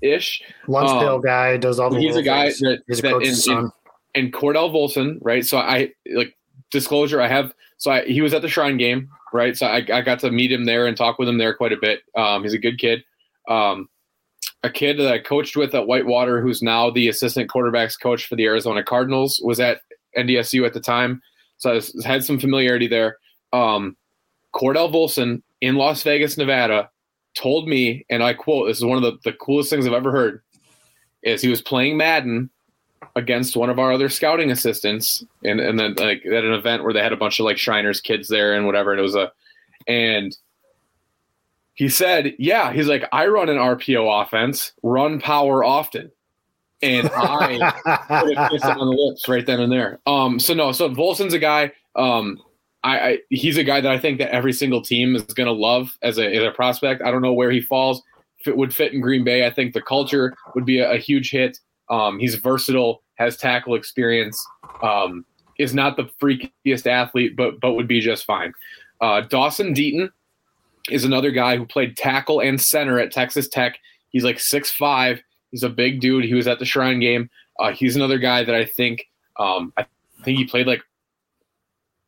ish. 0.04 0.42
Lunch 0.68 0.90
Um, 0.90 1.22
guy 1.22 1.58
does 1.58 1.80
all 1.80 1.90
the. 1.90 2.00
he's 2.00 2.16
a 2.16 2.22
guy 2.24 2.46
things. 2.46 2.60
that, 2.60 2.84
He's 2.88 3.00
a 3.00 3.02
that 3.04 3.22
in, 3.22 3.36
son. 3.36 3.72
and 4.16 4.32
Cordell 4.34 4.72
Volson, 4.72 5.18
right? 5.22 5.46
So 5.46 5.58
I 5.58 5.92
like 6.14 6.38
disclosure. 6.72 7.22
I 7.22 7.28
have 7.28 7.54
so 7.78 7.92
I, 7.92 8.06
he 8.06 8.22
was 8.22 8.34
at 8.34 8.42
the 8.42 8.48
Shrine 8.50 8.78
game, 8.78 9.10
right? 9.34 9.58
So 9.58 9.66
I, 9.66 9.78
I 9.92 10.02
got 10.02 10.20
to 10.20 10.32
meet 10.32 10.52
him 10.52 10.66
there 10.66 10.88
and 10.88 10.96
talk 10.96 11.20
with 11.20 11.28
him 11.28 11.38
there 11.38 11.54
quite 11.54 11.74
a 11.74 11.78
bit. 11.82 12.02
Um, 12.16 12.44
he's 12.44 12.54
a 12.54 12.58
good 12.60 12.78
kid. 12.78 13.04
Um, 13.50 13.90
a 14.64 14.70
kid 14.70 14.98
that 15.00 15.12
I 15.12 15.20
coached 15.20 15.58
with 15.58 15.76
at 15.76 15.88
Whitewater, 15.88 16.40
who's 16.42 16.62
now 16.62 16.90
the 16.90 17.10
assistant 17.10 17.50
quarterbacks 17.52 18.00
coach 18.00 18.26
for 18.28 18.36
the 18.38 18.46
Arizona 18.46 18.82
Cardinals, 18.84 19.42
was 19.44 19.60
at 19.60 19.82
NDSU 20.18 20.66
at 20.66 20.74
the 20.74 20.80
time, 20.80 21.22
so 21.58 21.74
I 21.78 21.82
had 22.08 22.24
some 22.24 22.40
familiarity 22.40 22.88
there. 22.88 23.18
Um, 23.52 23.98
Cordell 24.56 24.90
Volson 24.94 25.42
in 25.60 25.76
Las 25.76 26.04
Vegas, 26.04 26.38
Nevada, 26.38 26.90
told 27.36 27.68
me, 27.68 28.06
and 28.10 28.24
I 28.24 28.34
quote: 28.34 28.68
"This 28.68 28.78
is 28.78 28.86
one 28.86 28.98
of 28.98 29.04
the, 29.04 29.18
the 29.24 29.38
coolest 29.38 29.70
things 29.70 29.86
I've 29.86 29.94
ever 29.94 30.12
heard." 30.12 30.42
Is 31.24 31.42
he 31.42 31.50
was 31.50 31.62
playing 31.62 31.98
Madden 31.98 32.50
against 33.16 33.56
one 33.56 33.70
of 33.70 33.80
our 33.80 33.94
other 33.94 34.10
scouting 34.10 34.52
assistants, 34.52 35.24
and 35.44 35.60
and 35.60 35.80
then 35.80 35.96
like 35.96 36.26
at 36.26 36.44
an 36.44 36.54
event 36.54 36.84
where 36.84 36.94
they 36.94 37.02
had 37.02 37.14
a 37.14 37.18
bunch 37.18 37.40
of 37.40 37.46
like 37.46 37.58
Shriners 37.58 38.02
kids 38.02 38.28
there 38.28 38.54
and 38.54 38.66
whatever, 38.66 38.92
and 38.92 39.00
it 39.00 39.04
was 39.04 39.16
a, 39.16 39.32
and 39.88 40.36
he 41.74 41.90
said, 41.90 42.36
"Yeah, 42.38 42.72
he's 42.72 42.88
like 42.88 43.04
I 43.12 43.28
run 43.28 43.50
an 43.50 43.58
RPO 43.58 44.24
offense, 44.24 44.74
run 44.84 45.20
power 45.20 45.64
often," 45.64 46.12
and 46.82 47.10
I 47.14 47.72
put 48.22 48.38
a 48.38 48.50
kiss 48.50 48.64
on 48.64 48.78
the 48.78 48.86
lips 48.86 49.28
right 49.28 49.46
then 49.46 49.60
and 49.60 49.72
there. 49.72 50.00
Um, 50.06 50.40
so 50.40 50.54
no, 50.54 50.72
so 50.72 50.90
Volson's 50.90 51.34
a 51.34 51.40
guy. 51.40 51.72
Um, 51.96 52.42
I, 52.84 53.00
I 53.00 53.18
he's 53.30 53.58
a 53.58 53.64
guy 53.64 53.82
that 53.82 53.92
I 53.92 53.98
think 53.98 54.20
that 54.20 54.34
every 54.34 54.54
single 54.54 54.82
team 54.82 55.16
is 55.16 55.24
going 55.24 55.48
to 55.48 55.54
love 55.54 55.98
as 56.02 56.18
a 56.18 56.36
as 56.36 56.44
a 56.44 56.52
prospect. 56.52 57.02
I 57.02 57.12
don't 57.12 57.22
know 57.22 57.34
where 57.34 57.52
he 57.52 57.62
falls. 57.62 58.02
If 58.40 58.48
it 58.48 58.58
would 58.58 58.76
fit 58.76 58.94
in 58.94 59.00
Green 59.00 59.24
Bay, 59.24 59.46
I 59.46 59.52
think 59.52 59.74
the 59.74 59.82
culture 59.82 60.36
would 60.54 60.66
be 60.66 60.80
a, 60.80 60.92
a 60.92 60.98
huge 60.98 61.32
hit. 61.32 61.60
Um, 61.90 62.20
he's 62.20 62.36
versatile, 62.36 63.02
has 63.16 63.38
tackle 63.38 63.76
experience, 63.76 64.44
um, 64.82 65.26
is 65.60 65.74
not 65.74 65.96
the 65.96 66.10
freakiest 66.22 66.88
athlete, 66.88 67.36
but 67.36 67.60
but 67.60 67.74
would 67.74 67.88
be 67.88 68.02
just 68.02 68.26
fine. 68.26 68.54
Uh, 69.00 69.22
Dawson 69.22 69.74
Deaton 69.74 70.10
is 70.90 71.06
another 71.06 71.32
guy 71.32 71.58
who 71.58 71.66
played 71.66 71.96
tackle 71.96 72.42
and 72.42 72.60
center 72.60 73.00
at 73.00 73.12
Texas 73.12 73.48
Tech. 73.48 73.78
He's 74.10 74.24
like 74.24 74.40
six 74.40 74.70
five. 74.72 75.22
He's 75.52 75.64
a 75.64 75.70
big 75.70 76.02
dude. 76.02 76.26
He 76.26 76.34
was 76.34 76.48
at 76.48 76.60
the 76.60 76.66
Shrine 76.66 77.00
game. 77.00 77.30
Uh, 77.60 77.72
he's 77.72 77.96
another 77.96 78.18
guy 78.18 78.44
that 78.44 78.56
I 78.56 78.66
think 78.66 79.06
um, 79.38 79.72
I 79.78 79.86
think 80.24 80.38
he 80.38 80.46
played 80.46 80.68
like 80.68 80.84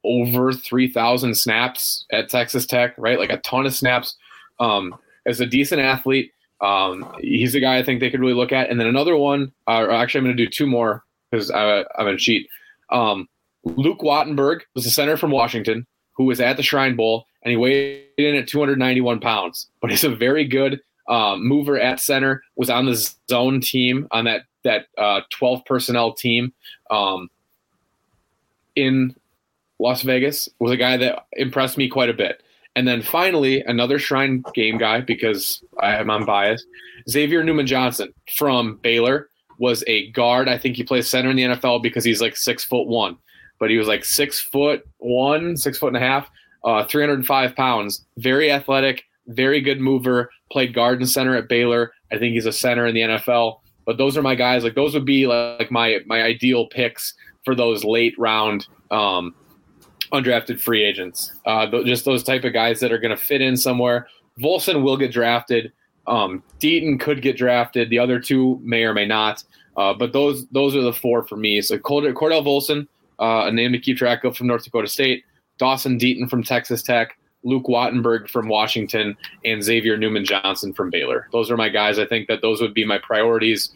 over 0.06 0.54
three 0.54 0.92
thousand 0.92 1.36
snaps 1.36 2.06
at 2.12 2.30
Texas 2.30 2.66
Tech, 2.66 2.96
right? 2.98 3.20
Like 3.20 3.32
a 3.32 3.38
ton 3.38 3.66
of 3.66 3.74
snaps. 3.74 4.16
Um, 4.60 4.96
as 5.26 5.40
a 5.42 5.46
decent 5.46 5.82
athlete, 5.82 6.32
um, 6.62 7.16
he's 7.20 7.56
a 7.56 7.60
guy 7.60 7.78
I 7.78 7.84
think 7.84 8.00
they 8.00 8.10
could 8.10 8.20
really 8.20 8.34
look 8.34 8.52
at. 8.52 8.70
And 8.70 8.80
then 8.80 8.88
another 8.88 9.18
one, 9.18 9.52
uh, 9.68 9.90
actually, 9.92 10.20
I'm 10.20 10.26
going 10.26 10.38
to 10.38 10.46
do 10.46 10.50
two 10.50 10.68
more 10.68 11.04
because 11.32 11.52
I'm 11.52 11.86
going 11.98 12.18
to 12.18 12.24
cheat. 12.24 12.48
Um, 12.92 13.28
Luke 13.64 14.00
Wattenberg 14.00 14.62
was 14.76 14.86
a 14.86 14.92
center 14.92 15.18
from 15.18 15.32
Washington 15.32 15.86
who 16.14 16.26
was 16.26 16.40
at 16.40 16.58
the 16.58 16.64
Shrine 16.64 16.96
Bowl, 16.96 17.26
and 17.44 17.52
he 17.52 17.58
weighed 17.58 18.06
in 18.18 18.36
at 18.36 18.48
291 18.48 19.20
pounds. 19.20 19.68
But 19.82 19.92
he's 19.92 20.04
a 20.04 20.16
very 20.16 20.46
good 20.46 20.80
um, 21.10 21.46
mover 21.46 21.80
at 21.80 22.00
center. 22.00 22.42
Was 22.56 22.70
on 22.70 22.86
the 22.86 22.96
zone 23.30 23.62
team 23.62 24.08
on 24.12 24.26
that 24.26 24.44
that 24.64 24.88
uh, 24.98 25.22
12 25.32 25.66
personnel 25.66 26.14
team 26.14 26.54
um, 26.90 27.30
in 28.76 29.16
Las 29.80 30.02
Vegas. 30.02 30.50
Was 30.60 30.72
a 30.72 30.78
guy 30.78 30.98
that 30.98 31.26
impressed 31.34 31.78
me 31.78 31.90
quite 31.90 32.10
a 32.10 32.14
bit. 32.14 32.42
And 32.76 32.88
then 32.88 33.02
finally, 33.02 33.62
another 33.62 33.98
Shrine 33.98 34.44
game 34.54 34.78
guy 34.78 35.02
because 35.02 35.64
I 35.82 35.96
am 35.96 36.10
unbiased. 36.10 36.66
Xavier 37.10 37.44
Newman 37.44 37.68
Johnson 37.68 38.14
from 38.36 38.80
Baylor 38.82 39.30
was 39.60 39.84
a 39.88 40.12
guard. 40.12 40.50
I 40.50 40.58
think 40.58 40.76
he 40.76 40.84
plays 40.84 41.10
center 41.10 41.30
in 41.30 41.38
the 41.38 41.44
NFL 41.44 41.82
because 41.82 42.04
he's 42.04 42.22
like 42.22 42.36
six 42.36 42.66
foot 42.66 42.88
one, 42.88 43.18
but 43.60 43.70
he 43.70 43.78
was 43.78 43.88
like 43.88 44.04
six 44.04 44.40
foot 44.40 44.86
one, 44.98 45.56
six 45.56 45.78
foot 45.78 45.88
and 45.88 45.98
a 45.98 46.02
half, 46.02 46.30
uh, 46.66 46.86
305 46.86 47.56
pounds. 47.56 48.06
Very 48.18 48.52
athletic, 48.52 49.04
very 49.28 49.62
good 49.62 49.80
mover. 49.80 50.30
Played 50.52 50.74
guard 50.74 51.00
and 51.00 51.10
center 51.10 51.36
at 51.36 51.48
Baylor. 51.48 51.94
I 52.12 52.18
think 52.18 52.34
he's 52.34 52.46
a 52.46 52.52
center 52.52 52.86
in 52.86 52.96
the 52.96 53.02
NFL. 53.02 53.60
But 53.86 53.98
those 53.98 54.18
are 54.18 54.22
my 54.22 54.36
guys. 54.36 54.64
Like 54.64 54.76
those 54.76 54.94
would 54.94 55.06
be 55.06 55.28
like 55.28 55.72
my 55.72 56.00
my 56.06 56.24
ideal 56.24 56.68
picks 56.68 57.14
for 57.46 57.56
those 57.56 57.84
late 57.84 58.16
round 58.18 58.68
um, 58.92 59.36
undrafted 60.14 60.60
free 60.60 60.84
agents. 60.84 61.34
Uh, 61.46 61.70
th- 61.70 61.86
just 61.86 62.06
those 62.06 62.24
type 62.24 62.44
of 62.44 62.54
guys 62.54 62.80
that 62.80 62.92
are 62.92 62.98
going 62.98 63.16
to 63.16 63.24
fit 63.24 63.42
in 63.42 63.58
somewhere. 63.58 64.08
Volson 64.40 64.84
will 64.84 64.98
get 64.98 65.12
drafted. 65.12 65.72
Um, 66.08 66.44
Deaton 66.60 67.00
could 67.00 67.22
get 67.22 67.38
drafted. 67.38 67.90
The 67.90 68.00
other 68.00 68.20
two 68.20 68.60
may 68.64 68.84
or 68.84 68.94
may 68.94 69.06
not. 69.06 69.44
Uh, 69.78 69.94
but 69.94 70.14
those 70.14 70.46
those 70.48 70.76
are 70.76 70.82
the 70.82 70.94
four 70.94 71.24
for 71.28 71.36
me. 71.36 71.62
So 71.62 71.78
Cord- 71.78 72.14
Cordell 72.16 72.46
Volson, 72.46 72.88
uh, 73.20 73.48
a 73.48 73.52
name 73.52 73.72
to 73.74 73.80
keep 73.80 73.98
track 73.98 74.24
of 74.24 74.38
from 74.38 74.48
North 74.48 74.64
Dakota 74.64 74.88
State. 74.88 75.24
Dawson 75.58 75.98
Deaton 75.98 76.30
from 76.30 76.44
Texas 76.44 76.82
Tech. 76.82 77.18
Luke 77.44 77.66
Wattenberg 77.66 78.28
from 78.28 78.48
Washington 78.48 79.16
and 79.44 79.64
Xavier 79.64 79.98
Newman 79.98 80.26
Johnson 80.26 80.74
from 80.74 80.90
Baylor. 80.90 81.28
Those 81.32 81.52
are 81.52 81.58
my 81.58 81.70
guys. 81.70 82.00
I 82.00 82.06
think 82.06 82.28
that 82.28 82.42
those 82.42 82.60
would 82.60 82.74
be 82.74 82.84
my 82.84 82.98
priorities 82.98 83.72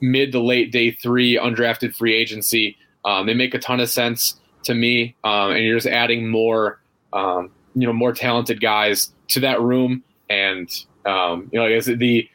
mid 0.00 0.32
to 0.32 0.40
late 0.40 0.72
day 0.72 0.90
three 0.90 1.36
undrafted 1.36 1.94
free 1.94 2.14
agency. 2.14 2.76
Um, 3.04 3.26
they 3.26 3.34
make 3.34 3.54
a 3.54 3.58
ton 3.58 3.80
of 3.80 3.88
sense 3.88 4.40
to 4.64 4.74
me, 4.74 5.14
um, 5.24 5.52
and 5.52 5.64
you're 5.64 5.76
just 5.76 5.86
adding 5.86 6.28
more, 6.28 6.80
um, 7.12 7.50
you 7.74 7.86
know, 7.86 7.92
more 7.92 8.12
talented 8.12 8.60
guys 8.60 9.12
to 9.28 9.40
that 9.40 9.60
room. 9.60 10.02
And 10.28 10.68
um, 11.06 11.48
you 11.52 11.58
know, 11.58 11.66
I 11.66 11.80
the 11.80 12.28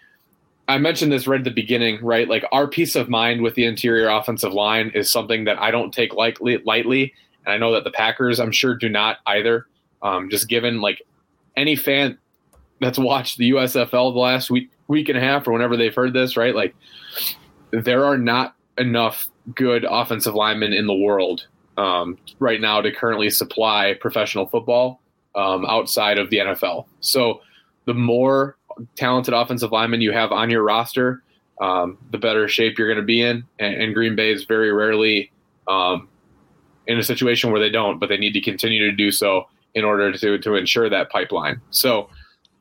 I 0.67 0.77
mentioned 0.77 1.11
this 1.11 1.27
right 1.27 1.39
at 1.39 1.43
the 1.43 1.51
beginning, 1.51 2.03
right? 2.03 2.27
Like 2.27 2.45
our 2.51 2.67
peace 2.67 2.95
of 2.95 3.09
mind 3.09 3.41
with 3.41 3.55
the 3.55 3.65
interior 3.65 4.07
offensive 4.09 4.53
line 4.53 4.91
is 4.93 5.09
something 5.09 5.45
that 5.45 5.59
I 5.59 5.71
don't 5.71 5.93
take 5.93 6.13
lightly. 6.13 6.57
Lightly, 6.63 7.13
and 7.45 7.53
I 7.53 7.57
know 7.57 7.73
that 7.73 7.83
the 7.83 7.91
Packers, 7.91 8.39
I'm 8.39 8.51
sure, 8.51 8.75
do 8.75 8.89
not 8.89 9.17
either. 9.25 9.67
Um, 10.01 10.29
just 10.29 10.47
given 10.47 10.79
like 10.79 11.01
any 11.57 11.75
fan 11.75 12.17
that's 12.79 12.97
watched 12.97 13.37
the 13.37 13.51
USFL 13.51 14.13
the 14.13 14.19
last 14.19 14.49
week 14.49 14.69
week 14.87 15.09
and 15.09 15.17
a 15.17 15.21
half 15.21 15.47
or 15.47 15.51
whenever 15.51 15.75
they've 15.75 15.93
heard 15.93 16.13
this, 16.13 16.37
right? 16.37 16.55
Like 16.55 16.75
there 17.71 18.05
are 18.05 18.17
not 18.17 18.55
enough 18.77 19.27
good 19.55 19.85
offensive 19.89 20.35
linemen 20.35 20.73
in 20.73 20.87
the 20.87 20.95
world 20.95 21.47
um, 21.79 22.17
right 22.39 22.59
now 22.59 22.81
to 22.81 22.91
currently 22.91 23.29
supply 23.29 23.95
professional 23.99 24.45
football 24.47 25.01
um, 25.35 25.65
outside 25.65 26.17
of 26.17 26.29
the 26.29 26.37
NFL. 26.37 26.85
So 26.99 27.41
the 27.85 27.93
more 27.93 28.57
talented 28.95 29.33
offensive 29.33 29.71
linemen 29.71 30.01
you 30.01 30.11
have 30.11 30.31
on 30.31 30.49
your 30.49 30.63
roster, 30.63 31.23
um, 31.61 31.97
the 32.11 32.17
better 32.17 32.47
shape 32.47 32.77
you're 32.77 32.87
going 32.87 32.99
to 32.99 33.05
be 33.05 33.21
in. 33.21 33.45
And, 33.59 33.75
and, 33.75 33.93
Green 33.93 34.15
Bay 34.15 34.31
is 34.31 34.45
very 34.45 34.71
rarely 34.71 35.31
um, 35.67 36.07
in 36.87 36.97
a 36.97 37.03
situation 37.03 37.51
where 37.51 37.59
they 37.59 37.69
don't, 37.69 37.99
but 37.99 38.07
they 38.09 38.17
need 38.17 38.33
to 38.33 38.41
continue 38.41 38.89
to 38.89 38.95
do 38.95 39.11
so 39.11 39.47
in 39.75 39.83
order 39.83 40.11
to 40.11 40.37
to 40.39 40.55
ensure 40.55 40.89
that 40.89 41.09
pipeline. 41.09 41.61
So 41.69 42.09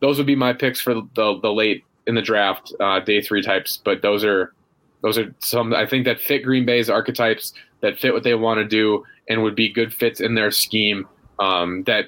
those 0.01 0.19
would 0.19 0.27
be 0.27 0.35
my 0.35 0.53
picks 0.53 0.81
for 0.81 0.95
the 0.95 1.39
the 1.41 1.53
late 1.53 1.85
in 2.07 2.15
the 2.15 2.23
draft 2.23 2.73
uh, 2.81 3.01
day 3.01 3.21
three 3.21 3.43
types. 3.43 3.81
But 3.85 4.03
those 4.03 4.25
are 4.25 4.53
Those 5.03 5.19
are 5.19 5.35
some 5.39 5.75
I 5.75 5.87
think 5.87 6.05
that 6.05 6.21
fit 6.21 6.43
Green 6.43 6.65
Bay's 6.65 6.91
archetypes 6.91 7.53
that 7.81 7.99
fit 7.99 8.13
what 8.13 8.25
they 8.25 8.35
want 8.35 8.59
to 8.59 8.65
do 8.65 9.05
and 9.29 9.43
would 9.43 9.55
be 9.55 9.69
good 9.69 9.95
fits 9.95 10.21
in 10.21 10.35
their 10.35 10.51
scheme. 10.51 11.07
Um, 11.39 11.85
that 11.85 12.07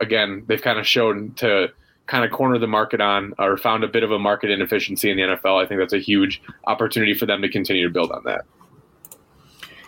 again 0.00 0.44
they've 0.46 0.62
kind 0.62 0.78
of 0.78 0.86
shown 0.86 1.32
to 1.34 1.68
kind 2.06 2.24
of 2.24 2.30
corner 2.32 2.58
the 2.58 2.66
market 2.66 3.00
on 3.00 3.32
or 3.38 3.56
found 3.56 3.84
a 3.84 3.88
bit 3.88 4.02
of 4.02 4.10
a 4.10 4.18
market 4.18 4.50
inefficiency 4.50 5.10
in 5.10 5.16
the 5.16 5.22
NFL. 5.22 5.62
I 5.62 5.66
think 5.66 5.80
that's 5.80 5.92
a 5.92 5.98
huge 5.98 6.42
opportunity 6.66 7.14
for 7.14 7.26
them 7.26 7.40
to 7.42 7.48
continue 7.48 7.84
to 7.84 7.92
build 7.92 8.10
on 8.10 8.22
that. 8.24 8.44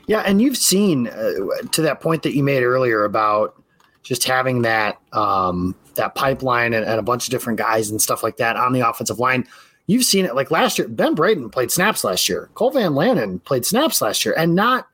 Yeah, 0.06 0.20
and 0.20 0.40
you've 0.40 0.56
seen 0.56 1.08
uh, 1.08 1.32
to 1.72 1.82
that 1.82 2.00
point 2.00 2.22
that 2.22 2.34
you 2.34 2.42
made 2.42 2.62
earlier 2.62 3.04
about 3.04 3.60
just 4.02 4.24
having 4.24 4.62
that 4.62 5.00
um, 5.12 5.74
that 5.94 6.14
pipeline 6.14 6.74
and, 6.74 6.84
and, 6.84 6.98
a 6.98 7.02
bunch 7.02 7.26
of 7.26 7.30
different 7.30 7.58
guys 7.58 7.90
and 7.90 8.00
stuff 8.02 8.22
like 8.22 8.36
that 8.36 8.56
on 8.56 8.72
the 8.72 8.86
offensive 8.86 9.18
line. 9.18 9.46
You've 9.86 10.04
seen 10.04 10.24
it 10.24 10.34
like 10.34 10.50
last 10.50 10.78
year. 10.78 10.88
Ben 10.88 11.14
Braden 11.14 11.50
played 11.50 11.70
snaps 11.70 12.04
last 12.04 12.28
year. 12.28 12.48
Cole 12.54 12.70
Van 12.70 12.92
Lanen 12.92 13.42
played 13.44 13.66
snaps 13.66 14.00
last 14.00 14.24
year, 14.24 14.34
and 14.36 14.54
not 14.54 14.88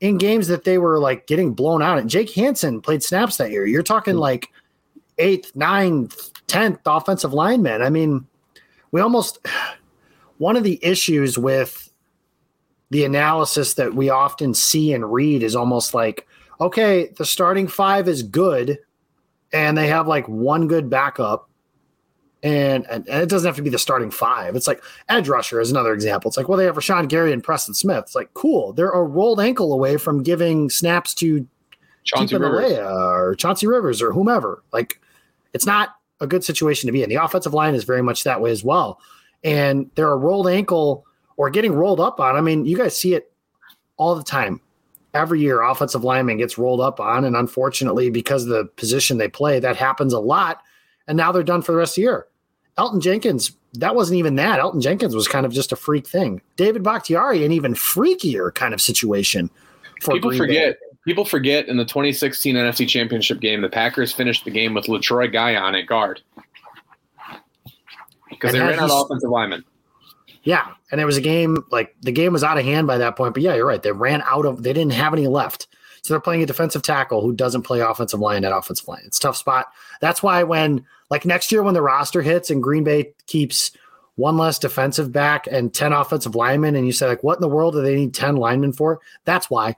in 0.00 0.18
games 0.18 0.48
that 0.48 0.64
they 0.64 0.78
were 0.78 0.98
like 0.98 1.26
getting 1.26 1.54
blown 1.54 1.82
out. 1.82 1.98
And 1.98 2.10
Jake 2.10 2.30
Hanson 2.30 2.80
played 2.80 3.02
snaps 3.02 3.36
that 3.36 3.50
year. 3.50 3.66
You're 3.66 3.82
talking 3.82 4.14
hmm. 4.14 4.20
like 4.20 4.48
eighth, 5.18 5.54
ninth, 5.54 6.30
tenth 6.46 6.80
offensive 6.86 7.32
lineman. 7.32 7.82
I 7.82 7.90
mean, 7.90 8.26
we 8.90 9.00
almost 9.00 9.38
one 10.38 10.56
of 10.56 10.64
the 10.64 10.78
issues 10.82 11.38
with 11.38 11.90
the 12.90 13.04
analysis 13.04 13.74
that 13.74 13.94
we 13.94 14.10
often 14.10 14.54
see 14.54 14.92
and 14.92 15.12
read 15.12 15.42
is 15.42 15.56
almost 15.56 15.94
like, 15.94 16.26
okay, 16.60 17.08
the 17.16 17.24
starting 17.24 17.66
five 17.66 18.08
is 18.08 18.22
good, 18.22 18.78
and 19.52 19.76
they 19.76 19.88
have 19.88 20.06
like 20.06 20.28
one 20.28 20.68
good 20.68 20.88
backup. 20.90 21.48
And, 22.46 22.86
and, 22.88 23.08
and 23.08 23.22
it 23.22 23.28
doesn't 23.28 23.48
have 23.48 23.56
to 23.56 23.62
be 23.62 23.70
the 23.70 23.78
starting 23.78 24.12
five. 24.12 24.54
It's 24.54 24.68
like 24.68 24.80
edge 25.08 25.28
rusher 25.28 25.60
is 25.60 25.72
another 25.72 25.92
example. 25.92 26.28
It's 26.28 26.36
like, 26.36 26.48
well, 26.48 26.56
they 26.56 26.64
have 26.64 26.76
Rashan 26.76 27.08
Gary 27.08 27.32
and 27.32 27.42
Preston 27.42 27.74
Smith. 27.74 28.04
It's 28.04 28.14
like, 28.14 28.32
cool. 28.34 28.72
They're 28.72 28.90
a 28.90 29.02
rolled 29.02 29.40
ankle 29.40 29.72
away 29.72 29.96
from 29.96 30.22
giving 30.22 30.70
snaps 30.70 31.12
to 31.14 31.44
Chauncey 32.04 32.36
Rivers. 32.36 32.78
or 32.78 33.34
Chauncey 33.34 33.66
Rivers 33.66 34.00
or 34.00 34.12
whomever. 34.12 34.62
Like, 34.72 35.00
it's 35.54 35.66
not 35.66 35.96
a 36.20 36.26
good 36.28 36.44
situation 36.44 36.86
to 36.86 36.92
be 36.92 37.02
in. 37.02 37.08
The 37.08 37.16
offensive 37.16 37.52
line 37.52 37.74
is 37.74 37.82
very 37.82 38.02
much 38.02 38.22
that 38.22 38.40
way 38.40 38.52
as 38.52 38.62
well. 38.62 39.00
And 39.42 39.90
they're 39.96 40.12
a 40.12 40.16
rolled 40.16 40.46
ankle 40.46 41.04
or 41.36 41.50
getting 41.50 41.72
rolled 41.72 41.98
up 41.98 42.20
on. 42.20 42.36
I 42.36 42.40
mean, 42.42 42.64
you 42.64 42.76
guys 42.76 42.96
see 42.96 43.14
it 43.14 43.32
all 43.96 44.14
the 44.14 44.22
time. 44.22 44.60
Every 45.14 45.40
year, 45.40 45.62
offensive 45.62 46.04
lineman 46.04 46.36
gets 46.36 46.58
rolled 46.58 46.80
up 46.80 47.00
on. 47.00 47.24
And 47.24 47.34
unfortunately, 47.34 48.08
because 48.08 48.44
of 48.44 48.50
the 48.50 48.66
position 48.76 49.18
they 49.18 49.28
play, 49.28 49.58
that 49.58 49.76
happens 49.76 50.12
a 50.12 50.20
lot. 50.20 50.62
And 51.08 51.16
now 51.16 51.32
they're 51.32 51.42
done 51.42 51.62
for 51.62 51.72
the 51.72 51.78
rest 51.78 51.92
of 51.92 51.96
the 51.96 52.02
year. 52.02 52.26
Elgton 52.78 53.00
Jenkins, 53.00 53.52
that 53.74 53.94
wasn't 53.94 54.18
even 54.18 54.36
that. 54.36 54.60
Elgton 54.60 54.82
Jenkins 54.82 55.14
was 55.14 55.28
kind 55.28 55.46
of 55.46 55.52
just 55.52 55.72
a 55.72 55.76
freak 55.76 56.06
thing. 56.06 56.40
David 56.56 56.82
Bakhtiari, 56.82 57.44
an 57.44 57.52
even 57.52 57.74
freakier 57.74 58.54
kind 58.54 58.74
of 58.74 58.80
situation. 58.80 59.50
For 60.02 60.14
People 60.14 60.30
Green 60.30 60.38
forget. 60.38 60.74
Bay. 60.74 60.86
People 61.06 61.24
forget 61.24 61.68
in 61.68 61.76
the 61.76 61.84
2016 61.84 62.56
NFC 62.56 62.88
Championship 62.88 63.38
game, 63.38 63.60
the 63.60 63.68
Packers 63.68 64.12
finished 64.12 64.44
the 64.44 64.50
game 64.50 64.74
with 64.74 64.86
Letroy 64.86 65.32
Guion 65.32 65.80
at 65.80 65.86
guard 65.86 66.20
because 68.28 68.52
they 68.52 68.60
ran 68.60 68.78
out 68.78 68.90
of 68.90 69.06
offensive 69.06 69.30
linemen. 69.30 69.64
Yeah, 70.42 70.66
and 70.90 71.00
it 71.00 71.04
was 71.04 71.16
a 71.16 71.20
game 71.20 71.64
like 71.70 71.94
the 72.02 72.12
game 72.12 72.32
was 72.32 72.44
out 72.44 72.58
of 72.58 72.64
hand 72.64 72.86
by 72.86 72.98
that 72.98 73.16
point. 73.16 73.34
But 73.34 73.42
yeah, 73.42 73.54
you're 73.54 73.66
right. 73.66 73.82
They 73.82 73.92
ran 73.92 74.22
out 74.26 74.46
of. 74.46 74.62
They 74.62 74.72
didn't 74.72 74.92
have 74.92 75.12
any 75.12 75.26
left, 75.28 75.68
so 76.06 76.14
they're 76.14 76.20
playing 76.20 76.42
a 76.42 76.46
defensive 76.46 76.82
tackle 76.82 77.20
who 77.20 77.34
doesn't 77.34 77.62
play 77.62 77.80
offensive 77.80 78.20
line 78.20 78.44
at 78.44 78.56
offensive 78.56 78.86
line. 78.86 79.02
It's 79.04 79.18
tough 79.18 79.36
spot. 79.36 79.66
That's 80.00 80.22
why 80.22 80.44
when 80.44 80.84
like 81.10 81.24
next 81.24 81.50
year 81.50 81.64
when 81.64 81.74
the 81.74 81.82
roster 81.82 82.22
hits 82.22 82.48
and 82.48 82.62
Green 82.62 82.84
Bay 82.84 83.12
keeps 83.26 83.72
one 84.14 84.36
less 84.36 84.58
defensive 84.58 85.10
back 85.12 85.46
and 85.50 85.74
ten 85.74 85.92
offensive 85.92 86.34
linemen, 86.34 86.76
and 86.76 86.86
you 86.86 86.92
say 86.92 87.06
like, 87.06 87.22
what 87.22 87.38
in 87.38 87.40
the 87.42 87.48
world 87.48 87.74
do 87.74 87.82
they 87.82 87.96
need 87.96 88.14
ten 88.14 88.36
linemen 88.36 88.72
for? 88.72 89.00
That's 89.24 89.50
why. 89.50 89.76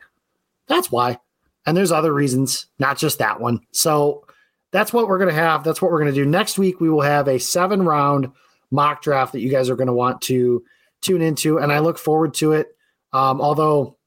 That's 0.66 0.92
why. 0.92 1.18
And 1.66 1.76
there's 1.76 1.92
other 1.92 2.14
reasons, 2.14 2.66
not 2.78 2.98
just 2.98 3.18
that 3.18 3.40
one. 3.40 3.60
So 3.72 4.26
that's 4.70 4.92
what 4.92 5.08
we're 5.08 5.18
going 5.18 5.34
to 5.34 5.34
have. 5.34 5.64
That's 5.64 5.82
what 5.82 5.90
we're 5.90 6.00
going 6.00 6.14
to 6.14 6.20
do. 6.20 6.26
Next 6.26 6.58
week, 6.58 6.80
we 6.80 6.90
will 6.90 7.00
have 7.00 7.26
a 7.26 7.38
seven 7.38 7.82
round 7.82 8.30
mock 8.70 9.02
draft 9.02 9.32
that 9.32 9.40
you 9.40 9.50
guys 9.50 9.68
are 9.68 9.76
going 9.76 9.88
to 9.88 9.92
want 9.92 10.20
to 10.22 10.64
tune 11.00 11.22
into. 11.22 11.58
And 11.58 11.72
I 11.72 11.80
look 11.80 11.98
forward 11.98 12.34
to 12.34 12.52
it. 12.52 12.68
Um, 13.12 13.40
although 13.40 13.97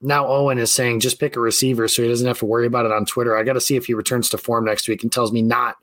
now 0.00 0.26
Owen 0.26 0.58
is 0.58 0.72
saying 0.72 1.00
just 1.00 1.18
pick 1.18 1.36
a 1.36 1.40
receiver 1.40 1.88
so 1.88 2.02
he 2.02 2.08
doesn't 2.08 2.26
have 2.26 2.38
to 2.40 2.46
worry 2.46 2.66
about 2.66 2.86
it 2.86 2.92
on 2.92 3.06
Twitter. 3.06 3.36
I 3.36 3.42
got 3.42 3.54
to 3.54 3.60
see 3.60 3.76
if 3.76 3.86
he 3.86 3.94
returns 3.94 4.28
to 4.30 4.38
form 4.38 4.64
next 4.64 4.88
week 4.88 5.02
and 5.02 5.10
tells 5.10 5.32
me 5.32 5.42
not 5.42 5.76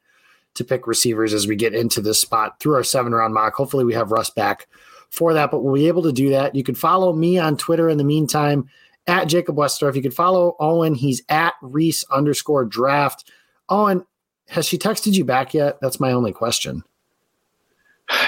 to 0.55 0.63
pick 0.63 0.85
receivers 0.85 1.33
as 1.33 1.47
we 1.47 1.55
get 1.55 1.73
into 1.73 2.01
this 2.01 2.21
spot 2.21 2.59
through 2.59 2.75
our 2.75 2.83
seven 2.83 3.13
round 3.13 3.33
mock. 3.33 3.55
Hopefully, 3.55 3.83
we 3.83 3.93
have 3.93 4.11
Russ 4.11 4.29
back 4.29 4.67
for 5.09 5.33
that, 5.33 5.51
but 5.51 5.63
we'll 5.63 5.73
be 5.73 5.87
able 5.87 6.03
to 6.03 6.11
do 6.11 6.29
that. 6.29 6.55
You 6.55 6.63
can 6.63 6.75
follow 6.75 7.13
me 7.13 7.37
on 7.37 7.57
Twitter 7.57 7.89
in 7.89 7.97
the 7.97 8.03
meantime 8.03 8.69
at 9.07 9.25
Jacob 9.25 9.55
Westorf. 9.55 9.95
You 9.95 10.01
can 10.01 10.11
follow 10.11 10.55
Owen. 10.59 10.95
He's 10.95 11.21
at 11.29 11.53
Riese 11.61 12.05
underscore 12.11 12.65
draft. 12.65 13.31
Owen, 13.69 14.05
has 14.49 14.67
she 14.67 14.77
texted 14.77 15.13
you 15.13 15.25
back 15.25 15.53
yet? 15.53 15.79
That's 15.81 15.99
my 15.99 16.11
only 16.11 16.31
question. 16.31 16.83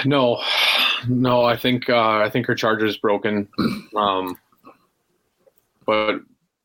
No, 0.04 0.42
no. 1.06 1.44
I 1.44 1.56
think 1.56 1.88
uh, 1.88 2.18
I 2.18 2.30
think 2.30 2.46
her 2.46 2.54
charger 2.54 2.86
is 2.86 2.96
broken. 2.96 3.48
Um, 3.94 4.36
but 5.86 6.20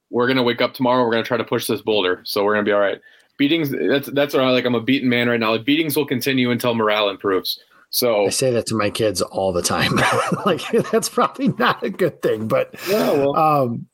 we're 0.09 0.27
gonna 0.27 0.43
wake 0.43 0.61
up 0.61 0.73
tomorrow. 0.73 1.03
We're 1.03 1.11
gonna 1.11 1.23
try 1.23 1.37
to 1.37 1.43
push 1.43 1.67
this 1.67 1.81
boulder, 1.81 2.21
so 2.23 2.43
we're 2.43 2.53
gonna 2.53 2.65
be 2.65 2.71
all 2.71 2.79
right. 2.79 2.99
Beatings. 3.37 3.71
That's 3.71 4.07
that's 4.09 4.33
what 4.33 4.43
I 4.43 4.49
like. 4.49 4.65
I'm 4.65 4.75
a 4.75 4.81
beaten 4.81 5.09
man 5.09 5.29
right 5.29 5.39
now. 5.39 5.51
Like 5.51 5.65
beatings 5.65 5.95
will 5.95 6.05
continue 6.05 6.51
until 6.51 6.75
morale 6.75 7.09
improves. 7.09 7.59
So 7.89 8.25
I 8.25 8.29
say 8.29 8.51
that 8.51 8.67
to 8.67 8.75
my 8.75 8.89
kids 8.89 9.21
all 9.21 9.51
the 9.51 9.61
time. 9.61 9.91
like 10.45 10.61
that's 10.91 11.09
probably 11.09 11.49
not 11.49 11.83
a 11.83 11.89
good 11.89 12.21
thing, 12.21 12.47
but 12.47 12.75
yeah, 12.89 13.11
well, 13.11 13.35
um, 13.35 13.87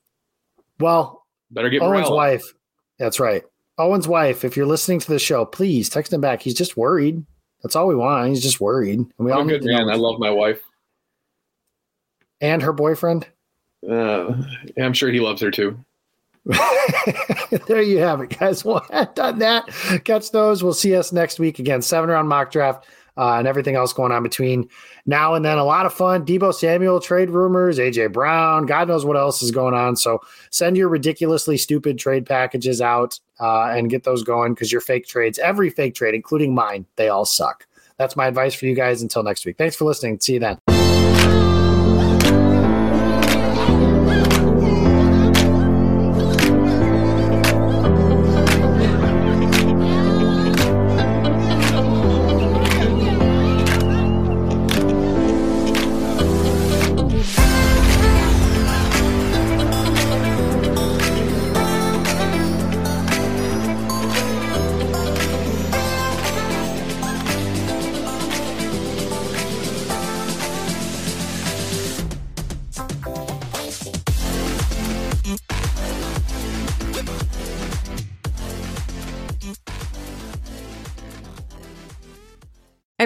well, 0.80 1.25
better 1.51 1.69
get 1.69 1.82
Owen's 1.82 2.09
wife. 2.09 2.43
That's 2.99 3.19
right. 3.19 3.43
Owen's 3.78 4.07
wife. 4.07 4.43
If 4.43 4.57
you're 4.57 4.65
listening 4.65 4.99
to 4.99 5.11
the 5.11 5.19
show, 5.19 5.45
please 5.45 5.89
text 5.89 6.11
him 6.11 6.21
back. 6.21 6.41
He's 6.41 6.55
just 6.55 6.78
worried. 6.78 7.23
That's 7.63 7.75
all 7.75 7.88
we 7.88 7.95
want. 7.95 8.30
He's 8.30 8.41
just 8.41 8.59
worried. 8.59 8.99
And 8.99 9.11
we 9.19 9.32
I'm 9.32 9.39
all 9.39 9.43
a 9.45 9.47
good 9.47 9.63
man. 9.63 9.89
I 9.89 9.95
love 9.95 10.19
my 10.19 10.32
wife 10.32 10.61
and 12.41 12.61
her 12.61 12.73
boyfriend. 12.73 13.28
Uh, 13.88 14.34
I'm 14.82 14.93
sure 14.93 15.11
he 15.11 15.19
loves 15.19 15.41
her 15.41 15.51
too. 15.51 15.78
there 17.67 17.82
you 17.82 17.97
have 17.99 18.21
it, 18.21 18.38
guys. 18.39 18.63
We'll 18.65 18.82
done 19.15 19.39
that. 19.39 19.67
Catch 20.05 20.32
those. 20.32 20.63
We'll 20.63 20.73
see 20.73 20.95
us 20.95 21.11
next 21.11 21.39
week 21.39 21.59
again. 21.59 21.82
Seven 21.82 22.09
round 22.09 22.30
mock 22.30 22.51
draft 22.51 22.88
uh, 23.17 23.34
and 23.38 23.47
everything 23.47 23.75
else 23.75 23.91
going 23.93 24.11
on 24.11 24.23
between 24.23 24.69
now 25.05 25.34
and 25.34 25.43
then. 25.43 25.57
A 25.57 25.63
lot 25.63 25.86
of 25.86 25.93
fun. 25.93 26.25
Deebo 26.25 26.53
Samuel 26.53 26.99
trade 26.99 27.30
rumors, 27.30 27.80
AJ 27.80 28.13
Brown, 28.13 28.65
God 28.65 28.88
knows 28.88 29.05
what 29.05 29.17
else 29.17 29.41
is 29.41 29.51
going 29.51 29.73
on. 29.73 29.95
So 29.95 30.21
send 30.51 30.78
your 30.78 30.88
ridiculously 30.88 31.57
stupid 31.57 31.97
trade 31.97 32.25
packages 32.25 32.82
out 32.82 33.19
uh, 33.39 33.69
and 33.69 33.89
get 33.89 34.03
those 34.03 34.23
going 34.23 34.53
because 34.53 34.71
your 34.71 34.82
fake 34.82 35.07
trades, 35.07 35.39
every 35.39 35.69
fake 35.69 35.95
trade, 35.95 36.15
including 36.15 36.53
mine, 36.53 36.86
they 36.95 37.09
all 37.09 37.25
suck. 37.25 37.65
That's 37.97 38.15
my 38.15 38.28
advice 38.28 38.53
for 38.53 38.67
you 38.67 38.75
guys 38.75 39.01
until 39.01 39.23
next 39.23 39.45
week. 39.45 39.57
Thanks 39.57 39.75
for 39.75 39.86
listening. 39.86 40.19
See 40.19 40.34
you 40.34 40.39
then. 40.39 40.76